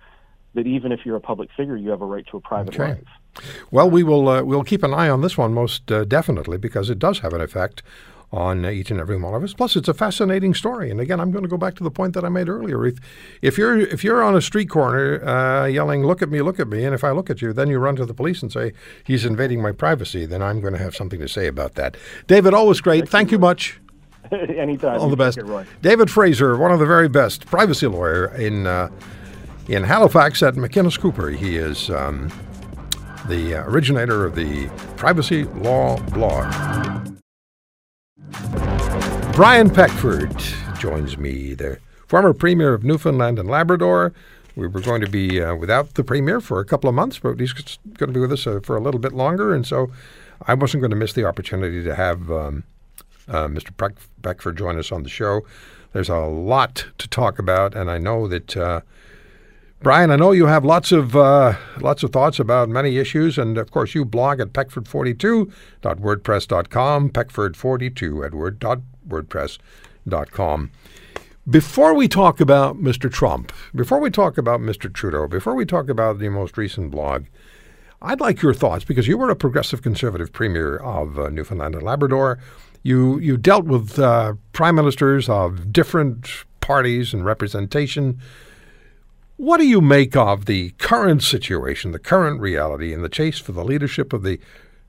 that 0.54 0.68
even 0.68 0.92
if 0.92 1.06
you're 1.06 1.16
a 1.16 1.22
public 1.22 1.50
figure, 1.56 1.78
you 1.78 1.90
have 1.92 2.02
a 2.02 2.06
right 2.06 2.26
to 2.28 2.38
a 2.38 2.42
private 2.42 2.74
okay. 2.74 2.94
life. 2.94 3.44
Well, 3.70 3.90
we 3.90 4.04
will 4.04 4.28
uh, 4.28 4.44
we'll 4.44 4.64
keep 4.64 4.84
an 4.84 4.94
eye 4.94 5.10
on 5.10 5.22
this 5.22 5.38
one 5.38 5.54
most 5.54 5.92
uh, 5.92 6.04
definitely 6.04 6.58
because 6.58 6.90
it 6.90 7.00
does 7.00 7.20
have 7.20 7.34
an 7.34 7.42
effect 7.42 7.84
on 8.34 8.66
each 8.66 8.90
and 8.92 9.00
every 9.00 9.18
one 9.18 9.34
of 9.34 9.44
us. 9.44 9.54
Plus, 9.54 9.76
it's 9.76 9.90
a 9.90 9.94
fascinating 9.94 10.54
story. 10.54 10.90
And 10.90 11.00
again, 11.00 11.20
I'm 11.20 11.32
going 11.32 11.44
to 11.44 11.50
go 11.50 11.58
back 11.58 11.76
to 11.76 11.84
the 11.84 11.92
point 11.92 12.14
that 12.14 12.24
I 12.24 12.30
made 12.30 12.48
earlier. 12.48 12.86
If, 12.86 12.98
if 13.42 13.58
you're 13.58 13.80
if 13.80 14.04
you're 14.04 14.24
on 14.24 14.36
a 14.36 14.42
street 14.42 14.70
corner 14.70 15.24
uh, 15.26 15.66
yelling, 15.66 16.06
"Look 16.06 16.22
at 16.22 16.30
me, 16.30 16.42
look 16.42 16.60
at 16.60 16.68
me," 16.68 16.86
and 16.86 16.96
if 16.96 17.04
I 17.04 17.12
look 17.12 17.30
at 17.30 17.42
you, 17.42 17.52
then 17.52 17.70
you 17.70 17.80
run 17.80 17.96
to 17.98 18.06
the 18.06 18.14
police 18.14 18.42
and 18.42 18.52
say 18.52 18.72
he's 19.04 19.26
invading 19.26 19.62
my 19.62 19.72
privacy, 19.72 20.26
then 20.26 20.42
I'm 20.42 20.62
going 20.62 20.74
to 20.74 20.80
have 20.80 20.96
something 20.96 21.20
to 21.20 21.28
say 21.28 21.48
about 21.48 21.76
that. 21.76 21.98
David, 22.28 22.54
always 22.54 22.80
great. 22.80 23.02
Thank, 23.02 23.10
Thank 23.10 23.32
you 23.32 23.40
much. 23.40 23.80
Anytime. 24.32 25.00
All 25.00 25.10
the 25.10 25.18
best. 25.18 25.40
David 25.82 26.10
Fraser, 26.10 26.58
one 26.58 26.72
of 26.72 26.80
the 26.80 26.86
very 26.86 27.10
best 27.10 27.46
privacy 27.48 27.88
lawyer 27.88 28.34
in 28.36 28.66
uh, 28.66 28.90
in 29.68 29.84
Halifax 29.84 30.42
at 30.42 30.56
McInnes 30.56 30.98
Cooper. 31.00 31.30
He 31.30 31.58
is. 31.58 31.90
Um, 31.90 32.32
the 33.28 33.54
originator 33.54 34.26
of 34.26 34.34
the 34.34 34.68
Privacy 34.98 35.44
Law 35.44 35.96
blog. 36.10 37.21
Brian 39.34 39.70
Peckford 39.70 40.36
joins 40.80 41.18
me, 41.18 41.54
the 41.54 41.78
former 42.08 42.34
Premier 42.34 42.74
of 42.74 42.84
Newfoundland 42.84 43.40
and 43.40 43.50
Labrador. 43.50 44.14
We 44.56 44.68
were 44.68 44.82
going 44.82 45.02
to 45.02 45.10
be 45.10 45.42
uh, 45.42 45.56
without 45.56 45.94
the 45.94 46.04
Premier 46.04 46.42
for 46.42 46.60
a 46.60 46.66
couple 46.66 46.90
of 46.90 46.96
months, 46.96 47.20
but 47.20 47.40
he's 47.40 47.54
going 47.54 48.10
to 48.10 48.14
be 48.14 48.20
with 48.20 48.34
us 48.34 48.46
uh, 48.46 48.60
for 48.62 48.76
a 48.76 48.82
little 48.82 49.00
bit 49.00 49.14
longer, 49.14 49.54
and 49.54 49.66
so 49.66 49.92
I 50.46 50.54
wasn't 50.54 50.82
going 50.82 50.92
to 50.92 50.98
miss 50.98 51.14
the 51.14 51.26
opportunity 51.26 51.84
to 51.84 51.96
have 51.96 52.30
um, 52.30 52.64
uh, 53.28 53.48
Mr. 53.48 53.76
Peck- 53.76 53.96
Peckford 54.22 54.58
join 54.58 54.78
us 54.78 54.92
on 54.92 55.04
the 55.04 55.10
show. 55.10 55.42
There's 55.94 56.10
a 56.10 56.18
lot 56.18 56.86
to 56.98 57.08
talk 57.08 57.40
about, 57.40 57.76
and 57.76 57.90
I 57.90 57.98
know 57.98 58.28
that 58.28 58.58
uh, 58.58 58.82
Brian, 59.84 60.12
I 60.12 60.16
know 60.16 60.32
you 60.32 60.46
have 60.46 60.64
lots 60.64 60.92
of 60.92 61.16
uh, 61.16 61.56
lots 61.80 62.04
of 62.04 62.12
thoughts 62.12 62.40
about 62.40 62.70
many 62.70 62.98
issues, 62.98 63.40
and 63.40 63.58
of 63.58 63.72
course 63.72 63.96
you 63.96 64.06
blog 64.06 64.40
at 64.40 64.54
peckford42.wordpress.com, 64.54 67.10
peckford42 67.10 68.26
at 68.26 68.36
word.wordpress.com. 68.36 70.72
Before 71.50 71.96
we 71.96 72.08
talk 72.08 72.40
about 72.40 72.78
Mr. 72.78 73.12
Trump, 73.12 73.52
before 73.74 74.00
we 74.00 74.12
talk 74.12 74.38
about 74.38 74.60
Mr. 74.60 74.94
Trudeau, 74.94 75.28
before 75.28 75.56
we 75.56 75.66
talk 75.66 75.90
about 75.90 76.20
the 76.20 76.30
most 76.30 76.58
recent 76.58 76.92
blog, 76.92 77.26
I'd 78.04 78.20
like 78.20 78.44
your 78.44 78.54
thoughts 78.54 78.86
because 78.86 79.08
you 79.08 79.18
were 79.18 79.32
a 79.32 79.36
progressive 79.36 79.82
conservative 79.82 80.32
premier 80.32 80.78
of 80.78 81.18
uh, 81.18 81.30
Newfoundland 81.30 81.74
and 81.74 81.84
Labrador. 81.84 82.38
You 82.84 83.18
you 83.18 83.36
dealt 83.36 83.66
with 83.66 83.98
uh, 83.98 84.36
prime 84.54 84.76
ministers 84.76 85.28
of 85.28 85.74
different 85.74 86.30
parties 86.60 87.16
and 87.16 87.26
representation. 87.26 88.22
What 89.42 89.58
do 89.58 89.66
you 89.66 89.82
make 89.82 90.16
of 90.16 90.46
the 90.46 90.70
current 90.78 91.24
situation, 91.24 91.94
the 91.94 91.98
current 91.98 92.40
reality, 92.40 92.94
in 92.94 93.02
the 93.02 93.10
chase 93.10 93.40
for 93.40 93.54
the 93.54 93.66
leadership 93.66 94.14
of 94.14 94.22
the 94.22 94.40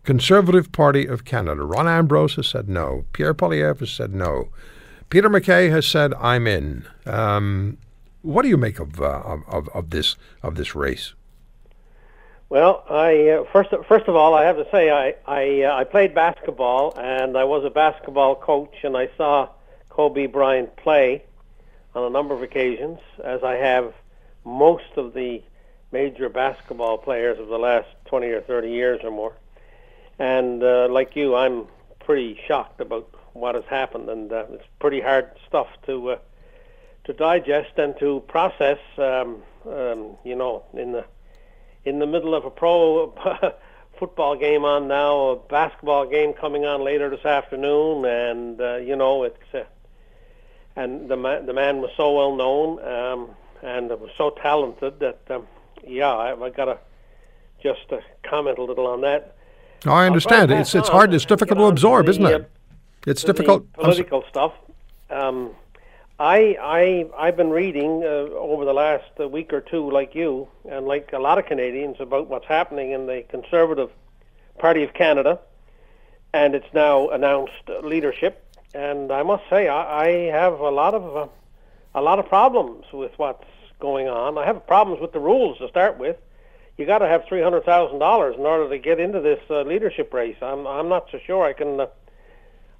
Conservative 0.05 0.71
Party 0.73 1.07
of 1.07 1.25
Canada. 1.25 1.63
Rona 1.63 1.93
Ambrose 1.93 2.35
has 2.35 2.49
said 2.49 2.69
no. 2.69 3.07
Pierre 3.15 3.33
Poilievre 3.33 3.79
has 3.79 3.91
said 3.91 4.13
no. 4.15 4.51
Peter 5.09 5.31
MacKay 5.31 5.71
has 5.71 5.87
said, 5.87 6.13
"I'm 6.21 6.47
in." 6.47 6.85
Um, 7.07 7.79
what 8.21 8.43
do 8.43 8.49
you 8.51 8.59
make 8.59 8.79
of, 8.79 9.01
uh, 9.01 9.23
of 9.49 9.71
of 9.71 9.89
this 9.89 10.17
of 10.43 10.57
this 10.57 10.75
race? 10.75 11.15
Well, 12.51 12.85
I 12.91 13.29
uh, 13.29 13.45
first 13.55 13.71
first 13.89 14.07
of 14.07 14.17
all, 14.17 14.35
I 14.35 14.45
have 14.45 14.57
to 14.57 14.67
say 14.71 14.91
I 14.91 15.15
I, 15.27 15.63
uh, 15.63 15.77
I 15.77 15.85
played 15.85 16.15
basketball 16.15 16.93
and 16.99 17.39
I 17.39 17.45
was 17.45 17.65
a 17.65 17.71
basketball 17.71 18.35
coach, 18.35 18.75
and 18.83 18.99
I 18.99 19.09
saw 19.17 19.49
Kobe 19.89 20.27
Bryant 20.27 20.77
play 20.77 21.25
on 21.95 22.05
a 22.05 22.11
number 22.11 22.35
of 22.35 22.43
occasions, 22.43 22.99
as 23.25 23.43
I 23.43 23.55
have 23.55 23.95
most 24.45 24.97
of 24.97 25.15
the 25.15 25.43
major 25.93 26.29
basketball 26.29 26.99
players 26.99 27.39
of 27.39 27.49
the 27.49 27.59
last 27.59 27.89
20 28.07 28.29
or 28.29 28.41
30 28.41 28.71
years 28.71 29.01
or 29.05 29.11
more. 29.11 29.37
And 30.19 30.63
uh, 30.63 30.89
like 30.91 31.17
you, 31.17 31.35
I'm 31.35 31.67
pretty 32.01 32.41
shocked 32.47 32.81
about 32.81 33.09
what 33.33 33.55
has 33.55 33.65
happened, 33.65 34.09
and 34.09 34.33
uh, 34.33 34.45
it's 34.51 34.65
pretty 34.79 35.01
hard 35.01 35.31
stuff 35.49 35.69
to 35.87 36.11
uh, 36.11 36.19
to 37.05 37.13
digest 37.13 37.79
and 37.79 37.99
to 37.99 38.21
process. 38.29 38.79
Um, 38.99 39.43
um, 39.67 40.17
you 40.25 40.35
know, 40.35 40.65
in 40.75 40.93
the 40.93 41.05
in 41.85 41.99
the 41.99 42.07
middle 42.07 42.35
of 42.35 42.45
a 42.45 42.51
pro 42.51 43.15
football 43.99 44.37
game 44.37 44.65
on 44.65 44.89
now, 44.89 45.31
a 45.31 45.37
basketball 45.37 46.07
game 46.07 46.33
coming 46.33 46.65
on 46.65 46.83
later 46.83 47.09
this 47.11 47.25
afternoon, 47.25 48.05
and 48.05 48.61
uh, 48.61 48.77
you 48.77 48.97
know 48.97 49.25
it's 49.25 49.55
uh, 49.55 49.65
and 50.77 51.09
the 51.09 51.17
man 51.17 51.47
the 51.47 51.53
man 51.53 51.81
was 51.81 51.91
so 51.97 52.13
well 52.13 52.37
known 52.37 52.85
um, 52.85 53.31
and 53.63 53.91
it 53.91 54.01
was 54.01 54.11
so 54.19 54.31
talented 54.31 55.01
that 55.01 55.21
um, 55.31 55.47
yeah, 55.87 56.13
I, 56.13 56.41
I 56.41 56.51
got 56.51 56.67
to 56.67 56.79
just 57.63 57.93
uh, 57.93 57.99
comment 58.23 58.59
a 58.59 58.65
little 58.65 58.87
on 58.87 59.01
that. 59.03 59.37
No, 59.85 59.93
I 59.93 60.07
understand. 60.07 60.51
It's 60.51 60.75
it's 60.75 60.89
hard. 60.89 61.13
It's 61.15 61.25
difficult 61.25 61.59
to 61.59 61.65
absorb, 61.67 62.09
isn't 62.09 62.25
it? 62.25 62.51
It's 63.07 63.25
difficult. 63.25 63.73
Political 63.73 64.25
stuff. 64.29 64.53
Um, 65.11 65.51
I 66.19 66.57
I 66.61 67.07
I've 67.19 67.37
been 67.37 67.51
reading 67.51 68.03
uh, 68.05 68.33
over 68.35 68.65
the 68.65 68.73
last 68.73 69.11
uh, 69.19 69.29
week 69.29 69.53
or 69.53 69.61
two, 69.61 69.91
like 69.91 70.15
you 70.15 70.49
and 70.71 70.87
like 70.87 71.13
a 71.13 71.19
lot 71.19 71.39
of 71.39 71.47
Canadians, 71.47 71.97
about 71.99 72.29
what's 72.29 72.47
happening 72.47 72.93
in 72.93 73.07
the 73.07 73.25
Conservative 73.29 73.91
Party 74.59 74.85
of 74.85 74.95
Canada, 74.95 75.41
and 76.33 76.55
it's 76.55 76.73
now 76.73 77.09
announced 77.09 77.69
leadership. 77.83 78.39
And 78.75 79.11
I 79.13 79.23
must 79.23 79.43
say, 79.51 79.69
I, 79.69 80.05
I 80.05 80.09
have 80.31 80.61
a 80.61 80.71
lot 80.71 80.95
of 80.95 81.17
uh, 81.17 81.27
a 81.95 82.01
lot 82.01 82.21
of 82.21 82.29
problems 82.29 82.85
with 82.93 83.13
what's 83.17 83.45
going 83.83 84.09
on. 84.09 84.39
I 84.39 84.47
have 84.47 84.67
problems 84.67 85.03
with 85.03 85.13
the 85.13 85.21
rules 85.21 85.59
to 85.59 85.69
start 85.69 85.99
with 85.99 86.17
you 86.77 86.87
got 86.87 86.99
to 86.99 87.09
have 87.09 87.25
three 87.27 87.43
hundred 87.43 87.65
thousand 87.65 87.99
dollars 87.99 88.37
in 88.37 88.47
order 88.47 88.69
to 88.69 88.79
get 88.79 88.99
into 88.99 89.21
this 89.21 89.41
uh, 89.51 89.63
leadership 89.63 90.13
race. 90.13 90.37
I'm 90.41 90.67
I'm 90.67 90.89
not 90.89 91.09
so 91.11 91.19
sure 91.25 91.45
I 91.45 91.53
can 91.53 91.81
uh, 91.81 91.87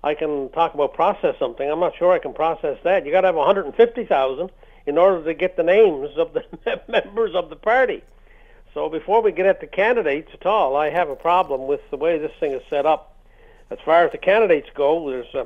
I 0.03 0.15
can 0.15 0.49
talk 0.51 0.75
about 0.75 0.95
process 0.95 1.37
something. 1.39 1.69
I'm 1.69 1.81
not 1.81 1.97
sure 1.97 2.13
I 2.13 2.19
can 2.19 2.33
process 2.33 2.79
that. 2.85 3.05
You 3.05 3.13
got 3.13 3.23
to 3.23 3.29
have 3.29 3.35
one 3.35 3.47
hundred 3.47 3.67
and 3.67 3.75
fifty 3.75 4.05
thousand 4.05 4.51
in 4.87 4.99
order 4.99 5.23
to 5.25 5.35
get 5.35 5.57
the 5.57 5.63
names 5.63 6.17
of 6.17 6.33
the 6.33 6.45
members 6.89 7.35
of 7.35 7.51
the 7.51 7.57
party. 7.57 8.03
So 8.75 8.89
before 8.89 9.21
we 9.21 9.33
get 9.33 9.45
at 9.45 9.61
the 9.61 9.67
candidates 9.67 10.31
at 10.33 10.47
all, 10.47 10.75
I 10.75 10.89
have 10.89 11.11
a 11.11 11.17
problem 11.17 11.67
with 11.67 11.81
the 11.91 11.99
way 11.99 12.19
this 12.19 12.33
thing 12.41 12.53
is 12.53 12.63
set 12.71 12.87
up. 12.87 13.15
As 13.71 13.79
far 13.85 14.05
as 14.05 14.13
the 14.13 14.19
candidates 14.19 14.69
go, 14.75 15.11
there's 15.11 15.35
uh, 15.35 15.45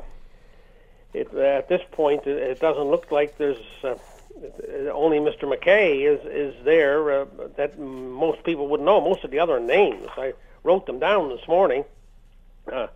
it, 1.13 1.35
at 1.35 1.69
this 1.69 1.83
point 1.91 2.27
it, 2.27 2.37
it 2.39 2.61
doesn't 2.61 2.85
look 2.85 3.11
like 3.11 3.37
there's 3.39 3.59
uh, 3.83 3.97
only 4.93 5.19
Mr. 5.19 5.49
MacKay 5.49 6.03
is 6.03 6.21
is 6.27 6.65
there 6.65 7.23
uh, 7.23 7.27
that 7.57 7.79
most 7.79 8.43
people 8.45 8.69
would 8.69 8.81
know. 8.81 9.01
Most 9.01 9.25
of 9.25 9.31
the 9.31 9.39
other 9.39 9.61
names, 9.61 10.07
I 10.17 10.35
wrote 10.63 10.87
them 10.87 10.99
down 10.99 11.29
this 11.29 11.47
morning. 11.49 11.85
Uh, 12.71 12.89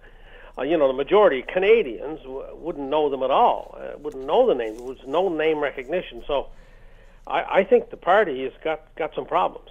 uh, 0.58 0.62
you 0.62 0.76
know, 0.76 0.88
the 0.88 0.94
majority 0.94 1.40
of 1.40 1.46
Canadians 1.46 2.20
w- 2.22 2.56
wouldn't 2.56 2.88
know 2.88 3.08
them 3.08 3.22
at 3.22 3.30
all. 3.30 3.78
Uh, 3.80 3.96
wouldn't 3.98 4.26
know 4.26 4.46
the 4.46 4.54
names. 4.54 4.78
There 4.78 4.86
was 4.86 4.98
no 5.06 5.28
name 5.28 5.60
recognition. 5.60 6.22
So, 6.26 6.48
I, 7.26 7.60
I 7.60 7.64
think 7.64 7.90
the 7.90 7.96
party 7.96 8.42
has 8.44 8.52
got 8.62 8.94
got 8.96 9.14
some 9.14 9.26
problems. 9.26 9.70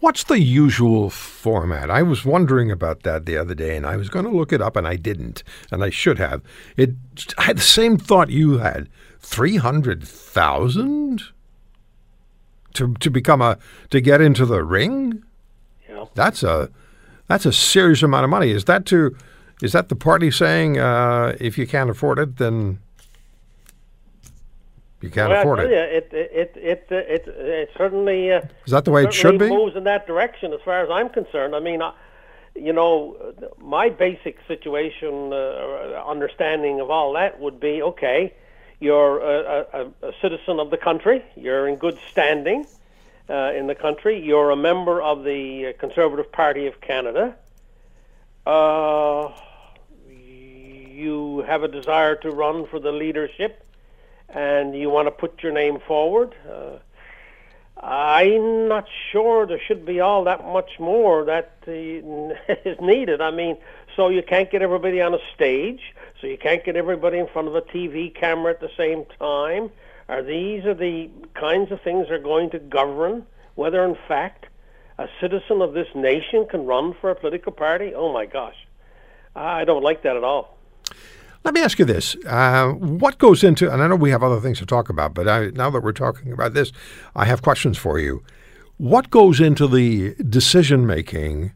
What's 0.00 0.24
the 0.24 0.40
usual 0.40 1.10
format? 1.10 1.90
I 1.90 2.02
was 2.02 2.24
wondering 2.24 2.70
about 2.70 3.02
that 3.04 3.24
the 3.24 3.36
other 3.36 3.54
day, 3.54 3.76
and 3.76 3.86
I 3.86 3.96
was 3.96 4.08
going 4.08 4.24
to 4.24 4.30
look 4.30 4.52
it 4.52 4.60
up, 4.60 4.74
and 4.76 4.86
I 4.86 4.96
didn't, 4.96 5.44
and 5.70 5.84
I 5.84 5.90
should 5.90 6.18
have. 6.18 6.42
It 6.76 6.90
I 7.38 7.44
had 7.44 7.58
the 7.58 7.62
same 7.62 7.96
thought 7.96 8.30
you 8.30 8.58
had. 8.58 8.88
Three 9.22 9.56
hundred 9.56 10.02
thousand 10.02 11.22
to 12.74 12.94
to 12.94 13.10
become 13.10 13.40
a 13.40 13.56
to 13.90 14.00
get 14.00 14.20
into 14.20 14.44
the 14.44 14.62
ring. 14.64 15.22
Yeah, 15.88 16.06
that's 16.14 16.42
a 16.42 16.70
that's 17.28 17.46
a 17.46 17.52
serious 17.52 18.02
amount 18.02 18.24
of 18.24 18.30
money. 18.30 18.50
Is 18.50 18.64
that 18.64 18.84
to 18.86 19.16
is 19.62 19.72
that 19.72 19.88
the 19.88 19.96
party 19.96 20.30
saying 20.30 20.78
uh, 20.78 21.36
if 21.40 21.56
you 21.56 21.66
can't 21.66 21.88
afford 21.88 22.18
it, 22.18 22.36
then 22.36 22.80
you 25.00 25.08
can't 25.08 25.30
well, 25.30 25.40
afford 25.40 25.60
it. 25.60 25.70
You, 25.70 25.76
it. 25.76 26.08
It 26.12 26.56
it 26.56 26.56
it 26.56 26.86
it 26.90 27.28
it 27.28 27.70
certainly 27.76 28.32
uh, 28.32 28.42
is 28.66 28.72
that 28.72 28.84
the 28.84 28.90
way 28.90 29.04
it 29.04 29.14
should 29.14 29.38
be. 29.38 29.48
Moves 29.48 29.76
in 29.76 29.84
that 29.84 30.06
direction, 30.06 30.52
as 30.52 30.60
far 30.64 30.82
as 30.82 30.90
I'm 30.90 31.08
concerned. 31.08 31.54
I 31.54 31.60
mean, 31.60 31.80
I, 31.80 31.92
you 32.54 32.72
know, 32.72 33.16
my 33.58 33.88
basic 33.88 34.38
situation 34.48 35.32
uh, 35.32 36.04
understanding 36.06 36.80
of 36.80 36.90
all 36.90 37.12
that 37.14 37.40
would 37.40 37.60
be 37.60 37.82
okay. 37.82 38.34
You're 38.82 39.20
a, 39.20 39.66
a, 39.72 40.08
a 40.08 40.12
citizen 40.20 40.58
of 40.58 40.70
the 40.70 40.76
country. 40.76 41.24
You're 41.36 41.68
in 41.68 41.76
good 41.76 42.00
standing 42.10 42.66
uh, 43.30 43.52
in 43.54 43.68
the 43.68 43.76
country. 43.76 44.20
You're 44.20 44.50
a 44.50 44.56
member 44.56 45.00
of 45.00 45.22
the 45.22 45.72
Conservative 45.78 46.32
Party 46.32 46.66
of 46.66 46.80
Canada. 46.80 47.36
Uh, 48.44 49.28
you 50.10 51.44
have 51.46 51.62
a 51.62 51.68
desire 51.68 52.16
to 52.16 52.30
run 52.32 52.66
for 52.66 52.80
the 52.80 52.90
leadership 52.90 53.64
and 54.28 54.74
you 54.76 54.90
want 54.90 55.06
to 55.06 55.12
put 55.12 55.44
your 55.44 55.52
name 55.52 55.78
forward. 55.86 56.34
Uh, 56.50 56.78
I'm 57.80 58.66
not 58.66 58.88
sure 59.12 59.46
there 59.46 59.60
should 59.64 59.86
be 59.86 60.00
all 60.00 60.24
that 60.24 60.44
much 60.44 60.80
more 60.80 61.24
that 61.26 61.52
uh, 61.68 61.70
is 62.68 62.80
needed. 62.80 63.20
I 63.20 63.30
mean, 63.30 63.58
so 63.96 64.08
you 64.08 64.22
can't 64.22 64.50
get 64.50 64.62
everybody 64.62 65.00
on 65.00 65.14
a 65.14 65.18
stage, 65.34 65.80
so 66.20 66.26
you 66.26 66.38
can't 66.38 66.64
get 66.64 66.76
everybody 66.76 67.18
in 67.18 67.26
front 67.28 67.48
of 67.48 67.54
a 67.54 67.62
TV 67.62 68.14
camera 68.14 68.52
at 68.52 68.60
the 68.60 68.70
same 68.76 69.04
time. 69.18 69.70
Are 70.08 70.22
these 70.22 70.64
are 70.64 70.74
the 70.74 71.10
kinds 71.34 71.72
of 71.72 71.80
things 71.82 72.08
that 72.08 72.14
are 72.14 72.18
going 72.18 72.50
to 72.50 72.58
govern 72.58 73.26
whether, 73.54 73.84
in 73.84 73.96
fact, 74.08 74.46
a 74.98 75.06
citizen 75.20 75.60
of 75.60 75.74
this 75.74 75.88
nation 75.94 76.46
can 76.50 76.64
run 76.64 76.94
for 77.00 77.10
a 77.10 77.14
political 77.14 77.52
party? 77.52 77.92
Oh 77.94 78.12
my 78.12 78.26
gosh, 78.26 78.56
I 79.34 79.64
don't 79.64 79.82
like 79.82 80.02
that 80.02 80.16
at 80.16 80.24
all. 80.24 80.58
Let 81.44 81.54
me 81.54 81.60
ask 81.60 81.78
you 81.78 81.84
this: 81.84 82.16
uh, 82.26 82.68
What 82.70 83.18
goes 83.18 83.42
into? 83.42 83.72
And 83.72 83.82
I 83.82 83.88
know 83.88 83.96
we 83.96 84.10
have 84.10 84.22
other 84.22 84.40
things 84.40 84.58
to 84.58 84.66
talk 84.66 84.88
about, 84.88 85.14
but 85.14 85.28
I, 85.28 85.46
now 85.50 85.70
that 85.70 85.82
we're 85.82 85.92
talking 85.92 86.32
about 86.32 86.54
this, 86.54 86.72
I 87.16 87.24
have 87.24 87.42
questions 87.42 87.78
for 87.78 87.98
you. 87.98 88.22
What 88.76 89.10
goes 89.10 89.40
into 89.40 89.66
the 89.66 90.14
decision 90.14 90.86
making 90.86 91.52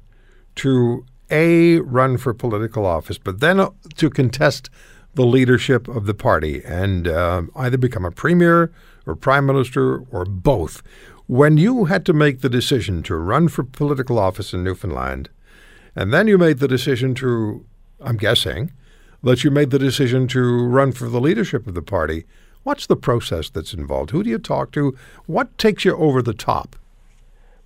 to 0.56 1.04
a 1.30 1.78
run 1.80 2.16
for 2.16 2.34
political 2.34 2.86
office, 2.86 3.18
but 3.18 3.40
then 3.40 3.60
uh, 3.60 3.70
to 3.96 4.10
contest 4.10 4.70
the 5.14 5.24
leadership 5.24 5.88
of 5.88 6.06
the 6.06 6.14
party 6.14 6.62
and 6.64 7.08
uh, 7.08 7.42
either 7.56 7.78
become 7.78 8.04
a 8.04 8.10
premier 8.10 8.70
or 9.06 9.16
prime 9.16 9.46
minister 9.46 9.98
or 10.12 10.24
both? 10.24 10.82
When 11.26 11.56
you 11.56 11.86
had 11.86 12.06
to 12.06 12.12
make 12.12 12.40
the 12.40 12.48
decision 12.48 13.02
to 13.04 13.16
run 13.16 13.48
for 13.48 13.64
political 13.64 14.18
office 14.18 14.52
in 14.52 14.62
Newfoundland, 14.62 15.28
and 15.96 16.12
then 16.12 16.28
you 16.28 16.38
made 16.38 16.58
the 16.58 16.68
decision 16.68 17.14
to, 17.16 17.64
I'm 18.00 18.16
guessing 18.16 18.72
that 19.22 19.42
you 19.42 19.50
made 19.50 19.70
the 19.70 19.78
decision 19.78 20.28
to 20.28 20.64
run 20.66 20.92
for 20.92 21.08
the 21.08 21.20
leadership 21.20 21.66
of 21.66 21.74
the 21.74 21.82
party. 21.82 22.26
What's 22.62 22.86
the 22.86 22.96
process 22.96 23.48
that's 23.48 23.72
involved? 23.72 24.10
Who 24.10 24.22
do 24.22 24.30
you 24.30 24.38
talk 24.38 24.70
to? 24.72 24.96
What 25.26 25.56
takes 25.58 25.84
you 25.84 25.96
over 25.96 26.20
the 26.20 26.34
top? 26.34 26.76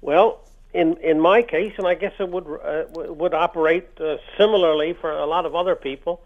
Well, 0.01 0.41
in 0.73 0.97
in 0.99 1.21
my 1.21 1.43
case, 1.43 1.73
and 1.79 1.87
I 1.87 1.95
guess 1.95 2.13
it 2.19 2.29
would 2.29 2.47
uh, 2.47 2.85
would 3.13 3.35
operate 3.35 3.89
uh, 4.01 4.17
similarly 4.39 4.93
for 5.01 5.11
a 5.11 5.27
lot 5.27 5.47
of 5.47 5.55
other 5.55 5.75
people. 5.75 6.23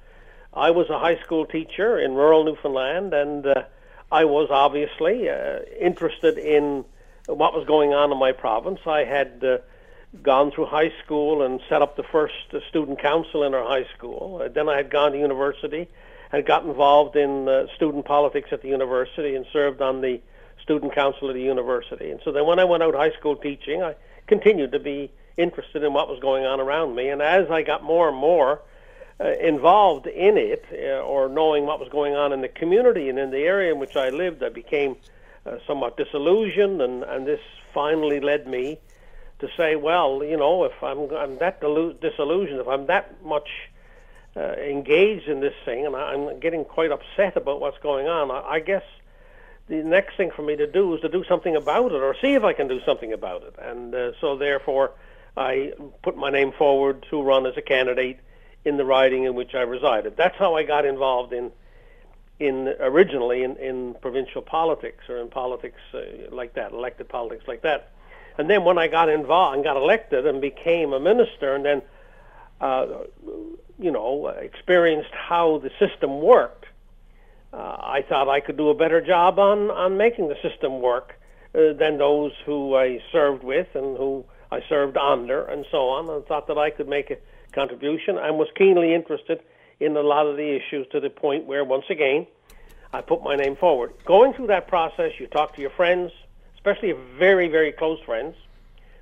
I 0.52 0.70
was 0.70 0.88
a 0.90 0.98
high 0.98 1.20
school 1.22 1.46
teacher 1.46 1.98
in 1.98 2.14
rural 2.14 2.44
Newfoundland, 2.44 3.12
and 3.12 3.46
uh, 3.46 3.62
I 4.12 4.24
was 4.24 4.48
obviously 4.50 5.28
uh, 5.28 5.60
interested 5.80 6.38
in 6.38 6.84
what 7.26 7.54
was 7.54 7.66
going 7.66 7.94
on 7.94 8.12
in 8.12 8.18
my 8.18 8.32
province. 8.32 8.80
I 8.86 9.04
had 9.04 9.42
uh, 9.42 9.58
gone 10.22 10.52
through 10.52 10.66
high 10.66 10.92
school 11.04 11.42
and 11.42 11.60
set 11.68 11.82
up 11.82 11.96
the 11.96 12.04
first 12.04 12.34
uh, 12.52 12.60
student 12.68 13.00
council 13.00 13.42
in 13.42 13.54
our 13.54 13.64
high 13.64 13.86
school. 13.96 14.46
Then 14.54 14.68
I 14.68 14.76
had 14.76 14.90
gone 14.90 15.12
to 15.12 15.18
university, 15.18 15.88
had 16.30 16.46
got 16.46 16.64
involved 16.64 17.16
in 17.16 17.66
student 17.74 18.04
politics 18.04 18.50
at 18.52 18.60
the 18.60 18.68
university, 18.68 19.34
and 19.34 19.46
served 19.52 19.80
on 19.80 20.02
the 20.02 20.20
student 20.62 20.94
council 20.94 21.30
at 21.30 21.34
the 21.34 21.42
university. 21.42 22.10
And 22.10 22.20
so 22.24 22.30
then 22.30 22.46
when 22.46 22.58
I 22.58 22.64
went 22.64 22.82
out 22.82 22.94
high 22.94 23.12
school 23.12 23.36
teaching, 23.36 23.82
I 23.82 23.94
continued 24.26 24.72
to 24.72 24.78
be 24.78 25.10
interested 25.36 25.82
in 25.82 25.92
what 25.92 26.08
was 26.08 26.20
going 26.20 26.44
on 26.44 26.60
around 26.60 26.94
me. 26.94 27.08
And 27.08 27.20
as 27.20 27.50
I 27.50 27.62
got 27.62 27.82
more 27.82 28.08
and 28.08 28.16
more 28.16 28.62
uh, 29.20 29.30
involved 29.40 30.06
in 30.06 30.36
it, 30.36 30.64
uh, 30.72 31.00
or 31.00 31.28
knowing 31.28 31.66
what 31.66 31.80
was 31.80 31.88
going 31.88 32.14
on 32.14 32.32
in 32.32 32.40
the 32.40 32.48
community 32.48 33.08
and 33.08 33.18
in 33.18 33.30
the 33.30 33.38
area 33.38 33.72
in 33.72 33.78
which 33.78 33.96
I 33.96 34.10
lived, 34.10 34.42
I 34.42 34.48
became 34.48 34.96
uh, 35.46 35.58
somewhat 35.66 35.96
disillusioned, 35.96 36.80
and, 36.80 37.02
and 37.04 37.26
this 37.26 37.40
finally 37.72 38.20
led 38.20 38.46
me 38.46 38.78
to 39.40 39.48
say, 39.56 39.76
well, 39.76 40.22
you 40.24 40.36
know, 40.36 40.64
if 40.64 40.82
I'm, 40.82 41.10
I'm 41.14 41.38
that 41.38 41.60
delu- 41.60 42.00
disillusioned, 42.00 42.60
if 42.60 42.68
I'm 42.68 42.86
that 42.86 43.24
much 43.24 43.48
uh, 44.36 44.54
engaged 44.54 45.28
in 45.28 45.40
this 45.40 45.54
thing, 45.64 45.86
and 45.86 45.94
I, 45.94 46.14
am 46.14 46.40
getting 46.40 46.64
quite 46.64 46.90
upset 46.90 47.36
about 47.36 47.60
what's 47.60 47.78
going 47.78 48.08
on, 48.08 48.30
I, 48.30 48.54
I 48.54 48.60
guess 48.60 48.84
the 49.68 49.76
next 49.76 50.16
thing 50.16 50.30
for 50.34 50.42
me 50.42 50.56
to 50.56 50.66
do 50.66 50.94
is 50.94 51.00
to 51.00 51.08
do 51.08 51.24
something 51.24 51.56
about 51.56 51.92
it, 51.92 52.02
or 52.02 52.14
see 52.20 52.34
if 52.34 52.44
I 52.44 52.52
can 52.52 52.68
do 52.68 52.80
something 52.84 53.12
about 53.12 53.42
it. 53.42 53.54
And 53.58 53.94
uh, 53.94 54.12
so, 54.20 54.36
therefore, 54.36 54.92
I 55.36 55.72
put 56.02 56.16
my 56.16 56.30
name 56.30 56.52
forward 56.52 57.06
to 57.10 57.22
run 57.22 57.46
as 57.46 57.56
a 57.56 57.62
candidate 57.62 58.18
in 58.64 58.76
the 58.76 58.84
riding 58.84 59.24
in 59.24 59.34
which 59.34 59.54
I 59.54 59.62
resided. 59.62 60.16
That's 60.16 60.36
how 60.36 60.54
I 60.54 60.62
got 60.62 60.84
involved 60.84 61.32
in 61.32 61.52
in 62.40 62.74
originally 62.80 63.44
in, 63.44 63.56
in 63.56 63.94
provincial 64.00 64.42
politics 64.42 65.08
or 65.08 65.18
in 65.18 65.28
politics 65.28 65.80
uh, 65.94 66.00
like 66.32 66.54
that, 66.54 66.72
elected 66.72 67.08
politics 67.08 67.44
like 67.46 67.62
that. 67.62 67.92
And 68.36 68.50
then 68.50 68.64
when 68.64 68.76
I 68.76 68.88
got 68.88 69.08
involved 69.08 69.54
and 69.54 69.64
got 69.64 69.76
elected 69.76 70.26
and 70.26 70.40
became 70.40 70.92
a 70.92 70.98
minister, 70.98 71.54
and 71.54 71.64
then 71.64 71.82
uh, 72.60 72.86
you 73.78 73.90
know 73.90 74.28
experienced 74.28 75.12
how 75.12 75.58
the 75.58 75.70
system 75.78 76.20
worked, 76.20 76.63
uh, 77.54 77.76
I 77.80 78.04
thought 78.08 78.28
I 78.28 78.40
could 78.40 78.56
do 78.56 78.68
a 78.68 78.74
better 78.74 79.00
job 79.00 79.38
on 79.38 79.70
on 79.70 79.96
making 79.96 80.28
the 80.28 80.36
system 80.42 80.80
work 80.80 81.14
uh, 81.54 81.72
than 81.72 81.98
those 81.98 82.32
who 82.44 82.74
I 82.74 83.00
served 83.12 83.44
with 83.44 83.68
and 83.74 83.96
who 83.96 84.24
I 84.50 84.60
served 84.68 84.96
under, 84.96 85.44
and 85.44 85.64
so 85.70 85.88
on. 85.88 86.10
And 86.10 86.26
thought 86.26 86.48
that 86.48 86.58
I 86.58 86.70
could 86.70 86.88
make 86.88 87.10
a 87.10 87.16
contribution 87.52 88.18
and 88.18 88.38
was 88.38 88.48
keenly 88.56 88.92
interested 88.92 89.40
in 89.78 89.96
a 89.96 90.00
lot 90.00 90.26
of 90.26 90.36
the 90.36 90.56
issues 90.56 90.86
to 90.92 91.00
the 91.00 91.10
point 91.10 91.44
where, 91.44 91.64
once 91.64 91.84
again, 91.90 92.26
I 92.92 93.00
put 93.00 93.22
my 93.22 93.36
name 93.36 93.56
forward. 93.56 93.92
Going 94.04 94.32
through 94.32 94.48
that 94.48 94.66
process, 94.68 95.12
you 95.18 95.26
talk 95.26 95.54
to 95.54 95.60
your 95.60 95.70
friends, 95.70 96.12
especially 96.54 96.92
very, 97.18 97.48
very 97.48 97.72
close 97.72 98.00
friends, 98.00 98.34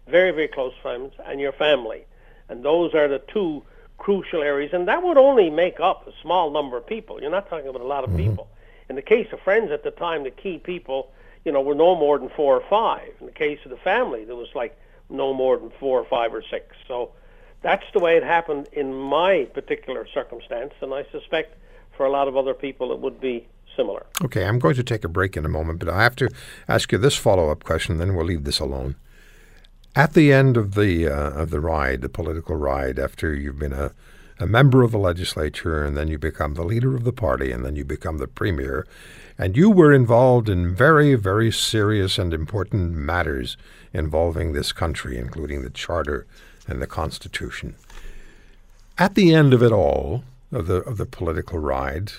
very, 0.06 0.30
very 0.30 0.48
close 0.48 0.74
friends, 0.82 1.12
and 1.24 1.40
your 1.40 1.52
family. 1.52 2.04
And 2.48 2.62
those 2.62 2.94
are 2.94 3.08
the 3.08 3.18
two 3.18 3.62
crucial 4.02 4.42
areas. 4.42 4.72
And 4.72 4.88
that 4.88 5.00
would 5.04 5.16
only 5.16 5.48
make 5.48 5.78
up 5.78 6.08
a 6.08 6.12
small 6.20 6.50
number 6.50 6.76
of 6.76 6.84
people. 6.84 7.20
You're 7.20 7.30
not 7.30 7.48
talking 7.48 7.68
about 7.68 7.82
a 7.82 7.86
lot 7.86 8.02
of 8.02 8.10
mm-hmm. 8.10 8.30
people. 8.30 8.48
In 8.88 8.96
the 8.96 9.02
case 9.02 9.28
of 9.32 9.38
friends 9.40 9.70
at 9.70 9.84
the 9.84 9.92
time, 9.92 10.24
the 10.24 10.32
key 10.32 10.58
people, 10.58 11.12
you 11.44 11.52
know, 11.52 11.62
were 11.62 11.76
no 11.76 11.94
more 11.94 12.18
than 12.18 12.28
four 12.28 12.56
or 12.56 12.64
five. 12.68 13.12
In 13.20 13.26
the 13.26 13.32
case 13.32 13.60
of 13.64 13.70
the 13.70 13.76
family, 13.76 14.24
there 14.24 14.34
was 14.34 14.48
like 14.56 14.76
no 15.08 15.32
more 15.32 15.56
than 15.56 15.70
four 15.78 16.00
or 16.00 16.04
five 16.04 16.34
or 16.34 16.42
six. 16.42 16.74
So 16.88 17.12
that's 17.62 17.84
the 17.92 18.00
way 18.00 18.16
it 18.16 18.24
happened 18.24 18.68
in 18.72 18.92
my 18.92 19.44
particular 19.54 20.06
circumstance, 20.12 20.74
and 20.80 20.92
I 20.92 21.06
suspect 21.12 21.56
for 21.96 22.04
a 22.04 22.10
lot 22.10 22.26
of 22.26 22.36
other 22.36 22.54
people 22.54 22.90
it 22.90 22.98
would 22.98 23.20
be 23.20 23.46
similar. 23.76 24.04
Okay, 24.24 24.44
I'm 24.44 24.58
going 24.58 24.74
to 24.74 24.82
take 24.82 25.04
a 25.04 25.08
break 25.08 25.36
in 25.36 25.44
a 25.44 25.48
moment, 25.48 25.78
but 25.78 25.88
I 25.88 26.02
have 26.02 26.16
to 26.16 26.28
ask 26.66 26.90
you 26.90 26.98
this 26.98 27.16
follow-up 27.16 27.62
question, 27.62 27.98
then 27.98 28.16
we'll 28.16 28.26
leave 28.26 28.42
this 28.42 28.58
alone. 28.58 28.96
At 29.94 30.14
the 30.14 30.32
end 30.32 30.56
of 30.56 30.74
the 30.74 31.06
uh, 31.06 31.30
of 31.32 31.50
the 31.50 31.60
ride, 31.60 32.00
the 32.00 32.08
political 32.08 32.56
ride, 32.56 32.98
after 32.98 33.34
you've 33.34 33.58
been 33.58 33.74
a, 33.74 33.92
a 34.38 34.46
member 34.46 34.82
of 34.82 34.90
the 34.90 34.98
legislature, 34.98 35.84
and 35.84 35.94
then 35.94 36.08
you 36.08 36.18
become 36.18 36.54
the 36.54 36.64
leader 36.64 36.96
of 36.96 37.04
the 37.04 37.12
party, 37.12 37.52
and 37.52 37.62
then 37.62 37.76
you 37.76 37.84
become 37.84 38.16
the 38.16 38.26
premier, 38.26 38.86
and 39.36 39.54
you 39.54 39.68
were 39.68 39.92
involved 39.92 40.48
in 40.48 40.74
very, 40.74 41.14
very 41.14 41.52
serious 41.52 42.18
and 42.18 42.32
important 42.32 42.92
matters 42.92 43.58
involving 43.92 44.52
this 44.52 44.72
country, 44.72 45.18
including 45.18 45.62
the 45.62 45.68
charter 45.68 46.26
and 46.66 46.80
the 46.80 46.86
Constitution. 46.86 47.74
At 48.96 49.14
the 49.14 49.34
end 49.34 49.52
of 49.52 49.62
it 49.62 49.72
all, 49.72 50.24
of 50.50 50.68
the 50.68 50.76
of 50.76 50.96
the 50.96 51.06
political 51.06 51.58
ride, 51.58 52.12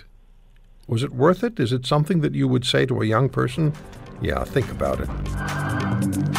was 0.87 1.01
it 1.01 1.11
worth 1.11 1.43
it? 1.43 1.59
Is 1.59 1.73
it 1.73 1.87
something 1.87 2.21
that 2.21 2.35
you 2.35 2.47
would 2.47 2.65
say 2.65 2.85
to 2.85 3.01
a 3.01 3.05
young 3.05 3.29
person? 3.29 3.73
Yeah, 4.21 4.43
think 4.43 4.69
about 4.69 4.99
it. 5.01 6.32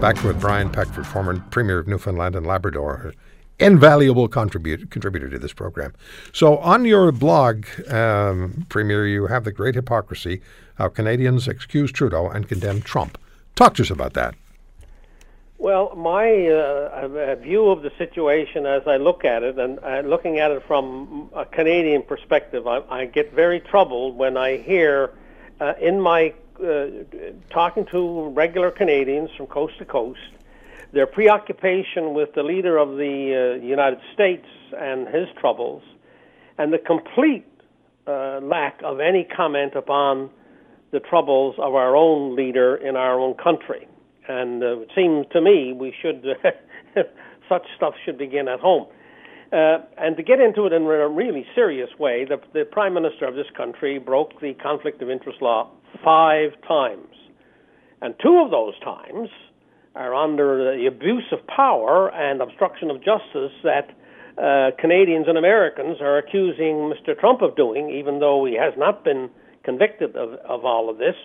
Back 0.00 0.24
with 0.24 0.40
Brian 0.40 0.70
Peckford, 0.70 1.06
former 1.06 1.38
Premier 1.50 1.78
of 1.78 1.86
Newfoundland 1.86 2.34
and 2.34 2.46
Labrador, 2.46 3.12
invaluable 3.58 4.28
contribute, 4.28 4.90
contributor 4.90 5.28
to 5.28 5.38
this 5.38 5.52
program. 5.52 5.92
So, 6.32 6.56
on 6.56 6.86
your 6.86 7.12
blog, 7.12 7.66
um, 7.92 8.64
Premier, 8.70 9.06
you 9.06 9.26
have 9.26 9.44
the 9.44 9.52
great 9.52 9.74
hypocrisy 9.74 10.40
how 10.76 10.88
Canadians 10.88 11.46
excuse 11.46 11.92
Trudeau 11.92 12.30
and 12.30 12.48
condemn 12.48 12.80
Trump. 12.80 13.18
Talk 13.56 13.74
to 13.74 13.82
us 13.82 13.90
about 13.90 14.14
that. 14.14 14.34
Well, 15.58 15.94
my 15.94 16.46
uh, 16.48 17.36
view 17.36 17.68
of 17.68 17.82
the 17.82 17.92
situation 17.98 18.64
as 18.64 18.84
I 18.86 18.96
look 18.96 19.26
at 19.26 19.42
it, 19.42 19.58
and 19.58 19.78
uh, 19.80 20.00
looking 20.00 20.38
at 20.38 20.50
it 20.50 20.62
from 20.66 21.28
a 21.34 21.44
Canadian 21.44 22.04
perspective, 22.04 22.66
I, 22.66 22.80
I 22.88 23.04
get 23.04 23.34
very 23.34 23.60
troubled 23.60 24.16
when 24.16 24.38
I 24.38 24.56
hear 24.56 25.12
uh, 25.60 25.74
in 25.78 26.00
my 26.00 26.32
uh, 26.62 27.52
talking 27.52 27.86
to 27.86 28.28
regular 28.28 28.70
Canadians 28.70 29.30
from 29.36 29.46
coast 29.46 29.78
to 29.78 29.84
coast 29.84 30.20
their 30.92 31.06
preoccupation 31.06 32.14
with 32.14 32.34
the 32.34 32.42
leader 32.42 32.76
of 32.76 32.96
the 32.96 33.58
uh, 33.60 33.64
United 33.64 34.00
States 34.12 34.46
and 34.76 35.06
his 35.08 35.28
troubles, 35.40 35.82
and 36.58 36.72
the 36.72 36.78
complete 36.78 37.46
uh, 38.06 38.40
lack 38.42 38.80
of 38.82 39.00
any 39.00 39.24
comment 39.24 39.74
upon 39.74 40.30
the 40.90 41.00
troubles 41.00 41.54
of 41.58 41.74
our 41.74 41.94
own 41.94 42.34
leader 42.34 42.74
in 42.74 42.96
our 42.96 43.20
own 43.20 43.34
country. 43.34 43.86
And 44.28 44.62
uh, 44.62 44.80
it 44.80 44.90
seems 44.94 45.26
to 45.32 45.40
me 45.40 45.72
we 45.72 45.94
should, 46.02 46.24
such 47.48 47.66
stuff 47.76 47.94
should 48.04 48.18
begin 48.18 48.48
at 48.48 48.60
home. 48.60 48.86
Uh, 49.52 49.78
and 49.98 50.16
to 50.16 50.22
get 50.22 50.38
into 50.38 50.66
it 50.66 50.72
in 50.72 50.82
a 50.82 51.08
really 51.08 51.44
serious 51.54 51.90
way, 51.98 52.24
the, 52.24 52.36
the 52.52 52.64
Prime 52.64 52.94
Minister 52.94 53.26
of 53.26 53.34
this 53.34 53.50
country 53.56 53.98
broke 53.98 54.40
the 54.40 54.54
conflict 54.54 55.02
of 55.02 55.10
interest 55.10 55.42
law 55.42 55.70
five 56.04 56.50
times. 56.68 57.08
And 58.00 58.14
two 58.22 58.42
of 58.44 58.50
those 58.50 58.78
times 58.80 59.28
are 59.96 60.14
under 60.14 60.76
the 60.76 60.86
abuse 60.86 61.26
of 61.32 61.44
power 61.48 62.14
and 62.14 62.40
obstruction 62.40 62.90
of 62.90 62.98
justice 62.98 63.52
that 63.64 63.90
uh, 64.38 64.70
Canadians 64.78 65.26
and 65.28 65.36
Americans 65.36 65.98
are 66.00 66.18
accusing 66.18 66.92
Mr. 66.92 67.18
Trump 67.18 67.42
of 67.42 67.56
doing, 67.56 67.90
even 67.90 68.20
though 68.20 68.44
he 68.44 68.54
has 68.54 68.72
not 68.78 69.04
been 69.04 69.28
convicted 69.64 70.14
of, 70.16 70.34
of 70.48 70.64
all 70.64 70.88
of 70.88 70.98
this. 70.98 71.16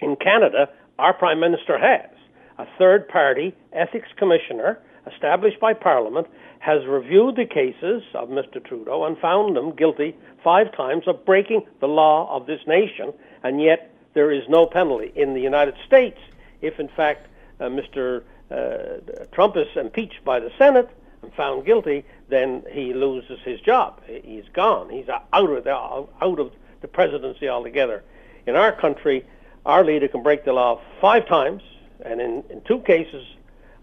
In 0.00 0.14
Canada, 0.14 0.70
our 0.98 1.12
Prime 1.12 1.40
Minister 1.40 1.76
has 1.76 2.10
a 2.58 2.64
third 2.78 3.08
party 3.08 3.54
ethics 3.72 4.08
commissioner 4.16 4.78
established 5.12 5.60
by 5.60 5.74
Parliament 5.74 6.26
has 6.60 6.84
reviewed 6.86 7.36
the 7.36 7.44
cases 7.44 8.02
of 8.14 8.28
Mr. 8.28 8.64
Trudeau 8.64 9.04
and 9.04 9.16
found 9.18 9.56
him 9.56 9.74
guilty 9.74 10.16
five 10.42 10.72
times 10.76 11.06
of 11.06 11.24
breaking 11.24 11.62
the 11.80 11.86
law 11.86 12.34
of 12.34 12.46
this 12.46 12.60
nation, 12.66 13.12
and 13.42 13.60
yet 13.60 13.94
there 14.14 14.30
is 14.30 14.42
no 14.48 14.66
penalty. 14.66 15.12
In 15.14 15.34
the 15.34 15.40
United 15.40 15.74
States, 15.86 16.18
if 16.60 16.80
in 16.80 16.88
fact 16.88 17.28
uh, 17.60 17.64
Mr. 17.64 18.22
Uh, 18.50 19.24
Trump 19.32 19.56
is 19.56 19.68
impeached 19.76 20.24
by 20.24 20.40
the 20.40 20.50
Senate 20.58 20.88
and 21.22 21.32
found 21.34 21.66
guilty, 21.66 22.04
then 22.28 22.62
he 22.72 22.92
loses 22.94 23.38
his 23.44 23.60
job. 23.60 24.00
He's 24.06 24.48
gone. 24.52 24.90
He's 24.90 25.08
out 25.08 25.50
of 25.50 25.64
the, 25.64 25.72
out 25.74 26.38
of 26.40 26.52
the 26.80 26.88
presidency 26.88 27.48
altogether. 27.48 28.02
In 28.46 28.56
our 28.56 28.72
country, 28.72 29.26
our 29.66 29.84
leader 29.84 30.08
can 30.08 30.22
break 30.22 30.44
the 30.44 30.52
law 30.52 30.80
five 31.00 31.26
times 31.26 31.62
and 32.04 32.20
in, 32.20 32.44
in 32.50 32.60
two 32.62 32.80
cases, 32.80 33.26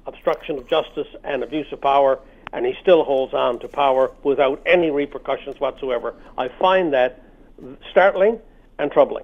obstruction 0.05 0.57
of 0.57 0.67
justice 0.67 1.07
and 1.23 1.43
abuse 1.43 1.71
of 1.71 1.81
power, 1.81 2.19
and 2.53 2.65
he 2.65 2.75
still 2.81 3.03
holds 3.03 3.33
on 3.33 3.59
to 3.59 3.67
power 3.67 4.11
without 4.23 4.61
any 4.65 4.91
repercussions 4.91 5.59
whatsoever. 5.59 6.13
I 6.37 6.47
find 6.47 6.93
that 6.93 7.21
startling 7.91 8.39
and 8.79 8.91
troubling. 8.91 9.23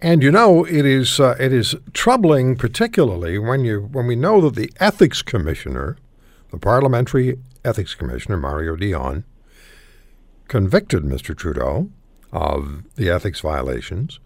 And 0.00 0.22
you 0.22 0.30
know, 0.30 0.64
it 0.64 0.84
is 0.84 1.18
uh, 1.18 1.36
it 1.40 1.52
is 1.52 1.74
troubling, 1.94 2.56
particularly 2.56 3.38
when 3.38 3.64
you 3.64 3.88
when 3.92 4.06
we 4.06 4.14
know 4.14 4.40
that 4.42 4.54
the 4.54 4.70
ethics 4.78 5.22
commissioner, 5.22 5.96
the 6.50 6.58
parliamentary 6.58 7.38
ethics 7.64 7.94
commissioner 7.94 8.36
Mario 8.36 8.76
Dion, 8.76 9.24
convicted 10.48 11.02
Mr. 11.02 11.36
Trudeau 11.36 11.90
of 12.30 12.82
the 12.96 13.08
ethics 13.08 13.40
violations, 13.40 14.20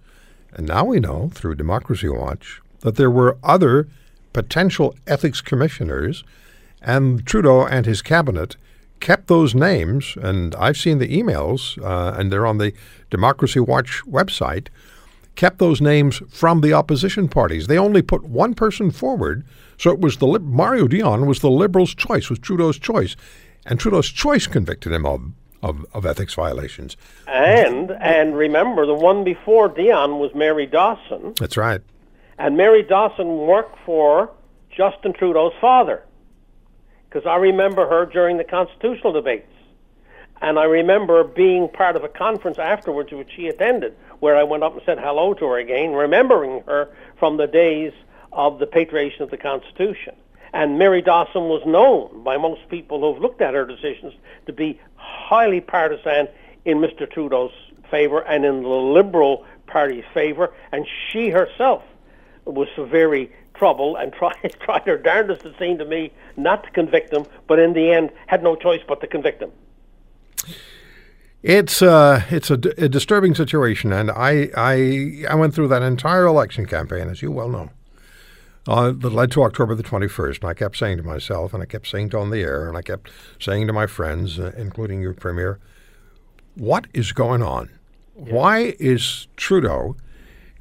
and 0.52 0.66
now 0.66 0.84
we 0.84 0.98
know 0.98 1.30
through 1.32 1.54
Democracy 1.54 2.08
Watch 2.08 2.60
that 2.80 2.96
there 2.96 3.10
were 3.10 3.38
other 3.44 3.88
potential 4.32 4.94
ethics 5.06 5.40
commissioners, 5.40 6.24
and 6.82 7.26
Trudeau 7.26 7.66
and 7.66 7.86
his 7.86 8.02
cabinet 8.02 8.56
kept 9.00 9.26
those 9.26 9.54
names. 9.54 10.16
And 10.20 10.54
I've 10.54 10.76
seen 10.76 10.98
the 10.98 11.08
emails, 11.08 11.82
uh, 11.82 12.18
and 12.18 12.30
they're 12.30 12.46
on 12.46 12.58
the 12.58 12.72
Democracy 13.10 13.60
Watch 13.60 14.02
website. 14.06 14.68
Kept 15.36 15.58
those 15.58 15.80
names 15.80 16.22
from 16.28 16.60
the 16.60 16.72
opposition 16.72 17.28
parties. 17.28 17.66
They 17.66 17.78
only 17.78 18.02
put 18.02 18.24
one 18.24 18.54
person 18.54 18.90
forward, 18.90 19.44
so 19.78 19.90
it 19.90 20.00
was 20.00 20.18
the 20.18 20.38
Mario 20.38 20.86
Dion 20.86 21.26
was 21.26 21.40
the 21.40 21.50
Liberals' 21.50 21.94
choice, 21.94 22.28
was 22.28 22.38
Trudeau's 22.38 22.78
choice, 22.78 23.16
and 23.64 23.78
Trudeau's 23.78 24.08
choice 24.10 24.46
convicted 24.46 24.92
him 24.92 25.06
of 25.06 25.32
of, 25.62 25.84
of 25.92 26.06
ethics 26.06 26.34
violations. 26.34 26.96
And 27.26 27.92
and 27.92 28.36
remember, 28.36 28.86
the 28.86 28.94
one 28.94 29.24
before 29.24 29.68
Dion 29.68 30.18
was 30.18 30.34
Mary 30.34 30.66
Dawson. 30.66 31.34
That's 31.38 31.56
right. 31.56 31.80
And 32.40 32.56
Mary 32.56 32.82
Dawson 32.82 33.36
worked 33.36 33.76
for 33.84 34.30
Justin 34.74 35.12
Trudeau's 35.12 35.52
father 35.60 36.02
because 37.06 37.26
I 37.26 37.36
remember 37.36 37.86
her 37.86 38.06
during 38.06 38.38
the 38.38 38.44
constitutional 38.44 39.12
debates. 39.12 39.52
And 40.40 40.58
I 40.58 40.64
remember 40.64 41.22
being 41.22 41.68
part 41.68 41.96
of 41.96 42.02
a 42.02 42.08
conference 42.08 42.58
afterwards, 42.58 43.12
which 43.12 43.28
she 43.36 43.48
attended, 43.48 43.94
where 44.20 44.38
I 44.38 44.44
went 44.44 44.62
up 44.62 44.72
and 44.72 44.80
said 44.86 44.98
hello 44.98 45.34
to 45.34 45.44
her 45.48 45.58
again, 45.58 45.92
remembering 45.92 46.62
her 46.66 46.88
from 47.18 47.36
the 47.36 47.46
days 47.46 47.92
of 48.32 48.58
the 48.58 48.66
patriation 48.66 49.22
of 49.22 49.30
the 49.30 49.36
Constitution. 49.36 50.14
And 50.54 50.78
Mary 50.78 51.02
Dawson 51.02 51.42
was 51.42 51.62
known 51.66 52.24
by 52.24 52.38
most 52.38 52.66
people 52.70 53.00
who've 53.02 53.20
looked 53.20 53.42
at 53.42 53.52
her 53.52 53.66
decisions 53.66 54.14
to 54.46 54.54
be 54.54 54.80
highly 54.96 55.60
partisan 55.60 56.26
in 56.64 56.78
Mr. 56.78 57.10
Trudeau's 57.10 57.52
favor 57.90 58.20
and 58.20 58.46
in 58.46 58.62
the 58.62 58.68
Liberal 58.68 59.44
Party's 59.66 60.04
favor. 60.14 60.54
And 60.72 60.86
she 61.10 61.28
herself 61.28 61.82
was 62.44 62.68
very 62.78 63.30
trouble 63.54 63.96
and 63.96 64.12
tried, 64.12 64.54
tried 64.60 64.82
her 64.86 64.98
darndest, 64.98 65.44
it 65.44 65.54
seemed 65.58 65.78
to 65.78 65.84
me, 65.84 66.12
not 66.36 66.64
to 66.64 66.70
convict 66.70 67.12
him, 67.12 67.26
but 67.46 67.58
in 67.58 67.72
the 67.74 67.92
end 67.92 68.10
had 68.26 68.42
no 68.42 68.56
choice 68.56 68.80
but 68.88 69.00
to 69.00 69.06
convict 69.06 69.42
him. 69.42 69.52
It's 71.42 71.80
uh, 71.80 72.22
it's 72.30 72.50
a, 72.50 72.58
d- 72.58 72.72
a 72.76 72.88
disturbing 72.88 73.34
situation, 73.34 73.92
and 73.92 74.10
I, 74.10 74.50
I 74.54 75.24
I 75.30 75.34
went 75.36 75.54
through 75.54 75.68
that 75.68 75.82
entire 75.82 76.26
election 76.26 76.66
campaign, 76.66 77.08
as 77.08 77.22
you 77.22 77.32
well 77.32 77.48
know, 77.48 77.70
uh, 78.68 78.92
that 78.92 79.10
led 79.10 79.30
to 79.32 79.42
October 79.44 79.74
the 79.74 79.82
twenty 79.82 80.06
first. 80.06 80.42
And 80.42 80.50
I 80.50 80.54
kept 80.54 80.76
saying 80.76 80.98
to 80.98 81.02
myself, 81.02 81.54
and 81.54 81.62
I 81.62 81.66
kept 81.66 81.86
saying 81.86 82.08
it 82.08 82.14
on 82.14 82.28
the 82.28 82.40
air, 82.40 82.68
and 82.68 82.76
I 82.76 82.82
kept 82.82 83.10
saying 83.38 83.68
to 83.68 83.72
my 83.72 83.86
friends, 83.86 84.38
uh, 84.38 84.52
including 84.54 85.00
your 85.00 85.14
premier, 85.14 85.58
what 86.56 86.86
is 86.92 87.12
going 87.12 87.42
on? 87.42 87.70
Yeah. 88.16 88.34
Why 88.34 88.74
is 88.78 89.26
Trudeau 89.36 89.96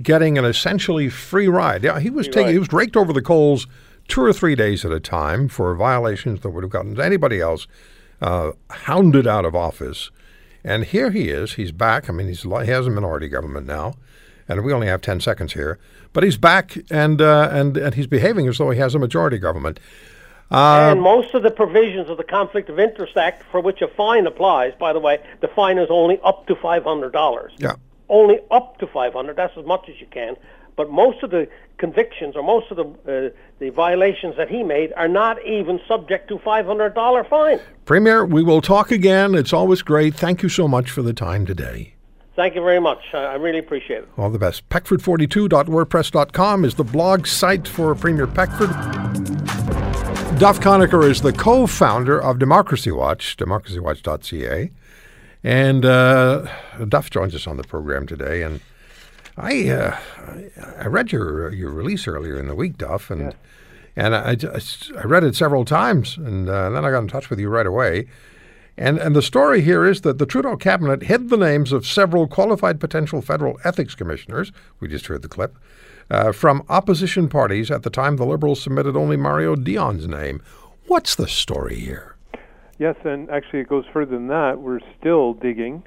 getting 0.02 0.38
an 0.38 0.46
essentially 0.46 1.10
free 1.10 1.48
ride? 1.48 1.84
Yeah, 1.84 2.00
he 2.00 2.10
was 2.10 2.28
free 2.28 2.34
taking, 2.34 2.46
ride. 2.46 2.54
he 2.54 2.60
was 2.60 2.74
raked 2.74 2.98
over 2.98 3.14
the 3.14 3.22
coals 3.22 3.68
two 4.08 4.22
or 4.22 4.34
three 4.34 4.56
days 4.56 4.84
at 4.86 4.92
a 4.92 5.00
time 5.00 5.48
for 5.48 5.74
violations 5.76 6.42
that 6.42 6.50
would 6.50 6.64
have 6.64 6.72
gotten 6.72 7.00
anybody 7.00 7.40
else 7.40 7.68
uh, 8.22 8.52
hounded 8.70 9.28
out 9.28 9.46
of 9.46 9.56
office 9.56 10.10
and 10.64 10.86
here 10.86 11.12
he 11.12 11.30
is. 11.30 11.54
He's 11.54 11.72
back. 11.72 12.10
I 12.10 12.14
mean, 12.14 12.28
he's, 12.28 12.44
he 12.44 12.50
has 12.50 12.88
a 12.88 12.90
minority 12.90 13.28
government 13.28 13.66
now, 13.66 13.94
and 14.48 14.64
we 14.64 14.74
only 14.74 14.88
have 14.88 15.02
10 15.02 15.20
seconds 15.22 15.54
here. 15.54 15.80
But 16.12 16.24
he's 16.24 16.38
back, 16.38 16.78
and, 16.90 17.22
uh, 17.22 17.50
and, 17.52 17.78
and 17.78 17.96
he's 17.96 18.08
behaving 18.08 18.48
as 18.48 18.58
though 18.58 18.72
he 18.72 18.80
has 18.80 18.96
a 18.96 19.00
majority 19.00 19.38
government. 19.38 19.80
Uh, 20.52 20.90
and 20.92 21.02
most 21.02 21.34
of 21.36 21.44
the 21.44 21.52
provisions 21.52 22.10
of 22.10 22.18
the 22.18 22.24
Conflict 22.24 22.70
of 22.70 22.80
Interest 22.80 23.16
Act, 23.16 23.44
for 23.52 23.62
which 23.62 23.82
a 23.82 23.88
fine 23.88 24.26
applies, 24.26 24.74
by 24.80 24.92
the 24.92 25.00
way, 25.00 25.20
the 25.42 25.48
fine 25.48 25.78
is 25.78 25.88
only 25.92 26.20
up 26.24 26.48
to 26.48 26.56
$500. 26.56 27.52
Yeah. 27.58 27.76
Only 28.10 28.40
up 28.52 28.78
to 28.80 28.88
500 28.88 29.36
That's 29.36 29.58
as 29.58 29.66
much 29.66 29.88
as 29.88 30.00
you 30.02 30.08
can. 30.12 30.36
But 30.76 30.90
most 30.90 31.24
of 31.24 31.32
the 31.32 31.48
convictions 31.78 32.36
or 32.36 32.44
most 32.44 32.72
of 32.72 32.78
the 32.78 32.84
uh, 32.84 33.30
the 33.60 33.70
violations 33.70 34.38
that 34.38 34.50
he 34.50 34.64
made 34.64 34.94
are 34.96 35.08
not 35.08 35.44
even 35.46 35.80
subject 35.88 36.30
to 36.30 36.38
$500 36.38 37.30
fine. 37.30 37.60
Premier, 37.86 38.26
we 38.26 38.44
will 38.44 38.62
talk 38.62 38.90
again. 38.92 39.36
It's 39.36 39.52
always 39.52 39.82
great. 39.82 40.16
Thank 40.16 40.42
you 40.42 40.50
so 40.50 40.68
much 40.68 40.90
for 40.90 41.02
the 41.02 41.14
time 41.14 41.46
today. 41.46 41.96
Thank 42.36 42.56
you 42.56 42.62
very 42.62 42.80
much. 42.80 43.00
I 43.14 43.34
really 43.34 43.60
appreciate 43.60 44.04
it. 44.04 44.10
All 44.18 44.30
the 44.30 44.40
best. 44.40 44.70
Peckford42.wordpress.com 44.70 46.64
is 46.64 46.76
the 46.76 46.86
blog 46.86 47.28
site 47.28 47.68
for 47.68 47.94
Premier 47.96 48.28
Peckford. 48.28 48.70
Duff 50.40 50.62
Conacher 50.62 51.04
is 51.04 51.22
the 51.22 51.34
co-founder 51.34 52.22
of 52.22 52.40
Democracy 52.40 52.92
Watch, 52.92 53.36
democracywatch.ca. 53.36 54.72
And 55.44 55.86
uh, 55.86 56.48
Duff 56.88 57.10
joins 57.10 57.34
us 57.34 57.48
on 57.48 57.58
the 57.58 57.64
program 57.64 58.06
today, 58.06 58.44
and 58.44 58.60
I 59.38 59.70
uh, 59.70 59.98
I 60.78 60.88
read 60.88 61.12
your 61.12 61.54
your 61.54 61.72
release 61.72 62.08
earlier 62.08 62.38
in 62.38 62.48
the 62.48 62.56
week, 62.56 62.78
Duff, 62.78 63.10
and 63.10 63.22
yeah. 63.22 63.32
and 63.96 64.16
I, 64.16 64.36
I 64.98 65.04
read 65.06 65.24
it 65.24 65.36
several 65.36 65.64
times, 65.64 66.18
and 66.18 66.50
uh, 66.50 66.70
then 66.72 66.84
I 66.84 66.92
got 66.92 67.00
in 67.00 67.08
touch 67.08 67.30
with 67.30 67.40
you 67.40 67.48
right 67.48 67.68
away. 67.68 68.08
And 68.78 68.98
and 68.98 69.16
the 69.16 69.22
story 69.22 69.62
here 69.62 69.86
is 69.86 70.02
that 70.02 70.18
the 70.18 70.26
Trudeau 70.26 70.58
cabinet 70.58 71.04
hid 71.04 71.30
the 71.30 71.38
names 71.38 71.72
of 71.72 71.88
several 71.88 72.28
qualified 72.28 72.80
potential 72.82 73.22
federal 73.22 73.60
ethics 73.64 73.96
commissioners. 73.96 74.52
We 74.82 74.90
just 74.90 75.08
heard 75.08 75.22
the 75.22 75.30
clip. 75.30 75.58
Uh, 76.12 76.32
from 76.32 76.66
opposition 76.70 77.30
parties 77.30 77.70
at 77.70 77.84
the 77.84 77.90
time 77.92 78.18
the 78.18 78.26
Liberals 78.26 78.62
submitted 78.62 78.98
only 78.98 79.16
Mario 79.16 79.56
Dion's 79.56 80.08
name. 80.08 80.42
What's 80.88 81.14
the 81.14 81.28
story 81.28 81.76
here? 81.76 82.16
Yes, 82.80 82.96
and 83.04 83.30
actually 83.30 83.60
it 83.60 83.70
goes 83.70 83.84
further 83.94 84.12
than 84.12 84.28
that. 84.28 84.58
We're 84.58 84.80
still 85.00 85.34
digging 85.34 85.84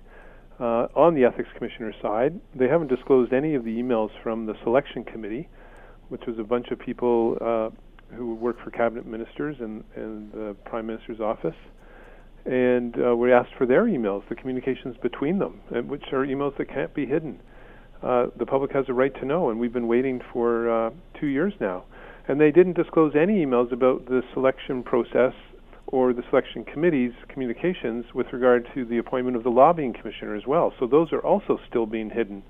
uh, 0.62 0.86
on 0.94 1.14
the 1.14 1.24
ethics 1.24 1.48
commissioner 1.56 1.92
side, 2.00 2.38
they 2.54 2.68
haven't 2.68 2.86
disclosed 2.86 3.32
any 3.32 3.54
of 3.54 3.64
the 3.64 3.70
emails 3.70 4.10
from 4.22 4.46
the 4.46 4.54
selection 4.62 5.02
committee, 5.02 5.48
which 6.08 6.22
was 6.26 6.38
a 6.38 6.44
bunch 6.44 6.68
of 6.70 6.78
people 6.78 7.36
uh, 7.40 7.70
who 8.14 8.36
work 8.36 8.56
for 8.62 8.70
cabinet 8.70 9.04
ministers 9.04 9.56
and, 9.58 9.82
and 9.96 10.30
the 10.30 10.54
prime 10.64 10.86
minister's 10.86 11.20
office. 11.20 11.56
And 12.44 12.94
uh, 12.96 13.16
we 13.16 13.32
asked 13.32 13.52
for 13.58 13.66
their 13.66 13.86
emails, 13.86 14.28
the 14.28 14.36
communications 14.36 14.96
between 15.02 15.38
them, 15.38 15.60
which 15.88 16.04
are 16.12 16.24
emails 16.24 16.56
that 16.58 16.68
can't 16.68 16.94
be 16.94 17.06
hidden. 17.06 17.40
Uh, 18.02 18.26
the 18.38 18.46
public 18.46 18.72
has 18.72 18.84
a 18.88 18.92
right 18.92 19.14
to 19.20 19.24
know, 19.24 19.50
and 19.50 19.58
we've 19.58 19.72
been 19.72 19.88
waiting 19.88 20.20
for 20.32 20.70
uh, 20.70 20.90
two 21.18 21.26
years 21.26 21.52
now. 21.60 21.84
And 22.28 22.40
they 22.40 22.52
didn't 22.52 22.74
disclose 22.74 23.14
any 23.16 23.44
emails 23.44 23.72
about 23.72 24.06
the 24.06 24.22
selection 24.32 24.84
process 24.84 25.32
or 25.86 26.12
the 26.12 26.22
selection 26.30 26.64
committee's 26.64 27.12
communications 27.28 28.06
with 28.14 28.32
regard 28.32 28.68
to 28.74 28.84
the 28.84 28.98
appointment 28.98 29.36
of 29.36 29.42
the 29.42 29.50
lobbying 29.50 29.92
commissioner 29.92 30.34
as 30.34 30.46
well. 30.46 30.72
So 30.78 30.86
those 30.86 31.12
are 31.12 31.20
also 31.20 31.60
still 31.68 31.86
being 31.86 32.10
hidden 32.10 32.42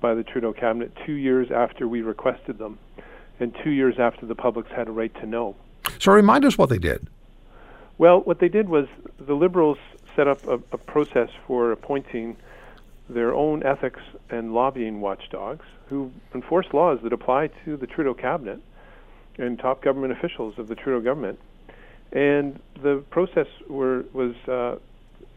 by 0.00 0.14
the 0.14 0.22
Trudeau 0.22 0.52
cabinet 0.52 0.92
two 1.06 1.12
years 1.12 1.50
after 1.50 1.86
we 1.86 2.02
requested 2.02 2.58
them 2.58 2.78
and 3.38 3.54
two 3.62 3.70
years 3.70 3.98
after 3.98 4.26
the 4.26 4.34
public's 4.34 4.70
had 4.70 4.88
a 4.88 4.92
right 4.92 5.14
to 5.20 5.26
know. 5.26 5.54
So 5.98 6.12
remind 6.12 6.44
us 6.44 6.58
what 6.58 6.68
they 6.68 6.78
did. 6.78 7.06
Well, 7.98 8.20
what 8.20 8.40
they 8.40 8.48
did 8.48 8.68
was 8.68 8.86
the 9.18 9.34
Liberals 9.34 9.78
set 10.16 10.26
up 10.26 10.46
a, 10.46 10.54
a 10.72 10.78
process 10.78 11.28
for 11.46 11.72
appointing 11.72 12.36
their 13.08 13.34
own 13.34 13.62
ethics 13.62 14.00
and 14.30 14.54
lobbying 14.54 15.00
watchdogs 15.00 15.66
who 15.88 16.10
enforce 16.34 16.66
laws 16.72 16.98
that 17.02 17.12
apply 17.12 17.48
to 17.64 17.76
the 17.76 17.86
Trudeau 17.86 18.14
cabinet 18.14 18.60
and 19.38 19.58
top 19.58 19.82
government 19.82 20.12
officials 20.12 20.58
of 20.58 20.68
the 20.68 20.74
Trudeau 20.74 21.00
government 21.00 21.38
and 22.12 22.58
the 22.82 23.04
process 23.10 23.46
were, 23.68 24.04
was 24.12 24.34
uh, 24.48 24.76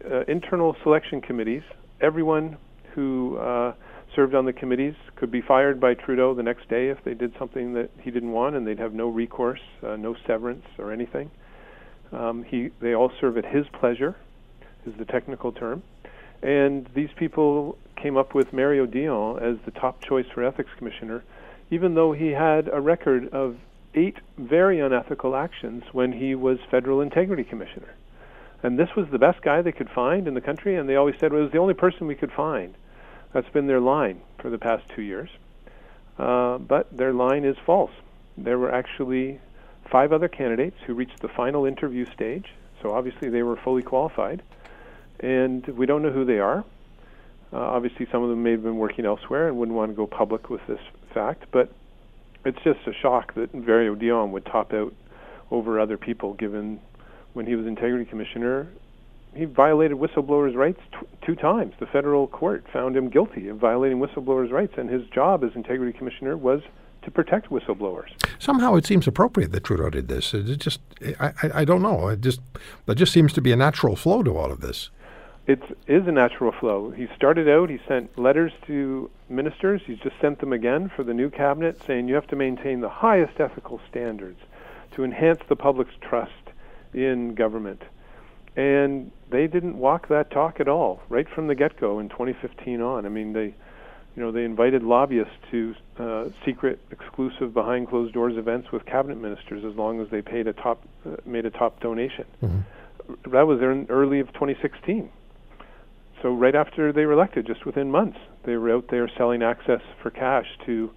uh, 0.10 0.24
internal 0.28 0.76
selection 0.84 1.22
committees. 1.22 1.64
Everyone 2.02 2.58
who 2.94 3.38
uh, 3.38 3.74
served 4.16 4.36
on 4.36 4.46
the 4.46 4.54
committees 4.54 4.96
could 5.16 5.32
be 5.32 5.42
fired 5.42 5.80
by 5.80 5.94
Trudeau 5.94 6.34
the 6.34 6.44
next 6.44 6.70
day 6.70 6.90
if 6.90 6.98
they 7.04 7.14
did 7.14 7.34
something 7.40 7.74
that 7.74 7.90
he 8.02 8.12
didn't 8.12 8.32
want, 8.32 8.56
and 8.56 8.68
they'd 8.68 8.80
have 8.80 8.94
no 8.94 9.08
recourse, 9.08 9.60
uh, 9.84 9.96
no 9.96 10.16
severance 10.28 10.66
or 10.78 10.92
anything. 10.92 11.32
Um, 12.12 12.44
he, 12.44 12.70
they 12.82 12.94
all 12.94 13.12
serve 13.20 13.38
at 13.38 13.46
his 13.46 13.66
pleasure, 13.80 14.16
is 14.86 14.94
the 14.98 15.06
technical 15.06 15.52
term. 15.52 15.84
And 16.42 16.88
these 16.94 17.10
people 17.18 17.78
came 18.02 18.18
up 18.18 18.36
with 18.36 18.54
Mario 18.54 18.86
Dion 18.86 19.42
as 19.42 19.58
the 19.66 19.72
top 19.72 20.02
choice 20.02 20.26
for 20.34 20.44
ethics 20.44 20.70
commissioner, 20.78 21.24
even 21.72 21.96
though 21.96 22.12
he 22.12 22.28
had 22.28 22.70
a 22.72 22.80
record 22.80 23.30
of 23.34 23.58
eight 23.96 24.18
very 24.38 24.80
unethical 24.80 25.36
actions 25.36 25.84
when 25.92 26.12
he 26.12 26.36
was 26.36 26.60
federal 26.70 27.02
integrity 27.02 27.44
commissioner. 27.44 27.96
And 28.62 28.80
this 28.80 28.90
was 28.96 29.08
the 29.12 29.20
best 29.20 29.42
guy 29.42 29.62
they 29.62 29.72
could 29.72 29.90
find 29.90 30.28
in 30.28 30.34
the 30.34 30.42
country, 30.42 30.76
and 30.76 30.90
they 30.90 30.96
always 30.96 31.16
said 31.20 31.32
well, 31.32 31.42
it 31.42 31.46
was 31.46 31.52
the 31.52 31.60
only 31.60 31.74
person 31.74 32.08
we 32.08 32.16
could 32.16 32.32
find. 32.32 32.74
That's 33.34 33.50
been 33.50 33.68
their 33.68 33.80
line 33.80 34.22
for 34.40 34.50
the 34.50 34.58
past 34.58 34.84
two 34.96 35.02
years. 35.02 35.30
Uh, 36.18 36.58
but 36.58 36.96
their 36.96 37.14
line 37.14 37.44
is 37.44 37.58
false. 37.66 37.92
There 38.38 38.58
were 38.58 38.74
actually 38.74 39.40
five 39.92 40.14
other 40.14 40.28
candidates 40.28 40.78
who 40.86 40.94
reached 40.94 41.22
the 41.22 41.28
final 41.28 41.66
interview 41.66 42.06
stage, 42.14 42.54
so 42.82 42.94
obviously 42.94 43.30
they 43.30 43.44
were 43.44 43.58
fully 43.58 43.82
qualified. 43.82 44.42
And 45.20 45.66
we 45.68 45.86
don't 45.86 46.02
know 46.02 46.12
who 46.12 46.26
they 46.26 46.40
are. 46.40 46.64
Uh, 47.54 47.58
obviously, 47.58 48.08
some 48.12 48.24
of 48.24 48.30
them 48.30 48.44
may 48.44 48.52
have 48.52 48.64
been 48.64 48.78
working 48.78 49.06
elsewhere 49.06 49.48
and 49.48 49.58
wouldn't 49.58 49.78
want 49.78 49.92
to 49.92 49.96
go 49.96 50.08
public 50.08 50.50
with 50.50 50.66
this 50.68 50.80
fact, 51.14 51.46
but 51.52 51.72
it's 52.46 52.60
just 52.64 52.80
a 52.88 52.94
shock 52.94 53.34
that 53.36 53.54
Mario 53.54 53.96
Dion 53.96 54.32
would 54.32 54.46
top 54.46 54.74
out 54.74 54.94
over 55.52 55.80
other 55.80 55.98
people, 55.98 56.34
given 56.34 56.80
when 57.34 57.46
he 57.46 57.56
was 57.56 57.66
integrity 57.66 58.06
commissioner, 58.06 58.68
he 59.36 59.46
violated 59.46 59.98
whistleblowers' 59.98 60.56
rights 60.56 60.80
t- 60.92 61.08
two 61.26 61.36
times. 61.36 61.74
The 61.80 61.86
federal 61.88 62.28
court 62.28 62.64
found 62.72 62.96
him 62.96 63.10
guilty 63.10 63.50
of 63.50 63.58
violating 63.58 64.00
whistleblowers' 64.00 64.52
rights, 64.52 64.74
and 64.78 64.90
his 64.90 65.06
job 65.08 65.44
as 65.44 65.52
integrity 65.56 65.98
commissioner 65.98 66.38
was 66.38 66.62
to 67.04 67.12
protect 67.12 67.50
whistleblowers. 67.50 68.10
Somehow, 68.40 68.76
it 68.76 68.86
seems 68.86 69.08
appropriate 69.08 69.52
that 69.52 69.64
Trudeau 69.64 69.90
did 69.90 70.08
this. 70.08 70.34
It 70.34 70.58
just, 70.58 70.80
I, 71.20 71.34
I, 71.44 71.52
I 71.62 71.66
don't 71.66 71.82
know. 71.82 72.08
It 72.08 72.22
just, 72.22 72.40
there 72.86 72.96
just 72.96 73.12
seems 73.12 73.34
to 73.34 73.42
be 73.42 73.52
a 73.52 73.56
natural 73.56 73.96
flow 73.96 74.24
to 74.24 74.38
all 74.38 74.52
of 74.52 74.62
this 74.62 74.90
it 75.48 75.62
is 75.88 76.08
a 76.08 76.12
natural 76.12 76.52
flow. 76.52 76.90
He 76.90 77.08
started 77.16 77.48
out, 77.48 77.70
he 77.70 77.80
sent 77.88 78.18
letters 78.18 78.52
to 78.66 79.12
ministers. 79.30 79.82
He's 79.86 80.00
just 80.00 80.20
sent 80.20 80.40
them 80.40 80.52
again 80.52 80.90
for 80.96 81.04
the 81.04 81.14
new 81.14 81.30
cabinet 81.30 81.80
saying 81.86 82.08
you 82.08 82.16
have 82.16 82.28
to 82.28 82.36
maintain 82.36 82.82
the 82.82 82.90
highest 82.90 83.40
ethical 83.40 83.80
standards 83.90 84.40
to 84.96 85.04
enhance 85.04 85.42
the 85.48 85.56
public's 85.56 85.94
trust 86.02 86.32
in 86.94 87.36
government. 87.36 87.84
And 88.56 89.12
they 89.30 89.46
didn't 89.46 89.78
walk 89.78 90.08
that 90.08 90.32
talk 90.32 90.60
at 90.60 90.68
all, 90.68 91.04
right 91.10 91.28
from 91.30 91.48
the 91.48 91.56
get-go 91.56 92.00
in 92.00 92.10
2015 92.10 92.82
on. 92.82 93.06
I 93.06 93.10
mean, 93.10 93.34
they, 93.34 93.54
you 94.16 94.24
know, 94.24 94.32
they 94.32 94.46
invited 94.46 94.82
lobbyists 94.82 95.34
to 95.52 95.76
uh, 96.00 96.26
secret, 96.44 96.80
exclusive, 96.90 97.54
behind 97.54 97.90
closed 97.90 98.14
doors 98.14 98.38
events 98.38 98.72
with 98.72 98.86
cabinet 98.86 99.20
ministers 99.22 99.64
as 99.64 99.76
long 99.76 100.02
as 100.02 100.10
they 100.10 100.22
paid 100.22 100.48
a 100.48 100.54
top, 100.54 100.82
uh, 101.06 101.18
made 101.26 101.46
a 101.46 101.52
top 101.52 101.82
donation. 101.82 102.26
Mm-hmm. 102.42 103.32
That 103.32 103.46
was 103.46 103.62
in 103.62 103.86
early 103.90 104.22
of 104.22 104.34
2016 104.34 105.12
so 106.26 106.34
right 106.34 106.56
after 106.56 106.92
they 106.92 107.06
were 107.06 107.12
elected, 107.14 107.46
just 107.46 107.68
within 107.68 107.92
months, 107.92 108.18
they 108.46 108.56
were 108.58 108.72
out 108.76 108.86
there 108.90 109.08
selling 109.16 109.44
access 109.44 109.82
for 110.02 110.10
cash 110.10 110.48
to 110.66 110.90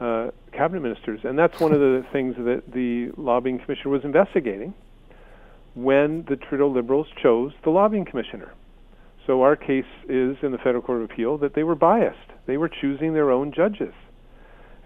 uh, 0.00 0.30
cabinet 0.50 0.80
ministers, 0.80 1.20
and 1.22 1.38
that's 1.38 1.60
one 1.60 1.72
of 1.72 1.78
the 1.78 2.04
things 2.12 2.34
that 2.38 2.64
the 2.74 3.12
lobbying 3.16 3.60
commissioner 3.60 3.90
was 3.90 4.02
investigating 4.04 4.74
when 5.74 6.24
the 6.28 6.34
Trudeau 6.34 6.66
Liberals 6.68 7.06
chose 7.22 7.52
the 7.62 7.70
lobbying 7.70 8.04
commissioner. 8.04 8.52
So 9.28 9.42
our 9.42 9.54
case 9.54 9.84
is 10.08 10.36
in 10.42 10.50
the 10.50 10.58
Federal 10.58 10.82
Court 10.82 11.02
of 11.04 11.10
Appeal 11.12 11.38
that 11.38 11.54
they 11.54 11.62
were 11.62 11.76
biased. 11.76 12.18
They 12.46 12.56
were 12.56 12.68
choosing 12.68 13.14
their 13.14 13.30
own 13.30 13.52
judges. 13.52 13.94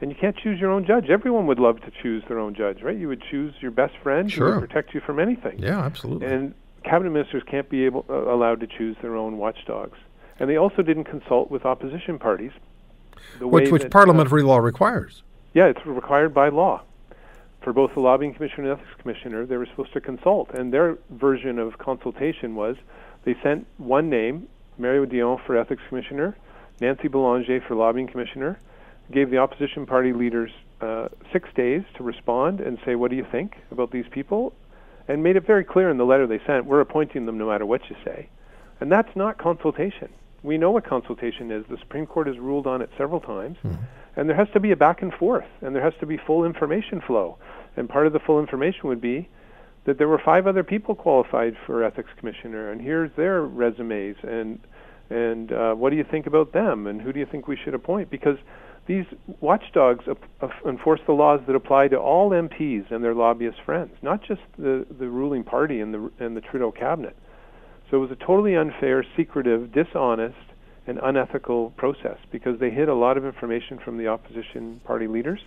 And 0.03 0.11
you 0.11 0.17
can't 0.21 0.37
choose 0.37 0.61
your 0.61 0.71
own 0.71 0.85
judge. 0.85 1.09
Everyone 1.09 1.47
would 1.47 1.59
love 1.61 1.81
to 1.81 1.91
choose 2.03 2.23
their 2.29 2.39
own 2.39 2.55
judge, 2.55 2.83
right? 2.83 2.99
You 2.99 3.09
would 3.09 3.23
choose 3.31 3.55
your 3.63 3.71
best 3.71 3.95
friend 4.03 4.31
Sure. 4.31 4.53
who 4.53 4.61
would 4.61 4.69
protect 4.69 4.93
you 4.93 5.01
from 5.01 5.19
anything. 5.19 5.61
Yeah, 5.61 5.79
absolutely. 5.81 6.27
And 6.27 6.55
cabinet 6.85 7.11
ministers 7.11 7.43
can't 7.47 7.69
be 7.69 7.85
able 7.85 8.05
uh, 8.09 8.33
allowed 8.33 8.61
to 8.61 8.67
choose 8.67 8.97
their 9.03 9.17
own 9.17 9.39
watchdogs. 9.39 9.99
And 10.39 10.49
they 10.49 10.57
also 10.57 10.83
didn't 10.83 11.05
consult 11.05 11.51
with 11.51 11.65
opposition 11.65 12.19
parties. 12.19 12.53
The 13.39 13.47
which 13.47 13.67
way 13.67 13.73
which 13.73 13.83
that, 13.83 13.89
uh, 13.95 13.99
parliamentary 13.99 14.43
law 14.43 14.59
requires. 14.59 15.23
yeah, 15.55 15.67
it's 15.67 15.85
required 15.87 16.35
by 16.35 16.49
law. 16.49 16.83
For 17.63 17.73
both 17.73 17.95
the 17.95 18.01
lobbying 18.01 18.35
commissioner 18.35 18.73
and 18.73 18.81
ethics 18.81 19.01
commissioner, 19.01 19.47
they 19.47 19.57
were 19.57 19.67
supposed 19.67 19.93
to 19.93 20.01
consult, 20.01 20.51
and 20.51 20.73
their 20.73 20.99
version 21.11 21.61
of 21.61 21.79
consultation 21.79 22.57
was 22.57 22.77
they 23.25 23.37
sent 23.43 23.67
one 23.79 24.11
name, 24.11 24.49
Mario 24.79 25.05
Dion 25.05 25.39
for 25.47 25.57
ethics 25.57 25.83
commissioner, 25.89 26.37
Nancy 26.81 27.07
Belanger 27.07 27.61
for 27.61 27.77
lobbying 27.77 28.09
commissioner, 28.09 28.59
gave 29.13 29.31
the 29.31 29.39
opposition 29.39 29.87
party 29.87 30.13
leaders 30.13 30.51
uh, 30.81 31.09
six 31.33 31.49
days 31.55 31.83
to 31.95 32.03
respond 32.03 32.61
and 32.61 32.79
say, 32.85 32.97
"What 32.97 33.11
do 33.11 33.17
you 33.17 33.27
think 33.31 33.57
about 33.71 33.93
these 33.93 34.07
people?" 34.11 34.53
And 35.09 35.23
made 35.23 35.37
it 35.37 35.47
very 35.47 35.65
clear 35.65 35.91
in 35.91 35.97
the 35.97 36.07
letter 36.07 36.27
they 36.27 36.41
sent, 36.47 36.67
"We're 36.67 36.81
appointing 36.81 37.27
them 37.27 37.39
no 37.39 37.49
matter 37.49 37.67
what 37.67 37.89
you 37.91 37.97
say," 38.05 38.29
and 38.81 38.91
that's 38.91 39.15
not 39.17 39.39
consultation. 39.39 40.09
We 40.43 40.59
know 40.59 40.71
what 40.71 40.85
consultation 40.85 41.51
is. 41.51 41.65
The 41.67 41.79
Supreme 41.79 42.07
Court 42.07 42.27
has 42.27 42.39
ruled 42.39 42.67
on 42.67 42.83
it 42.83 42.91
several 42.99 43.21
times. 43.21 43.59
And 44.15 44.29
there 44.29 44.37
has 44.37 44.49
to 44.51 44.61
be 44.61 44.73
a 44.73 44.77
back 44.77 45.01
and 45.01 45.13
forth, 45.15 45.47
and 45.63 45.75
there 45.75 45.83
has 45.83 45.95
to 46.01 46.07
be 46.07 46.19
full 46.19 46.45
information 46.45 47.01
flow. 47.01 47.39
And 47.77 47.89
part 47.89 48.07
of 48.07 48.13
the 48.13 48.19
full 48.19 48.41
information 48.41 48.89
would 48.89 49.01
be 49.01 49.29
that 49.85 49.97
there 49.97 50.09
were 50.09 50.19
five 50.19 50.47
other 50.47 50.63
people 50.63 50.95
qualified 50.95 51.57
for 51.65 51.83
ethics 51.83 52.11
commissioner, 52.19 52.71
and 52.71 52.81
here's 52.81 53.11
their 53.17 53.43
resumes, 53.43 54.17
and 54.23 54.61
and 55.09 55.53
uh, 55.53 55.75
what 55.75 55.91
do 55.91 55.97
you 55.97 56.05
think 56.05 56.27
about 56.27 56.53
them, 56.53 56.87
and 56.87 57.01
who 57.01 57.13
do 57.13 57.21
you 57.21 57.27
think 57.27 57.49
we 57.49 57.57
should 57.57 57.75
appoint? 57.75 58.11
Because 58.11 58.37
these 58.87 59.05
watchdogs 59.41 60.05
enforce 60.67 61.01
the 61.07 61.13
laws 61.13 61.41
that 61.47 61.55
apply 61.55 61.89
to 61.89 61.97
all 61.97 62.31
MPs 62.31 62.91
and 62.91 63.03
their 63.05 63.15
lobbyist 63.15 63.61
friends, 63.65 63.93
not 64.03 64.23
just 64.23 64.41
the 64.59 64.87
the 64.99 65.09
ruling 65.09 65.45
party 65.45 65.81
and 65.81 65.95
the 65.95 66.11
and 66.19 66.37
the 66.37 66.41
Trudeau 66.41 66.73
cabinet. 66.73 67.17
So 67.91 67.99
it 67.99 68.01
was 68.01 68.11
a 68.11 68.17
totally 68.17 68.57
unfair, 68.57 69.05
secretive, 69.17 69.71
dishonest, 69.73 70.37
and 70.87 70.99
unethical 71.03 71.71
process 71.77 72.17
because 72.31 72.59
they 72.59 72.71
hid 72.71 72.89
a 72.89 72.95
lot 72.95 73.17
of 73.17 73.25
information 73.25 73.79
from 73.79 73.99
the 73.99 74.09
opposition 74.09 74.81
party 74.85 75.07
leaders. 75.07 75.41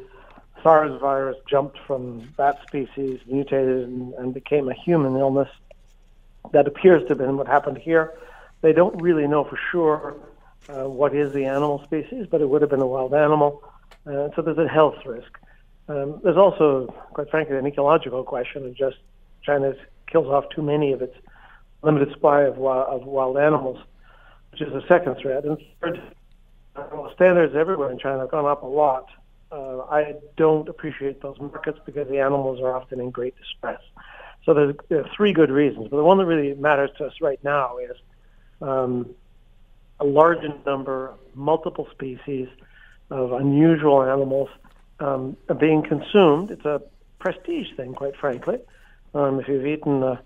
SARS 0.62 1.00
virus 1.00 1.36
jumped 1.48 1.78
from 1.86 2.28
that 2.36 2.60
species, 2.66 3.20
mutated, 3.26 3.88
and, 3.88 4.14
and 4.14 4.34
became 4.34 4.68
a 4.68 4.74
human 4.74 5.16
illness. 5.16 5.48
That 6.52 6.66
appears 6.66 7.02
to 7.02 7.08
have 7.10 7.18
been 7.18 7.36
what 7.36 7.46
happened 7.46 7.78
here. 7.78 8.14
They 8.60 8.72
don't 8.72 9.00
really 9.00 9.26
know 9.26 9.44
for 9.44 9.58
sure 9.70 10.16
uh, 10.68 10.88
what 10.88 11.14
is 11.14 11.32
the 11.32 11.44
animal 11.44 11.82
species, 11.84 12.26
but 12.30 12.40
it 12.40 12.48
would 12.48 12.62
have 12.62 12.70
been 12.70 12.80
a 12.80 12.86
wild 12.86 13.14
animal. 13.14 13.62
Uh, 14.06 14.28
so 14.34 14.42
there's 14.42 14.58
a 14.58 14.68
health 14.68 15.04
risk. 15.04 15.38
Um, 15.88 16.20
there's 16.22 16.36
also, 16.36 16.86
quite 17.12 17.30
frankly, 17.30 17.56
an 17.56 17.66
ecological 17.66 18.22
question 18.22 18.64
of 18.64 18.74
just 18.74 18.98
China 19.42 19.74
kills 20.06 20.26
off 20.26 20.48
too 20.50 20.62
many 20.62 20.92
of 20.92 21.02
its 21.02 21.16
limited 21.82 22.10
supply 22.12 22.42
of, 22.42 22.54
wi- 22.54 22.84
of 22.84 23.04
wild 23.04 23.38
animals, 23.38 23.78
which 24.52 24.60
is 24.60 24.72
a 24.72 24.86
second 24.86 25.16
threat. 25.16 25.44
And 25.44 25.58
third, 25.80 26.00
uh, 26.76 27.12
standards 27.14 27.54
everywhere 27.54 27.90
in 27.90 27.98
China 27.98 28.20
have 28.20 28.30
gone 28.30 28.46
up 28.46 28.62
a 28.62 28.66
lot. 28.66 29.08
Uh, 29.52 29.80
I 29.90 30.14
don't 30.36 30.68
appreciate 30.68 31.20
those 31.22 31.38
markets 31.40 31.78
because 31.84 32.08
the 32.08 32.20
animals 32.20 32.60
are 32.60 32.76
often 32.76 33.00
in 33.00 33.10
great 33.10 33.34
distress. 33.36 33.80
So 34.44 34.54
there's, 34.54 34.74
there 34.88 35.00
are 35.00 35.10
three 35.16 35.32
good 35.32 35.50
reasons, 35.50 35.88
but 35.90 35.96
the 35.96 36.04
one 36.04 36.18
that 36.18 36.26
really 36.26 36.54
matters 36.54 36.90
to 36.98 37.06
us 37.06 37.14
right 37.20 37.42
now 37.42 37.78
is 37.78 37.96
um, 38.62 39.14
a 39.98 40.04
large 40.04 40.44
number, 40.64 41.14
multiple 41.34 41.88
species 41.90 42.48
of 43.10 43.32
unusual 43.32 44.02
animals 44.02 44.48
um, 45.00 45.36
are 45.48 45.54
being 45.54 45.82
consumed. 45.82 46.50
It's 46.50 46.64
a 46.64 46.80
prestige 47.18 47.68
thing, 47.76 47.94
quite 47.94 48.16
frankly. 48.16 48.58
Um, 49.14 49.40
if 49.40 49.48
you've 49.48 49.66
eaten 49.66 50.02
a, 50.02 50.22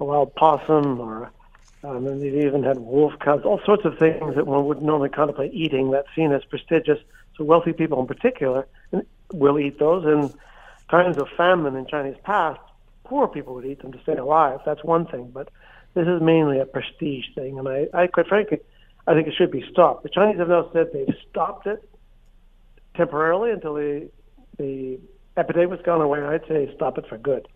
a 0.00 0.04
wild 0.04 0.34
possum 0.34 1.00
or 1.00 1.30
um, 1.84 2.06
and 2.06 2.22
they've 2.22 2.46
even 2.46 2.62
had 2.62 2.78
wolf 2.78 3.12
cubs, 3.18 3.44
all 3.44 3.60
sorts 3.64 3.84
of 3.84 3.98
things 3.98 4.36
that 4.36 4.46
one 4.46 4.66
would 4.66 4.82
normally 4.82 5.08
contemplate 5.08 5.52
eating, 5.52 5.90
that's 5.90 6.06
seen 6.14 6.32
as 6.32 6.44
prestigious. 6.44 6.98
So 7.36 7.44
wealthy 7.44 7.72
people 7.72 8.00
in 8.00 8.06
particular 8.06 8.66
will 9.32 9.58
eat 9.58 9.78
those. 9.78 10.04
In 10.04 10.32
times 10.88 11.18
of 11.18 11.28
famine 11.36 11.74
in 11.74 11.86
Chinese 11.86 12.16
past, 12.22 12.60
poor 13.04 13.26
people 13.26 13.54
would 13.54 13.64
eat 13.64 13.82
them 13.82 13.92
to 13.92 14.02
stay 14.02 14.14
alive. 14.14 14.60
That's 14.64 14.84
one 14.84 15.06
thing. 15.06 15.30
But 15.32 15.48
this 15.94 16.06
is 16.06 16.22
mainly 16.22 16.60
a 16.60 16.66
prestige 16.66 17.26
thing. 17.34 17.58
And 17.58 17.68
I, 17.68 17.88
I 17.92 18.06
quite 18.06 18.28
frankly, 18.28 18.60
I 19.08 19.14
think 19.14 19.26
it 19.26 19.34
should 19.36 19.50
be 19.50 19.64
stopped. 19.72 20.04
The 20.04 20.08
Chinese 20.08 20.38
have 20.38 20.48
now 20.48 20.70
said 20.72 20.90
they've 20.92 21.14
stopped 21.30 21.66
it 21.66 21.82
temporarily 22.94 23.50
until 23.50 23.74
the, 23.74 24.08
the 24.56 25.00
epidemic's 25.36 25.82
gone 25.82 26.00
away. 26.00 26.20
I'd 26.20 26.46
say 26.46 26.72
stop 26.76 26.98
it 26.98 27.08
for 27.08 27.18
good. 27.18 27.48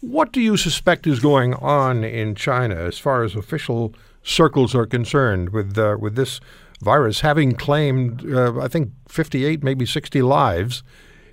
What 0.00 0.32
do 0.32 0.40
you 0.40 0.56
suspect 0.56 1.06
is 1.06 1.20
going 1.20 1.54
on 1.54 2.04
in 2.04 2.34
China 2.34 2.74
as 2.74 2.98
far 2.98 3.22
as 3.22 3.34
official 3.34 3.94
circles 4.22 4.74
are 4.74 4.86
concerned 4.86 5.50
with 5.50 5.78
uh, 5.78 5.96
with 5.98 6.16
this 6.16 6.40
virus 6.80 7.20
having 7.20 7.52
claimed, 7.52 8.30
uh, 8.30 8.60
I 8.60 8.68
think, 8.68 8.90
58, 9.08 9.62
maybe 9.62 9.86
60 9.86 10.22
lives 10.22 10.82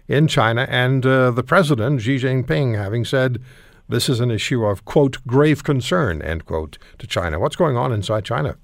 in 0.07 0.27
China, 0.27 0.65
and 0.69 1.05
uh, 1.05 1.31
the 1.31 1.43
president, 1.43 2.01
Xi 2.01 2.17
Jinping, 2.17 2.77
having 2.77 3.05
said 3.05 3.41
this 3.89 4.09
is 4.09 4.19
an 4.19 4.31
issue 4.31 4.65
of, 4.65 4.85
quote, 4.85 5.17
grave 5.27 5.63
concern, 5.63 6.21
end 6.21 6.45
quote, 6.45 6.77
to 6.99 7.07
China. 7.07 7.39
What's 7.39 7.55
going 7.55 7.75
on 7.75 7.91
inside 7.91 8.25
China? 8.25 8.55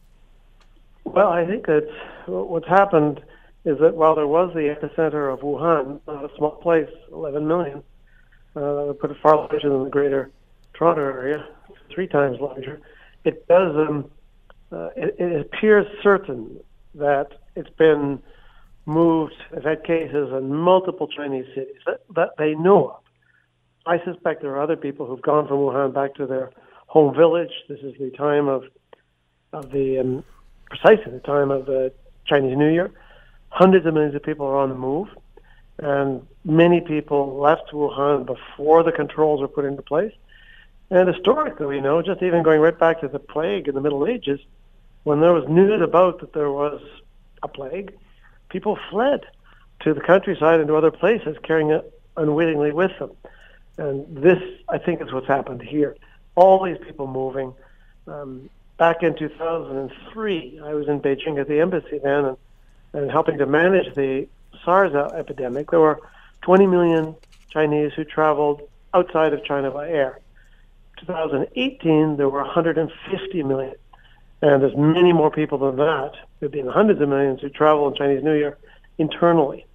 Well, 1.04 1.30
I 1.30 1.45
think 1.45 1.66
that 1.68 1.88
what's 2.28 2.68
happened 2.68 3.22
is 3.66 3.78
that 3.80 3.95
while 3.95 4.16
there 4.16 4.28
was 4.28 4.54
the 4.54 4.74
epicenter 4.74 5.34
of 5.34 5.41
Wuhan, 5.41 6.00
not 6.08 6.24
a 6.24 6.30
small 6.38 6.52
place, 6.52 6.89
11 7.12 7.48
million, 7.48 7.84
uh, 8.58 8.89
it 8.89 9.18
far 9.22 9.36
larger 9.38 9.70
than 9.70 9.84
the 9.84 9.89
greater 9.89 10.32
Toronto 10.74 11.01
area, 11.01 11.47
three 11.93 12.08
times 12.08 12.38
larger, 12.39 12.82
it 13.24 13.47
does, 13.47 13.76
um, 13.76 14.10
uh, 14.72 14.89
it, 14.95 15.16
it 15.20 15.41
appears 15.41 15.86
certain 16.03 16.60
that 16.95 17.28
it's 17.55 17.70
been 17.78 18.20
moved, 18.86 19.36
they've 19.53 19.64
had 19.64 19.84
cases 19.84 20.30
in 20.32 20.53
multiple 20.53 21.08
Chinese 21.08 21.45
cities 21.53 21.82
that, 21.86 22.01
that 22.16 22.30
they 22.38 22.55
know 22.55 22.89
of. 22.89 23.03
I 23.86 24.03
suspect 24.03 24.41
there 24.41 24.51
are 24.51 24.62
other 24.62 24.76
people 24.76 25.05
who've 25.05 25.22
gone 25.22 25.47
from 25.47 25.58
Wuhan 25.58 25.93
back 25.93 26.16
to 26.16 26.26
their 26.26 26.51
home 26.88 27.16
village. 27.16 27.51
This 27.70 27.80
is 27.80 27.93
the 27.99 28.12
time 28.12 28.47
of 28.47 28.64
of 29.53 29.72
the 29.72 29.99
um, 29.99 30.24
precisely 30.66 31.12
the 31.12 31.20
time 31.20 31.51
of 31.51 31.66
the 31.66 31.93
Chinese 32.26 32.58
New 32.58 32.70
Year. 32.70 32.91
Hundreds 33.49 33.86
of 33.86 33.93
millions 33.93 34.14
of 34.14 34.24
people 34.24 34.45
are 34.45 34.58
on 34.58 34.70
the 34.70 34.76
move, 34.76 35.08
and 35.80 36.25
many 36.43 36.82
people 36.82 37.38
left 37.38 37.71
Wuhan 37.71 38.25
before 38.25 38.84
the 38.84 38.91
controls 38.91 39.41
were 39.41 39.47
put 39.47 39.65
into 39.65 39.82
place. 39.82 40.13
And 40.89 41.07
historically, 41.07 41.65
we 41.65 41.82
know, 41.82 42.01
just 42.01 42.23
even 42.23 42.43
going 42.43 42.61
right 42.61 42.78
back 42.78 43.01
to 43.01 43.07
the 43.07 43.19
plague 43.19 43.67
in 43.67 43.75
the 43.75 43.82
Middle 43.82 44.07
Ages, 44.07 44.39
when 45.03 45.19
there 45.19 45.34
was 45.34 45.47
news 45.47 45.82
about 45.82 46.19
that 46.21 46.34
there 46.34 46.51
was 46.51 46.82
a 47.43 47.47
plague, 47.47 47.93
people 48.49 48.78
fled 48.89 49.25
to 49.82 49.93
the 49.93 50.01
countryside 50.01 50.59
and 50.59 50.67
to 50.67 50.75
other 50.75 50.91
places, 50.91 51.38
carrying 51.43 51.69
it 51.71 51.93
unwittingly 52.15 52.71
with 52.71 52.91
them. 52.99 53.11
And 53.78 54.17
this, 54.17 54.41
I 54.69 54.80
think, 54.80 55.01
is 55.01 55.13
what's 55.13 55.28
happened 55.28 55.61
here. 55.61 55.95
All 56.36 56.63
these 56.63 56.78
people 56.80 57.07
moving. 57.07 57.53
Um, 58.07 58.49
back 58.78 59.03
in 59.03 59.15
2003, 59.15 60.61
I 60.63 60.73
was 60.73 60.88
in 60.88 61.01
Beijing 61.01 61.39
at 61.39 61.47
the 61.47 61.59
embassy 61.59 61.99
then 61.99 62.25
and, 62.25 62.38
and 62.93 63.11
helping 63.11 63.38
to 63.38 63.45
manage 63.45 63.93
the 63.93 64.28
SARS 64.68 64.93
epidemic. 65.13 65.72
There 65.72 65.80
were 65.80 66.01
20 66.41 66.68
million 66.68 67.15
Chinese 67.49 67.93
who 67.95 68.03
traveled 68.03 68.61
outside 68.93 69.32
of 69.32 69.41
China 69.45 69.72
by 69.72 69.88
air. 69.88 70.20
2018, 70.99 72.18
there 72.18 72.28
were 72.28 72.41
150 72.41 73.43
million. 73.43 73.76
And 74.41 74.61
there's 74.61 74.76
many 74.76 75.13
more 75.13 75.32
people 75.32 75.57
than 75.57 75.78
that. 75.78 76.11
There've 76.39 76.51
been 76.51 76.68
hundreds 76.68 76.99
of 76.99 77.07
millions 77.07 77.39
who 77.39 77.47
travel 77.47 77.88
in 77.88 77.95
Chinese 77.95 78.24
New 78.26 78.34
Year 78.34 78.57
internally. 78.97 79.65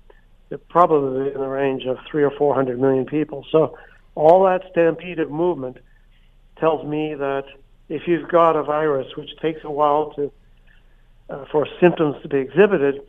They're 0.50 0.58
probably 0.58 1.32
in 1.32 1.40
the 1.40 1.48
range 1.48 1.86
of 1.86 1.96
three 2.10 2.22
or 2.22 2.30
four 2.30 2.54
hundred 2.54 2.78
million 2.78 3.06
people. 3.06 3.46
So 3.50 3.78
all 4.14 4.44
that 4.44 4.62
stampede 4.70 5.20
of 5.20 5.30
movement 5.30 5.78
tells 6.58 6.86
me 6.86 7.14
that 7.14 7.44
if 7.88 8.06
you've 8.06 8.28
got 8.28 8.56
a 8.56 8.62
virus 8.62 9.16
which 9.16 9.30
takes 9.40 9.64
a 9.64 9.70
while 9.70 10.12
to 10.16 10.30
uh, 11.30 11.46
for 11.50 11.66
symptoms 11.80 12.16
to 12.20 12.28
be 12.28 12.36
exhibited, 12.36 13.00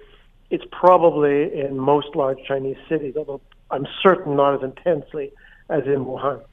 it's 0.53 0.65
probably 0.71 1.51
in 1.59 1.79
most 1.79 2.15
large 2.15 2.37
Chinese 2.47 2.77
cities, 2.87 3.15
although 3.17 3.41
I'm 3.71 3.87
certain 4.03 4.35
not 4.35 4.53
as 4.53 4.61
intensely 4.61 5.31
as 5.67 5.81
in 5.85 6.05
Wuhan. 6.05 6.43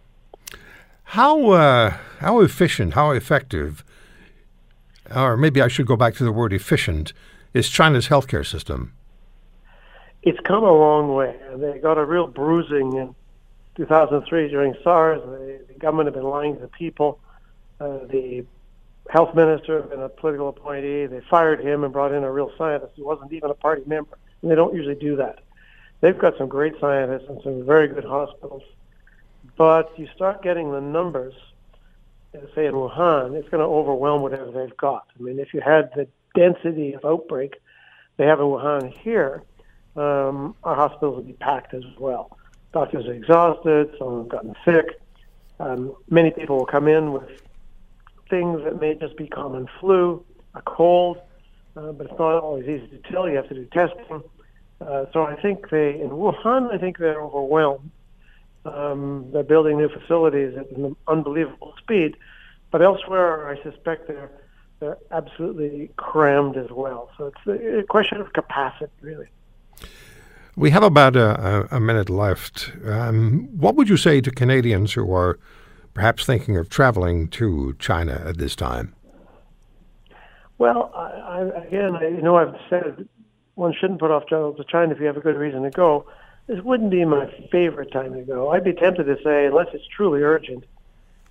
How 1.05 1.51
uh, 1.51 1.90
how 2.20 2.40
efficient, 2.40 2.94
how 2.94 3.11
effective, 3.11 3.84
or 5.14 5.36
maybe 5.36 5.61
I 5.61 5.68
should 5.68 5.86
go 5.86 5.96
back 5.96 6.14
to 6.14 6.24
the 6.24 6.32
word 6.32 6.55
efficient, 6.55 7.12
is 7.53 7.68
China's 7.68 8.09
healthcare 8.09 8.46
system? 8.46 8.94
It's 10.22 10.40
come 10.46 10.64
a 10.64 10.72
long 10.72 11.14
way. 11.14 11.36
They 11.57 11.78
got 11.78 11.98
a 11.98 12.05
real 12.07 12.26
bruising 12.26 12.94
in 12.94 13.14
2003 13.76 14.48
during 14.48 14.74
SARS. 14.82 15.20
The, 15.20 15.61
the 15.68 15.78
government 15.78 16.07
had 16.07 16.14
been 16.14 16.24
lying 16.24 16.55
to 16.55 16.62
the 16.62 16.68
people. 16.68 17.20
Uh, 17.78 17.98
the 18.09 18.46
health 19.11 19.35
minister 19.35 19.81
and 19.93 20.03
a 20.03 20.09
political 20.09 20.49
appointee. 20.49 21.07
They 21.07 21.21
fired 21.29 21.61
him 21.61 21.83
and 21.83 21.93
brought 21.93 22.13
in 22.13 22.23
a 22.23 22.31
real 22.31 22.53
scientist 22.57 22.93
who 22.97 23.05
wasn't 23.05 23.33
even 23.33 23.51
a 23.51 23.55
party 23.55 23.83
member. 23.87 24.17
And 24.41 24.51
they 24.51 24.55
don't 24.55 24.75
usually 24.75 24.95
do 24.95 25.17
that. 25.17 25.41
They've 26.01 26.17
got 26.17 26.39
some 26.39 26.49
great 26.49 26.75
scientists 26.81 27.29
and 27.29 27.43
some 27.43 27.67
very 27.67 27.89
good 27.89 28.05
hospitals. 28.05 28.63
But 29.57 29.99
you 29.99 30.09
start 30.15 30.43
getting 30.43 30.71
the 30.71 30.81
numbers, 30.81 31.35
say 32.55 32.67
in 32.67 32.75
Wuhan, 32.75 33.35
it's 33.35 33.49
going 33.49 33.61
to 33.61 33.67
overwhelm 33.67 34.23
whatever 34.23 34.51
they've 34.51 34.77
got. 34.77 35.07
I 35.19 35.23
mean, 35.23 35.39
if 35.41 35.53
you 35.53 35.61
had 35.61 35.91
the 35.95 36.07
density 36.35 36.95
of 36.95 37.05
outbreak 37.05 37.57
they 38.17 38.27
have 38.27 38.39
in 38.39 38.47
Wuhan 38.47 38.97
here, 38.99 39.43
um, 39.97 40.55
our 40.63 40.77
hospitals 40.77 41.17
would 41.17 41.27
be 41.27 41.33
packed 41.33 41.75
as 41.75 41.83
well. 41.99 42.39
Doctors 42.73 43.07
are 43.07 43.13
exhausted, 43.13 43.91
some 43.99 44.19
have 44.19 44.29
gotten 44.29 44.55
sick. 44.65 45.01
Um, 45.59 45.97
many 46.09 46.31
people 46.31 46.57
will 46.57 46.67
come 46.67 46.87
in 46.87 47.13
with 47.13 47.29
things 48.31 48.62
that 48.64 48.81
may 48.81 48.95
just 48.95 49.16
be 49.16 49.26
common 49.26 49.68
flu, 49.81 50.24
a 50.55 50.62
cold, 50.62 51.18
uh, 51.76 51.93
but 51.93 52.07
it's 52.07 52.18
not 52.18 52.43
always 52.43 52.68
easy 52.68 52.87
to 52.89 52.99
tell. 53.11 53.28
You 53.28 53.37
have 53.37 53.49
to 53.49 53.55
do 53.55 53.66
testing. 53.66 54.22
Uh, 54.81 55.05
so 55.12 55.24
I 55.24 55.37
think 55.41 55.68
they, 55.68 56.01
in 56.01 56.11
Wuhan, 56.11 56.72
I 56.72 56.78
think 56.78 56.99
they're 56.99 57.20
overwhelmed. 57.20 57.91
Um, 58.64 59.28
they're 59.33 59.43
building 59.43 59.76
new 59.78 59.89
facilities 59.89 60.57
at 60.57 60.70
an 60.70 60.97
unbelievable 61.09 61.74
speed, 61.78 62.16
but 62.70 62.83
elsewhere, 62.83 63.49
I 63.49 63.62
suspect 63.62 64.09
they're 64.09 64.31
they're 64.81 64.99
absolutely 65.11 65.91
crammed 65.97 66.57
as 66.57 66.70
well. 66.70 67.11
So 67.18 67.33
it's 67.45 67.83
a 67.85 67.87
question 67.87 68.18
of 68.20 68.33
capacity, 68.33 68.91
really. 69.03 69.26
We 70.57 70.70
have 70.70 70.83
about 70.83 71.16
a, 71.16 71.68
a 71.70 71.78
minute 71.78 72.09
left. 72.09 72.72
Um, 72.87 73.49
what 73.57 73.76
would 73.76 73.89
you 73.89 73.99
say 73.99 74.20
to 74.22 74.31
Canadians 74.31 74.95
who 74.95 75.12
are 75.14 75.39
perhaps 75.95 76.24
thinking 76.24 76.57
of 76.57 76.68
traveling 76.68 77.28
to 77.28 77.74
China 77.78 78.22
at 78.26 78.38
this 78.38 78.57
time? 78.57 78.95
Well, 80.59 80.93
I, 80.95 81.01
I, 81.01 81.64
again, 81.64 81.97
I, 81.97 82.09
you 82.09 82.22
know, 82.22 82.36
I've 82.36 82.55
said 82.68 83.09
one 83.55 83.74
shouldn't 83.78 84.01
put 84.01 84.11
off 84.11 84.26
travel 84.26 84.53
to 84.55 84.64
China 84.64 84.93
if 84.93 85.01
you 85.01 85.07
have 85.07 85.16
a 85.16 85.20
good 85.20 85.36
reason 85.36 85.62
to 85.62 85.70
go. 85.70 86.07
This 86.47 86.62
wouldn't 86.62 86.91
be 86.91 87.05
my 87.05 87.26
favorite 87.51 87.93
time 87.93 88.14
to 88.14 88.22
go. 88.22 88.51
I'd 88.51 88.64
be 88.64 88.72
tempted 88.72 89.05
to 89.05 89.16
say, 89.22 89.47
unless 89.47 89.68
it's 89.72 89.86
truly 89.86 90.22
urgent, 90.22 90.64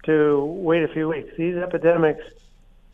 to 0.06 0.44
wait 0.44 0.84
a 0.84 0.88
few 0.88 1.10
weeks. 1.10 1.30
These 1.38 1.58
epidemics 1.58 2.24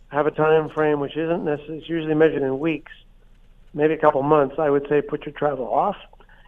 have 0.09 0.27
a 0.27 0.31
time 0.31 0.69
frame 0.69 0.99
which 0.99 1.15
isn't 1.15 1.43
necessarily, 1.43 1.79
it's 1.79 1.89
usually 1.89 2.15
measured 2.15 2.41
in 2.41 2.59
weeks, 2.59 2.91
maybe 3.73 3.93
a 3.93 3.97
couple 3.97 4.23
months. 4.23 4.55
I 4.57 4.69
would 4.69 4.87
say 4.89 5.01
put 5.01 5.25
your 5.25 5.33
travel 5.33 5.67
off 5.71 5.97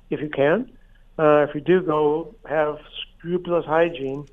if 0.10 0.20
you 0.20 0.30
can. 0.30 0.72
Uh, 1.20 1.46
if 1.48 1.56
you 1.56 1.62
do 1.62 1.82
go, 1.82 2.36
have 2.48 2.80
scrupulous 3.18 3.66
hygiene 3.66 4.28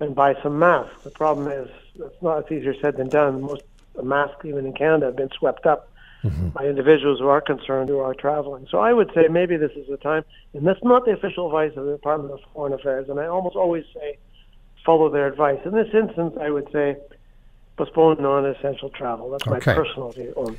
and 0.00 0.14
buy 0.14 0.34
some 0.42 0.58
masks. 0.58 1.02
The 1.04 1.10
problem 1.10 1.48
is 1.48 1.68
it's 1.96 2.22
not 2.22 2.38
it's 2.38 2.52
easier 2.52 2.74
said 2.80 2.96
than 2.96 3.08
done. 3.08 3.42
Most 3.42 3.62
masks, 4.02 4.44
even 4.44 4.66
in 4.66 4.72
Canada, 4.72 5.06
have 5.06 5.16
been 5.16 5.30
swept 5.30 5.66
up 5.66 5.90
mm-hmm. 6.24 6.48
by 6.48 6.66
individuals 6.66 7.20
who 7.20 7.28
are 7.28 7.40
concerned 7.40 7.88
who 7.88 7.98
are 7.98 8.14
traveling. 8.14 8.66
So 8.70 8.78
I 8.78 8.92
would 8.92 9.10
say 9.14 9.28
maybe 9.28 9.56
this 9.56 9.72
is 9.72 9.88
the 9.88 9.96
time, 9.96 10.24
and 10.54 10.66
that's 10.66 10.82
not 10.82 11.04
the 11.04 11.12
official 11.12 11.46
advice 11.46 11.76
of 11.76 11.86
the 11.86 11.92
Department 11.92 12.32
of 12.34 12.40
Foreign 12.52 12.72
Affairs. 12.72 13.08
And 13.08 13.18
I 13.18 13.26
almost 13.26 13.56
always 13.56 13.84
say 13.94 14.18
follow 14.84 15.10
their 15.10 15.26
advice. 15.26 15.60
In 15.64 15.72
this 15.72 15.92
instance, 15.92 16.36
I 16.40 16.50
would 16.50 16.70
say 16.72 16.96
postpone 17.76 18.22
non-essential 18.22 18.90
travel. 18.90 19.30
That's 19.30 19.46
okay. 19.46 19.72
my 19.72 19.74
personal 19.74 20.10
view. 20.10 20.56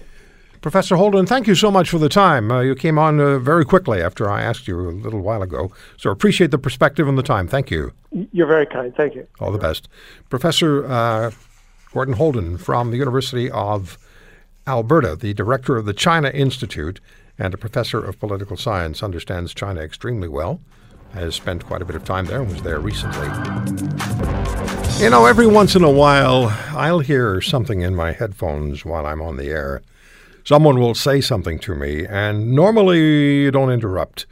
Professor 0.62 0.98
Houlden, 0.98 1.26
thank 1.26 1.48
you 1.48 1.56
so 1.56 1.72
much 1.72 1.90
for 1.90 2.00
the 2.00 2.10
time. 2.10 2.52
Uh, 2.52 2.60
you 2.60 2.76
came 2.76 3.00
on 3.00 3.20
uh, 3.20 3.40
very 3.40 3.64
quickly 3.64 4.02
after 4.02 4.30
I 4.30 4.42
asked 4.42 4.68
you 4.68 4.90
a 4.90 4.92
little 4.92 5.22
while 5.22 5.42
ago. 5.42 5.72
So 5.96 6.10
appreciate 6.10 6.52
the 6.52 6.58
perspective 6.58 7.08
and 7.08 7.18
the 7.18 7.24
time. 7.24 7.48
Thank 7.48 7.72
you. 7.72 7.94
You're 8.34 8.48
very 8.48 8.66
kind. 8.66 8.94
Thank 8.94 9.16
you. 9.16 9.26
All 9.40 9.54
the 9.54 9.58
best. 9.58 9.88
Professor 10.30 10.86
uh, 10.86 11.32
Gordon 11.94 12.16
Houlden 12.16 12.60
from 12.60 12.92
the 12.92 12.98
University 12.98 13.50
of 13.50 13.98
Alberta, 14.68 15.16
the 15.16 15.34
director 15.34 15.78
of 15.78 15.86
the 15.86 15.94
China 15.94 16.30
Institute 16.30 17.00
and 17.38 17.54
a 17.54 17.58
professor 17.58 18.04
of 18.04 18.20
political 18.20 18.58
science, 18.58 19.02
understands 19.02 19.54
China 19.54 19.80
extremely 19.80 20.28
well, 20.28 20.60
has 21.14 21.36
spent 21.36 21.66
quite 21.66 21.82
a 21.82 21.86
bit 21.86 21.96
of 21.96 22.04
time 22.04 22.26
there 22.26 22.42
and 22.42 22.52
was 22.52 22.62
there 22.64 22.80
recently. 22.80 23.28
You 25.02 25.10
know, 25.10 25.26
every 25.26 25.48
once 25.48 25.78
in 25.78 25.84
a 25.86 25.90
while, 25.90 26.54
I'll 26.72 27.00
hear 27.00 27.40
something 27.40 27.80
in 27.80 27.96
my 27.96 28.12
headphones 28.12 28.84
while 28.84 29.06
I'm 29.06 29.22
on 29.22 29.38
the 29.38 29.48
air 29.48 29.82
someone 30.44 30.80
will 30.80 30.96
say 30.96 31.22
something 31.22 31.60
to 31.60 31.76
me, 31.76 32.06
and 32.06 32.52
normally 32.52 33.44
you 33.44 33.52
don't 33.52 33.72
interrupt 33.72 34.26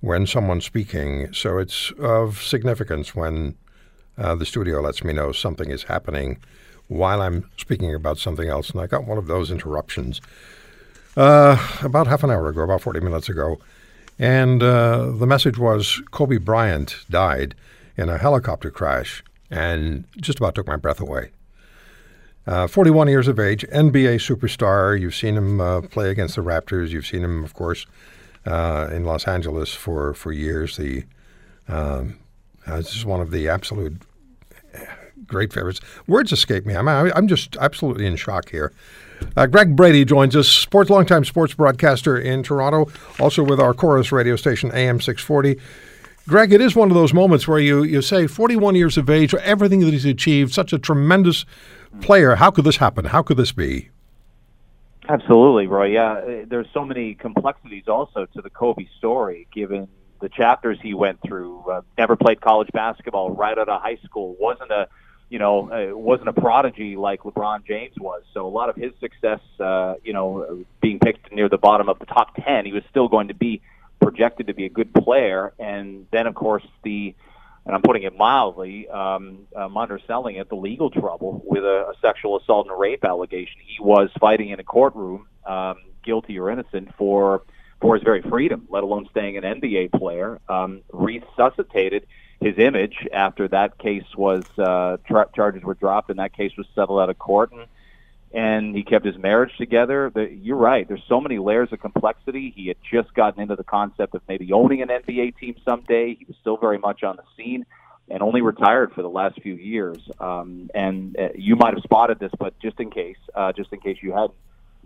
when 0.00 0.26
someone's 0.26 0.64
speaking. 0.64 1.32
So 1.32 1.58
it's 1.58 1.92
of 1.98 2.42
significance 2.42 3.14
when 3.14 3.56
uh, 4.18 4.34
the 4.34 4.46
studio 4.46 4.80
lets 4.80 5.04
me 5.04 5.12
know 5.12 5.32
something 5.32 5.70
is 5.70 5.84
happening 5.84 6.38
while 6.88 7.22
I'm 7.22 7.48
speaking 7.56 7.94
about 7.94 8.18
something 8.18 8.48
else. 8.48 8.70
And 8.70 8.80
I 8.80 8.86
got 8.86 9.06
one 9.06 9.18
of 9.18 9.26
those 9.26 9.50
interruptions 9.50 10.20
uh, 11.16 11.56
about 11.82 12.06
half 12.06 12.22
an 12.22 12.30
hour 12.30 12.48
ago, 12.48 12.62
about 12.62 12.82
40 12.82 13.00
minutes 13.00 13.28
ago. 13.28 13.58
And 14.18 14.62
uh, 14.62 15.10
the 15.12 15.26
message 15.26 15.58
was 15.58 16.02
Kobe 16.10 16.36
Bryant 16.36 16.96
died 17.08 17.54
in 17.96 18.08
a 18.08 18.18
helicopter 18.18 18.70
crash 18.70 19.22
and 19.50 20.04
just 20.16 20.38
about 20.38 20.54
took 20.54 20.66
my 20.66 20.76
breath 20.76 21.00
away. 21.00 21.30
Uh, 22.46 22.66
41 22.66 23.08
years 23.08 23.28
of 23.28 23.38
age, 23.38 23.64
NBA 23.72 24.16
superstar. 24.16 24.98
You've 24.98 25.14
seen 25.14 25.36
him 25.36 25.60
uh, 25.60 25.82
play 25.82 26.10
against 26.10 26.34
the 26.36 26.42
Raptors. 26.42 26.90
You've 26.90 27.06
seen 27.06 27.22
him, 27.22 27.44
of 27.44 27.54
course, 27.54 27.86
uh, 28.46 28.88
in 28.90 29.04
Los 29.04 29.28
Angeles 29.28 29.72
for, 29.72 30.12
for 30.14 30.32
years. 30.32 30.76
The 30.76 31.04
um, 31.68 32.18
uh, 32.66 32.76
this 32.76 32.96
is 32.96 33.04
one 33.04 33.20
of 33.20 33.30
the 33.30 33.48
absolute 33.48 34.02
great 35.26 35.52
favorites. 35.52 35.80
Words 36.06 36.32
escape 36.32 36.66
me. 36.66 36.74
I'm 36.74 36.88
I'm 36.88 37.28
just 37.28 37.56
absolutely 37.56 38.06
in 38.06 38.16
shock 38.16 38.50
here. 38.50 38.72
Uh, 39.36 39.46
Greg 39.46 39.76
Brady 39.76 40.04
joins 40.04 40.34
us, 40.34 40.48
sports 40.48 40.90
longtime 40.90 41.24
sports 41.24 41.54
broadcaster 41.54 42.18
in 42.18 42.42
Toronto, 42.42 42.90
also 43.20 43.42
with 43.42 43.60
our 43.60 43.72
Corus 43.72 44.10
radio 44.10 44.36
station 44.36 44.70
AM 44.72 45.00
640. 45.00 45.60
Greg, 46.28 46.52
it 46.52 46.60
is 46.60 46.76
one 46.76 46.88
of 46.88 46.94
those 46.94 47.12
moments 47.12 47.48
where 47.48 47.58
you, 47.58 47.82
you 47.82 48.00
say, 48.00 48.28
41 48.28 48.76
years 48.76 48.96
of 48.96 49.10
age, 49.10 49.34
everything 49.34 49.80
that 49.80 49.92
he's 49.92 50.04
achieved, 50.04 50.52
such 50.52 50.72
a 50.72 50.78
tremendous 50.78 51.44
player. 52.00 52.34
How 52.36 52.50
could 52.50 52.64
this 52.64 52.76
happen? 52.76 53.06
How 53.06 53.22
could 53.22 53.36
this 53.36 53.52
be? 53.52 53.90
Absolutely, 55.08 55.66
Roy. 55.66 55.86
Yeah, 55.86 56.44
there's 56.46 56.68
so 56.72 56.84
many 56.84 57.14
complexities 57.14 57.88
also 57.88 58.26
to 58.26 58.42
the 58.42 58.50
Kobe 58.50 58.86
story, 58.98 59.48
given 59.52 59.88
the 60.20 60.28
chapters 60.28 60.78
he 60.80 60.94
went 60.94 61.20
through. 61.22 61.60
Uh, 61.68 61.82
never 61.98 62.16
played 62.16 62.40
college 62.40 62.68
basketball 62.72 63.30
right 63.30 63.58
out 63.58 63.68
of 63.68 63.82
high 63.82 63.98
school. 64.04 64.36
wasn't 64.38 64.70
a 64.70 64.88
you 65.28 65.38
know 65.38 65.70
uh, 65.70 65.96
wasn't 65.96 66.28
a 66.28 66.32
prodigy 66.32 66.94
like 66.94 67.22
LeBron 67.22 67.66
James 67.66 67.94
was. 67.98 68.22
So 68.32 68.46
a 68.46 68.48
lot 68.48 68.68
of 68.68 68.76
his 68.76 68.92
success, 69.00 69.40
uh, 69.58 69.94
you 70.04 70.12
know, 70.12 70.64
being 70.80 71.00
picked 71.00 71.32
near 71.32 71.48
the 71.48 71.58
bottom 71.58 71.88
of 71.88 71.98
the 71.98 72.06
top 72.06 72.36
ten, 72.36 72.64
he 72.64 72.72
was 72.72 72.84
still 72.90 73.08
going 73.08 73.28
to 73.28 73.34
be 73.34 73.60
projected 74.00 74.46
to 74.48 74.54
be 74.54 74.66
a 74.66 74.68
good 74.68 74.94
player. 74.94 75.52
And 75.58 76.06
then 76.12 76.26
of 76.26 76.34
course 76.34 76.64
the 76.84 77.14
and 77.64 77.74
I'm 77.74 77.82
putting 77.82 78.02
it 78.02 78.16
mildly, 78.16 78.88
um, 78.88 79.46
I'm 79.56 79.76
underselling 79.76 80.36
it, 80.36 80.48
the 80.48 80.56
legal 80.56 80.90
trouble 80.90 81.42
with 81.44 81.64
a, 81.64 81.90
a 81.90 81.94
sexual 82.00 82.38
assault 82.38 82.66
and 82.68 82.78
rape 82.78 83.04
allegation. 83.04 83.60
He 83.64 83.82
was 83.82 84.10
fighting 84.20 84.50
in 84.50 84.58
a 84.60 84.64
courtroom, 84.64 85.26
um, 85.46 85.76
guilty 86.04 86.38
or 86.38 86.50
innocent, 86.50 86.94
for 86.96 87.42
for 87.80 87.96
his 87.96 88.04
very 88.04 88.22
freedom, 88.22 88.66
let 88.70 88.84
alone 88.84 89.08
staying 89.10 89.36
an 89.36 89.42
NBA 89.42 89.92
player, 89.92 90.40
um, 90.48 90.82
resuscitated 90.92 92.06
his 92.40 92.56
image 92.56 93.06
after 93.12 93.48
that 93.48 93.76
case 93.78 94.04
was 94.16 94.44
uh, 94.56 94.98
tra- 95.04 95.28
charges 95.34 95.64
were 95.64 95.74
dropped 95.74 96.08
and 96.08 96.20
that 96.20 96.32
case 96.32 96.52
was 96.56 96.66
settled 96.74 97.00
out 97.00 97.10
of 97.10 97.18
court. 97.18 97.50
And, 97.52 97.66
and 98.32 98.74
he 98.74 98.82
kept 98.82 99.04
his 99.04 99.18
marriage 99.18 99.56
together. 99.58 100.10
The, 100.14 100.30
you're 100.30 100.56
right. 100.56 100.86
There's 100.86 101.02
so 101.08 101.20
many 101.20 101.38
layers 101.38 101.72
of 101.72 101.80
complexity. 101.80 102.52
He 102.54 102.68
had 102.68 102.78
just 102.90 103.12
gotten 103.14 103.42
into 103.42 103.56
the 103.56 103.64
concept 103.64 104.14
of 104.14 104.22
maybe 104.28 104.52
owning 104.52 104.82
an 104.82 104.88
NBA 104.88 105.36
team 105.38 105.56
someday. 105.64 106.14
He 106.14 106.24
was 106.26 106.36
still 106.40 106.56
very 106.56 106.78
much 106.78 107.02
on 107.02 107.16
the 107.16 107.24
scene 107.36 107.66
and 108.08 108.22
only 108.22 108.40
retired 108.40 108.92
for 108.92 109.02
the 109.02 109.08
last 109.08 109.40
few 109.40 109.54
years. 109.54 109.98
Um, 110.18 110.70
and 110.74 111.16
uh, 111.18 111.28
you 111.34 111.56
might 111.56 111.74
have 111.74 111.82
spotted 111.82 112.18
this, 112.18 112.32
but 112.38 112.58
just 112.58 112.80
in 112.80 112.90
case, 112.90 113.16
uh, 113.34 113.52
just 113.52 113.72
in 113.72 113.80
case 113.80 113.98
you 114.02 114.12
hadn't, 114.12 114.32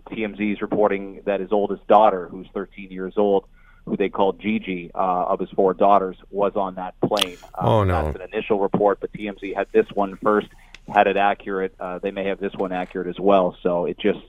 TMZ 0.09 0.53
is 0.53 0.61
reporting 0.61 1.21
that 1.25 1.39
his 1.39 1.51
oldest 1.51 1.85
daughter, 1.87 2.27
who's 2.29 2.47
13 2.53 2.91
years 2.91 3.13
old, 3.17 3.45
who 3.85 3.97
they 3.97 4.09
called 4.09 4.39
Gigi, 4.39 4.91
uh, 4.93 4.97
of 4.97 5.39
his 5.39 5.49
four 5.51 5.73
daughters, 5.73 6.17
was 6.29 6.53
on 6.55 6.75
that 6.75 6.95
plane. 7.01 7.37
Um, 7.55 7.67
oh 7.67 7.83
no! 7.83 8.03
That's 8.03 8.15
an 8.17 8.29
initial 8.33 8.59
report, 8.59 8.99
but 8.99 9.11
TMZ 9.13 9.55
had 9.55 9.67
this 9.71 9.85
one 9.93 10.17
first, 10.17 10.47
had 10.87 11.07
it 11.07 11.17
accurate. 11.17 11.75
Uh, 11.79 11.99
they 11.99 12.11
may 12.11 12.25
have 12.25 12.39
this 12.39 12.53
one 12.53 12.71
accurate 12.71 13.07
as 13.07 13.19
well. 13.19 13.57
So 13.61 13.85
it 13.85 13.97
just 13.99 14.19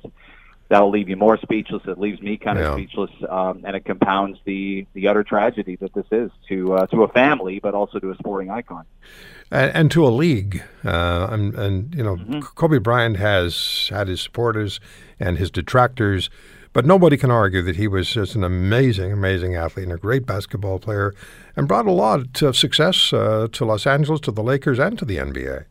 that'll 0.68 0.90
leave 0.90 1.08
you 1.08 1.16
more 1.16 1.38
speechless. 1.38 1.82
It 1.86 1.98
leaves 1.98 2.20
me 2.20 2.36
kind 2.36 2.58
of 2.58 2.64
yeah. 2.64 2.74
speechless, 2.74 3.10
um, 3.28 3.62
and 3.64 3.74
it 3.74 3.84
compounds 3.84 4.38
the 4.44 4.86
the 4.94 5.08
utter 5.08 5.24
tragedy 5.24 5.76
that 5.76 5.94
this 5.94 6.06
is 6.10 6.30
to 6.48 6.74
uh, 6.74 6.86
to 6.88 7.04
a 7.04 7.08
family, 7.08 7.58
but 7.60 7.74
also 7.74 7.98
to 7.98 8.10
a 8.10 8.16
sporting 8.16 8.50
icon. 8.50 8.84
And, 9.50 9.74
and 9.74 9.90
to 9.92 10.06
a 10.06 10.10
league, 10.10 10.62
uh, 10.84 11.28
and, 11.30 11.54
and, 11.54 11.94
you 11.94 12.02
know, 12.02 12.16
mm-hmm. 12.16 12.40
Kobe 12.40 12.78
Bryant 12.78 13.16
has 13.16 13.88
had 13.88 14.06
his 14.08 14.20
supporters 14.20 14.78
and 15.18 15.38
his 15.38 15.50
detractors, 15.50 16.28
but 16.74 16.84
nobody 16.84 17.16
can 17.16 17.30
argue 17.30 17.62
that 17.62 17.76
he 17.76 17.88
was 17.88 18.10
just 18.10 18.34
an 18.34 18.44
amazing, 18.44 19.10
amazing 19.10 19.54
athlete 19.54 19.84
and 19.84 19.94
a 19.94 19.96
great 19.96 20.26
basketball 20.26 20.78
player, 20.78 21.14
and 21.56 21.66
brought 21.66 21.86
a 21.86 21.92
lot 21.92 22.42
of 22.42 22.56
success 22.58 23.10
uh, 23.14 23.48
to 23.52 23.64
Los 23.64 23.86
Angeles, 23.86 24.20
to 24.20 24.30
the 24.30 24.42
Lakers, 24.42 24.78
and 24.78 24.98
to 24.98 25.06
the 25.06 25.16
NBA. 25.16 25.64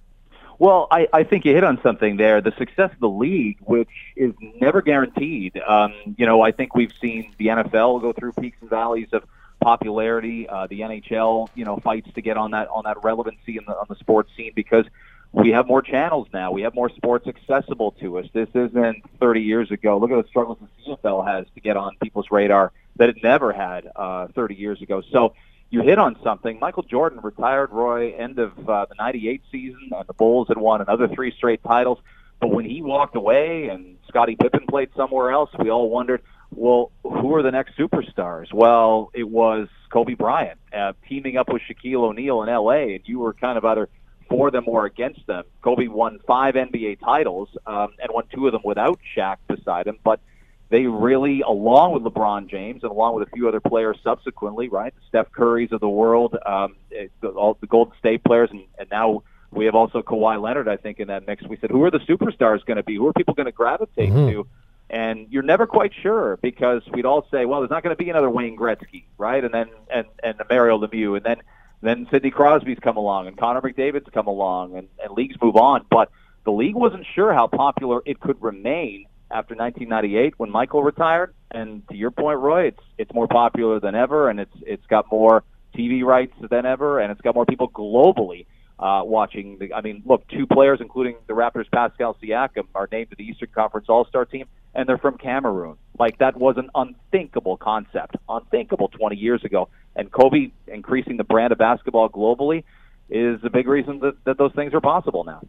Well, 0.60 0.88
I, 0.90 1.08
I 1.14 1.24
think 1.24 1.46
you 1.46 1.54
hit 1.54 1.64
on 1.64 1.80
something 1.84 2.18
there. 2.18 2.42
The 2.42 2.54
success 2.58 2.92
of 2.92 3.00
the 3.00 3.10
league, 3.10 3.58
which 3.62 3.90
is 4.16 4.34
never 4.60 4.82
guaranteed. 4.82 5.58
Um, 5.58 5.94
you 6.18 6.26
know, 6.26 6.42
I 6.42 6.52
think 6.52 6.76
we've 6.76 6.94
seen 7.00 7.34
the 7.38 7.48
NFL 7.48 8.02
go 8.02 8.12
through 8.12 8.34
peaks 8.34 8.58
and 8.62 8.70
valleys 8.70 9.10
of 9.14 9.24
popularity. 9.62 10.50
Uh, 10.50 10.66
the 10.68 10.82
NHL, 10.82 11.50
you 11.54 11.64
know, 11.64 11.78
fights 11.78 12.10
to 12.16 12.22
get 12.22 12.38
on 12.38 12.52
that 12.52 12.70
on 12.70 12.84
that 12.86 13.04
relevancy 13.04 13.58
in 13.58 13.66
the, 13.66 13.74
on 13.74 13.86
the 13.88 13.96
sports 13.96 14.32
scene 14.36 14.52
because 14.56 14.86
we 15.32 15.52
have 15.52 15.68
more 15.68 15.82
channels 15.82 16.28
now. 16.34 16.52
We 16.52 16.64
have 16.64 16.74
more 16.74 16.90
sports 16.90 17.28
accessible 17.28 17.92
to 18.00 18.18
us. 18.18 18.26
This 18.34 18.50
isn't 18.56 19.04
30 19.20 19.42
years 19.42 19.70
ago. 19.72 19.98
Look 19.98 20.12
at 20.12 20.24
the 20.24 20.28
struggles 20.30 20.58
the 20.86 20.96
CFL 20.96 21.28
has 21.28 21.46
to 21.54 21.62
get 21.62 21.78
on 21.78 21.98
people's 22.02 22.32
radar 22.32 22.72
that 22.96 23.10
it 23.10 23.18
never 23.22 23.54
had 23.54 23.92
uh, 23.96 24.28
30 24.30 24.56
years 24.56 24.82
ago. 24.82 25.04
So 25.12 25.34
you 25.70 25.82
hit 25.82 25.98
on 25.98 26.18
something. 26.24 26.60
Michael 26.60 26.84
Jordan 26.84 27.20
retired, 27.22 27.72
Roy, 27.72 28.14
end 28.14 28.40
of 28.40 28.70
uh, 28.70 28.86
the 28.86 28.96
98 28.98 29.42
season, 29.52 29.90
and 29.92 30.08
the 30.08 30.14
Bulls 30.14 30.48
had 30.48 30.58
won 30.58 30.82
another 30.82 31.08
three 31.08 31.32
straight 31.32 31.64
titles. 31.64 32.00
But 32.40 32.50
when 32.50 32.66
he 32.66 32.82
walked 32.82 33.16
away 33.16 33.68
and 33.70 33.98
Scottie 34.08 34.36
Pippen 34.36 34.66
played 34.68 34.90
somewhere 34.96 35.32
else, 35.32 35.50
we 35.60 35.70
all 35.70 35.90
wondered, 35.90 36.22
well, 36.52 36.92
who 37.04 37.36
are 37.36 37.42
the 37.42 37.52
next 37.52 37.76
superstars? 37.78 38.54
Well, 38.54 39.12
it 39.14 39.28
was 39.28 39.68
Kobe 39.92 40.14
Bryant 40.14 40.60
uh, 40.72 40.94
teaming 41.10 41.36
up 41.36 41.50
with 41.52 41.62
Shaquille 41.64 42.04
O'Neal 42.04 42.44
in 42.44 42.50
L.A., 42.50 42.96
and 42.96 43.02
you 43.06 43.20
were 43.20 43.34
kind 43.34 43.58
of 43.58 43.66
either 43.66 43.90
for 44.30 44.52
them 44.52 44.66
or 44.68 44.86
against 44.86 45.26
them. 45.26 45.44
Kobe 45.62 45.88
won 45.88 46.20
five 46.28 46.56
NBA 46.56 47.00
titles 47.00 47.50
um, 47.66 47.90
and 48.00 48.10
won 48.14 48.26
two 48.34 48.46
of 48.46 48.54
them 48.54 48.62
without 48.64 49.00
Shaq 49.16 49.38
beside 49.48 49.88
him, 49.88 49.98
but– 50.04 50.22
they 50.70 50.86
really, 50.86 51.42
along 51.42 51.94
with 51.94 52.04
LeBron 52.04 52.50
James 52.50 52.84
and 52.84 52.92
along 52.92 53.16
with 53.16 53.28
a 53.28 53.32
few 53.32 53.48
other 53.48 53.62
players 53.62 53.98
subsequently, 54.04 54.68
right, 54.68 54.94
the 54.94 55.02
Steph 55.08 55.32
Currys 55.32 55.72
of 55.72 55.80
the 55.80 55.90
world, 55.90 56.38
um, 56.46 56.76
all 57.24 57.58
the 57.60 57.68
Golden 57.68 57.98
State 58.00 58.24
players, 58.24 58.50
and, 58.52 58.64
and 58.78 58.90
now 58.92 59.24
we 59.52 59.66
have 59.66 59.76
also 59.76 60.02
Kawhi 60.02 60.42
Leonard, 60.42 60.68
I 60.68 60.76
think, 60.78 61.00
in 61.00 61.08
that 61.08 61.26
mix. 61.26 61.44
We 61.48 61.58
said, 61.58 61.72
who 61.72 61.84
are 61.84 61.92
the 61.92 62.00
superstars 62.00 62.66
going 62.66 62.78
to 62.78 62.84
be? 62.84 62.96
Who 62.96 63.08
are 63.08 63.14
people 63.14 63.34
going 63.34 63.46
to 63.46 63.52
gravitate 63.52 64.10
mm-hmm. 64.10 64.30
to? 64.30 64.48
And 64.90 65.28
you're 65.30 65.44
never 65.44 65.68
quite 65.68 65.92
sure 66.02 66.38
because 66.42 66.82
we'd 66.94 67.06
all 67.06 67.28
say, 67.32 67.46
well, 67.46 67.60
there's 67.60 67.72
not 67.72 67.84
going 67.84 67.96
to 67.96 68.02
be 68.02 68.10
another 68.10 68.30
Wayne 68.30 68.58
Gretzky, 68.58 69.04
right? 69.18 69.44
And 69.44 69.54
then 69.54 69.70
and 69.90 70.08
and 70.24 70.42
Mario 70.50 70.80
Lemieux, 70.80 71.18
and 71.18 71.26
then 71.26 71.42
then 71.82 72.08
Sidney 72.10 72.32
Crosby's 72.32 72.80
come 72.82 72.96
along, 72.96 73.28
and 73.28 73.38
Connor 73.38 73.62
McDavid's 73.62 74.10
come 74.14 74.28
along, 74.28 74.78
and, 74.78 74.88
and 75.04 75.12
leagues 75.14 75.36
move 75.42 75.58
on. 75.58 75.86
But 75.90 76.10
the 76.46 76.52
league 76.52 76.76
wasn't 76.76 77.06
sure 77.16 77.34
how 77.34 77.48
popular 77.48 78.02
it 78.06 78.22
could 78.22 78.42
remain 78.42 79.07
after 79.32 79.56
1998 79.56 80.34
when 80.38 80.50
Michael 80.50 80.84
retired. 80.84 81.34
And 81.52 81.88
to 81.90 81.96
your 81.96 82.12
point, 82.12 82.40
Roy, 82.40 82.68
it's 82.68 82.84
it's 82.98 83.14
more 83.14 83.28
popular 83.28 83.80
than 83.80 83.96
ever, 83.96 84.30
and 84.30 84.40
it's 84.40 84.56
it's 84.62 84.86
got 84.88 85.06
more 85.12 85.44
TV 85.76 86.04
rights 86.04 86.34
than 86.50 86.66
ever, 86.66 87.00
and 87.00 87.12
it's 87.12 87.22
got 87.22 87.36
more 87.36 87.46
people 87.46 87.70
globally 87.70 88.46
uh, 88.80 89.02
watching. 89.04 89.58
The, 89.60 89.74
I 89.74 89.82
mean, 89.82 90.04
look, 90.06 90.28
two 90.28 90.46
players, 90.46 90.80
including 90.82 91.16
the 91.28 91.34
Raptors' 91.34 91.70
Pascal 91.72 92.18
Siakam, 92.22 92.68
are 92.76 92.88
named 92.92 93.10
to 93.12 93.16
the 93.16 93.24
Eastern 93.24 93.50
Conference 93.54 93.88
All-Star 93.90 94.26
team, 94.26 94.46
and 94.76 94.88
they're 94.88 94.98
from 94.98 95.18
Cameroon. 95.18 95.78
Like 95.98 96.20
that 96.20 96.38
was 96.38 96.58
an 96.58 96.70
unthinkable 96.76 97.58
concept, 97.58 98.16
unthinkable 98.30 98.90
20 98.90 99.16
years 99.16 99.44
ago. 99.44 99.70
And 99.96 100.12
Kobe 100.12 100.52
increasing 100.68 101.18
the 101.18 101.24
brand 101.24 101.52
of 101.52 101.58
basketball 101.58 102.10
globally 102.10 102.64
is 103.10 103.40
a 103.44 103.50
big 103.50 103.68
reason 103.68 104.00
that, 104.00 104.24
that 104.26 104.38
those 104.38 104.54
things 104.54 104.74
are 104.74 104.82
possible 104.82 105.24
now. 105.24 105.42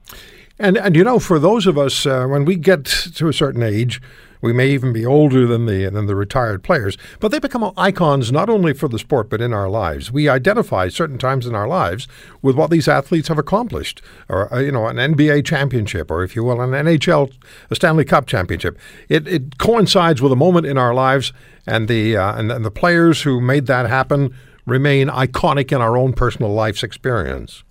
And 0.59 0.77
and 0.77 0.97
you 0.97 1.05
know, 1.05 1.19
for 1.19 1.39
those 1.39 1.67
of 1.67 1.79
us, 1.79 2.05
uh, 2.07 2.27
when 2.27 2.45
we 2.45 2.57
get 2.57 2.85
to 2.85 3.29
a 3.29 3.33
certain 3.33 3.63
age, 3.63 4.01
we 4.41 4.53
may 4.53 4.69
even 4.71 4.93
be 4.93 5.07
older 5.07 5.47
than 5.47 5.67
the 5.67 5.89
than 5.89 6.07
the 6.07 6.17
retired 6.17 6.63
players, 6.63 6.97
but 7.21 7.31
they 7.31 7.39
become 7.39 7.73
icons 7.77 8.33
not 8.33 8.49
only 8.49 8.73
for 8.73 8.89
the 8.89 8.99
sport 8.99 9.31
but 9.31 9.41
in 9.41 9.53
our 9.53 9.69
lives. 9.69 10.11
We 10.11 10.29
identify 10.29 10.89
certain 10.89 11.19
times 11.19 11.47
in 11.47 11.55
our 11.55 11.69
lives 11.69 12.09
with 12.43 12.57
what 12.57 12.71
these 12.71 12.89
athletes 12.89 13.29
have 13.29 13.39
accomplished, 13.39 14.03
or 14.29 14.53
uh, 14.53 14.61
you 14.61 14.73
know, 14.73 14.87
an 14.87 14.97
NBA 14.97 15.45
championship, 15.45 16.11
or 16.11 16.23
if 16.23 16.35
you 16.35 16.45
will, 16.45 16.61
an 16.61 16.71
NHL, 16.71 17.33
a 17.71 17.75
Stanley 17.75 18.05
Cup 18.05 18.27
championship. 18.27 18.79
It 19.09 19.27
it 19.29 19.59
coincides 19.59 20.21
with 20.21 20.33
a 20.33 20.37
moment 20.37 20.67
in 20.67 20.79
our 20.79 20.95
lives, 20.95 21.33
and 21.67 21.89
the 21.89 22.17
uh, 22.17 22.39
and, 22.39 22.51
and 22.51 22.65
the 22.65 22.71
players 22.71 23.23
who 23.23 23.41
made 23.41 23.67
that 23.67 23.89
happen 23.89 24.35
remain 24.67 25.09
iconic 25.09 25.73
in 25.73 25.81
our 25.81 25.97
own 25.97 26.13
personal 26.13 26.53
life's 26.53 26.83
experience. 26.83 27.63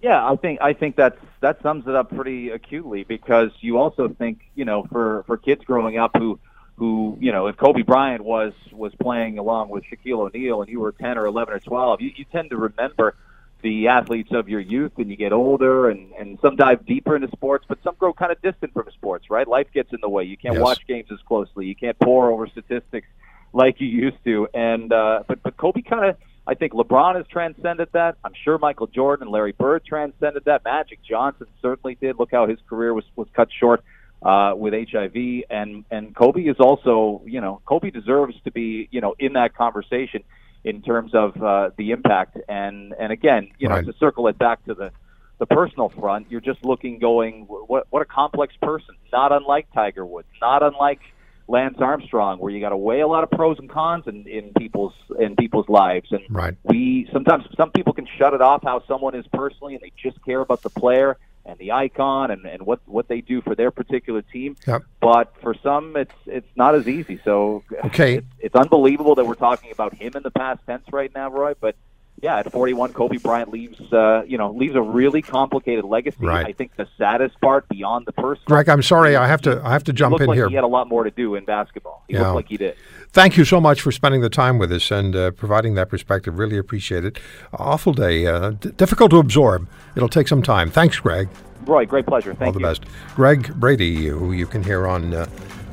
Yeah, 0.00 0.24
I 0.24 0.36
think 0.36 0.60
I 0.60 0.72
think 0.72 0.96
that's 0.96 1.18
that 1.40 1.62
sums 1.62 1.86
it 1.86 1.94
up 1.94 2.14
pretty 2.14 2.50
acutely 2.50 3.04
because 3.04 3.50
you 3.60 3.78
also 3.78 4.08
think 4.08 4.40
you 4.54 4.64
know 4.64 4.84
for 4.84 5.24
for 5.26 5.36
kids 5.36 5.64
growing 5.64 5.98
up 5.98 6.12
who 6.16 6.38
who 6.76 7.16
you 7.20 7.32
know 7.32 7.46
if 7.46 7.56
Kobe 7.56 7.82
Bryant 7.82 8.24
was 8.24 8.52
was 8.72 8.94
playing 8.96 9.38
along 9.38 9.68
with 9.68 9.84
Shaquille 9.84 10.20
O'Neal 10.20 10.62
and 10.62 10.70
you 10.70 10.80
were 10.80 10.92
ten 10.92 11.18
or 11.18 11.26
eleven 11.26 11.54
or 11.54 11.60
twelve, 11.60 12.00
you, 12.00 12.10
you 12.14 12.24
tend 12.30 12.50
to 12.50 12.56
remember 12.56 13.16
the 13.62 13.88
athletes 13.88 14.30
of 14.32 14.48
your 14.48 14.60
youth 14.60 14.92
and 14.98 15.10
you 15.10 15.16
get 15.16 15.32
older 15.32 15.90
and 15.90 16.12
and 16.12 16.38
some 16.40 16.56
dive 16.56 16.84
deeper 16.86 17.16
into 17.16 17.28
sports, 17.28 17.64
but 17.68 17.78
some 17.82 17.94
grow 17.98 18.12
kind 18.12 18.30
of 18.30 18.40
distant 18.42 18.72
from 18.72 18.88
sports. 18.92 19.30
Right, 19.30 19.48
life 19.48 19.68
gets 19.72 19.92
in 19.92 20.00
the 20.00 20.08
way. 20.08 20.24
You 20.24 20.36
can't 20.36 20.54
yes. 20.54 20.62
watch 20.62 20.86
games 20.86 21.08
as 21.10 21.18
closely. 21.26 21.66
You 21.66 21.74
can't 21.74 21.98
pore 21.98 22.30
over 22.30 22.46
statistics 22.46 23.08
like 23.52 23.80
you 23.80 23.88
used 23.88 24.22
to. 24.24 24.48
And 24.52 24.92
uh, 24.92 25.24
but 25.26 25.42
but 25.42 25.56
Kobe 25.56 25.82
kind 25.82 26.10
of 26.10 26.16
I 26.46 26.54
think 26.54 26.72
LeBron 26.72 27.16
has 27.16 27.26
transcended 27.26 27.88
that. 27.92 28.16
I'm 28.24 28.34
sure 28.44 28.58
Michael 28.58 28.86
Jordan 28.86 29.24
and 29.24 29.32
Larry 29.32 29.52
Bird 29.52 29.84
transcended 29.84 30.44
that. 30.44 30.64
Magic 30.64 31.00
Johnson 31.02 31.46
certainly 31.60 31.96
did. 32.00 32.18
Look 32.18 32.30
how 32.30 32.46
his 32.46 32.58
career 32.68 32.94
was 32.94 33.04
was 33.16 33.26
cut 33.34 33.48
short 33.58 33.82
uh, 34.22 34.54
with 34.56 34.72
HIV, 34.72 35.44
and 35.50 35.84
and 35.90 36.14
Kobe 36.14 36.42
is 36.42 36.56
also, 36.60 37.22
you 37.26 37.40
know, 37.40 37.60
Kobe 37.66 37.90
deserves 37.90 38.34
to 38.44 38.52
be, 38.52 38.88
you 38.90 39.00
know, 39.00 39.14
in 39.18 39.34
that 39.34 39.54
conversation 39.54 40.22
in 40.64 40.82
terms 40.82 41.14
of 41.14 41.42
uh, 41.42 41.70
the 41.76 41.90
impact. 41.90 42.38
And 42.48 42.94
and 42.98 43.12
again, 43.12 43.50
you 43.58 43.68
know, 43.68 43.82
to 43.82 43.92
circle 43.98 44.28
it 44.28 44.38
back 44.38 44.64
to 44.66 44.74
the 44.74 44.92
the 45.38 45.46
personal 45.46 45.90
front, 45.90 46.30
you're 46.30 46.40
just 46.40 46.64
looking, 46.64 46.98
going, 46.98 47.44
what 47.48 47.86
what 47.90 48.02
a 48.02 48.06
complex 48.06 48.54
person. 48.62 48.94
Not 49.12 49.32
unlike 49.32 49.66
Tiger 49.74 50.06
Woods. 50.06 50.28
Not 50.40 50.62
unlike 50.62 51.00
Lance 51.48 51.76
Armstrong, 51.78 52.38
where 52.38 52.52
you 52.52 52.60
got 52.60 52.70
to 52.70 52.76
weigh 52.76 53.00
a 53.00 53.06
lot 53.06 53.22
of 53.22 53.30
pros 53.30 53.58
and 53.58 53.70
cons 53.70 54.04
in, 54.06 54.26
in 54.26 54.52
people's 54.54 54.94
in 55.18 55.36
people's 55.36 55.68
lives. 55.68 56.10
And 56.10 56.22
right. 56.28 56.54
we 56.64 57.08
sometimes 57.12 57.44
some 57.56 57.70
people 57.70 57.92
can 57.92 58.06
shut 58.18 58.34
it 58.34 58.40
off 58.40 58.62
how 58.64 58.82
someone 58.86 59.14
is 59.14 59.26
personally, 59.32 59.74
and 59.74 59.82
they 59.82 59.92
just 59.96 60.22
care 60.24 60.40
about 60.40 60.62
the 60.62 60.70
player 60.70 61.16
and 61.44 61.58
the 61.58 61.72
icon 61.72 62.30
and, 62.32 62.44
and 62.44 62.62
what 62.62 62.80
what 62.86 63.08
they 63.08 63.20
do 63.20 63.40
for 63.40 63.54
their 63.54 63.70
particular 63.70 64.22
team. 64.22 64.56
Yep. 64.66 64.82
But 65.00 65.34
for 65.40 65.54
some, 65.62 65.96
it's 65.96 66.14
it's 66.26 66.48
not 66.56 66.74
as 66.74 66.88
easy. 66.88 67.20
So 67.24 67.62
okay, 67.84 68.16
it's, 68.16 68.26
it's 68.40 68.54
unbelievable 68.56 69.14
that 69.14 69.26
we're 69.26 69.34
talking 69.34 69.70
about 69.70 69.94
him 69.94 70.12
in 70.16 70.22
the 70.22 70.32
past 70.32 70.60
tense 70.66 70.84
right 70.92 71.14
now, 71.14 71.30
Roy. 71.30 71.54
But 71.58 71.76
yeah, 72.22 72.38
at 72.38 72.50
41, 72.50 72.92
Kobe 72.92 73.18
Bryant 73.18 73.50
leaves, 73.50 73.80
uh, 73.92 74.22
you 74.26 74.38
know, 74.38 74.50
leaves 74.52 74.74
a 74.74 74.80
really 74.82 75.22
complicated 75.22 75.84
legacy. 75.84 76.16
Right. 76.20 76.46
I 76.46 76.52
think 76.52 76.74
the 76.76 76.88
saddest 76.96 77.40
part 77.40 77.68
beyond 77.68 78.06
the 78.06 78.12
person. 78.12 78.42
Greg, 78.46 78.68
I'm 78.68 78.82
sorry, 78.82 79.16
I 79.16 79.26
have 79.28 79.42
to, 79.42 79.60
I 79.64 79.72
have 79.72 79.84
to 79.84 79.92
jump 79.92 80.20
in 80.20 80.26
like 80.28 80.36
here. 80.36 80.48
He 80.48 80.54
had 80.54 80.64
a 80.64 80.68
lot 80.68 80.88
more 80.88 81.04
to 81.04 81.10
do 81.10 81.34
in 81.34 81.44
basketball. 81.44 82.04
He 82.08 82.14
Yeah. 82.14 82.22
looked 82.22 82.34
like 82.36 82.48
he 82.48 82.56
did. 82.56 82.76
Thank 83.12 83.36
you 83.36 83.44
so 83.44 83.60
much 83.60 83.80
for 83.80 83.92
spending 83.92 84.20
the 84.20 84.28
time 84.30 84.58
with 84.58 84.72
us 84.72 84.90
and 84.90 85.14
uh, 85.14 85.30
providing 85.32 85.74
that 85.74 85.88
perspective. 85.88 86.38
Really 86.38 86.58
appreciate 86.58 87.04
it. 87.04 87.18
Awful 87.54 87.92
day, 87.92 88.26
uh, 88.26 88.50
d- 88.50 88.70
difficult 88.76 89.10
to 89.10 89.18
absorb. 89.18 89.68
It'll 89.94 90.08
take 90.08 90.28
some 90.28 90.42
time. 90.42 90.70
Thanks, 90.70 90.98
Greg. 90.98 91.28
Roy, 91.66 91.84
great 91.86 92.06
pleasure. 92.06 92.32
Thank 92.34 92.40
you. 92.40 92.46
All 92.46 92.52
the 92.52 92.60
you. 92.60 92.66
best. 92.66 93.14
Greg 93.14 93.54
Brady, 93.58 94.06
who 94.06 94.32
you 94.32 94.46
can 94.46 94.62
hear 94.62 94.86
on 94.86 95.12
uh, 95.14 95.26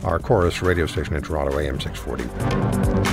our 0.03 0.19
Corus 0.19 0.61
radio 0.61 0.85
station 0.87 1.15
in 1.15 1.21
Toronto, 1.23 1.57
AM 1.59 1.79
640. 1.79 3.12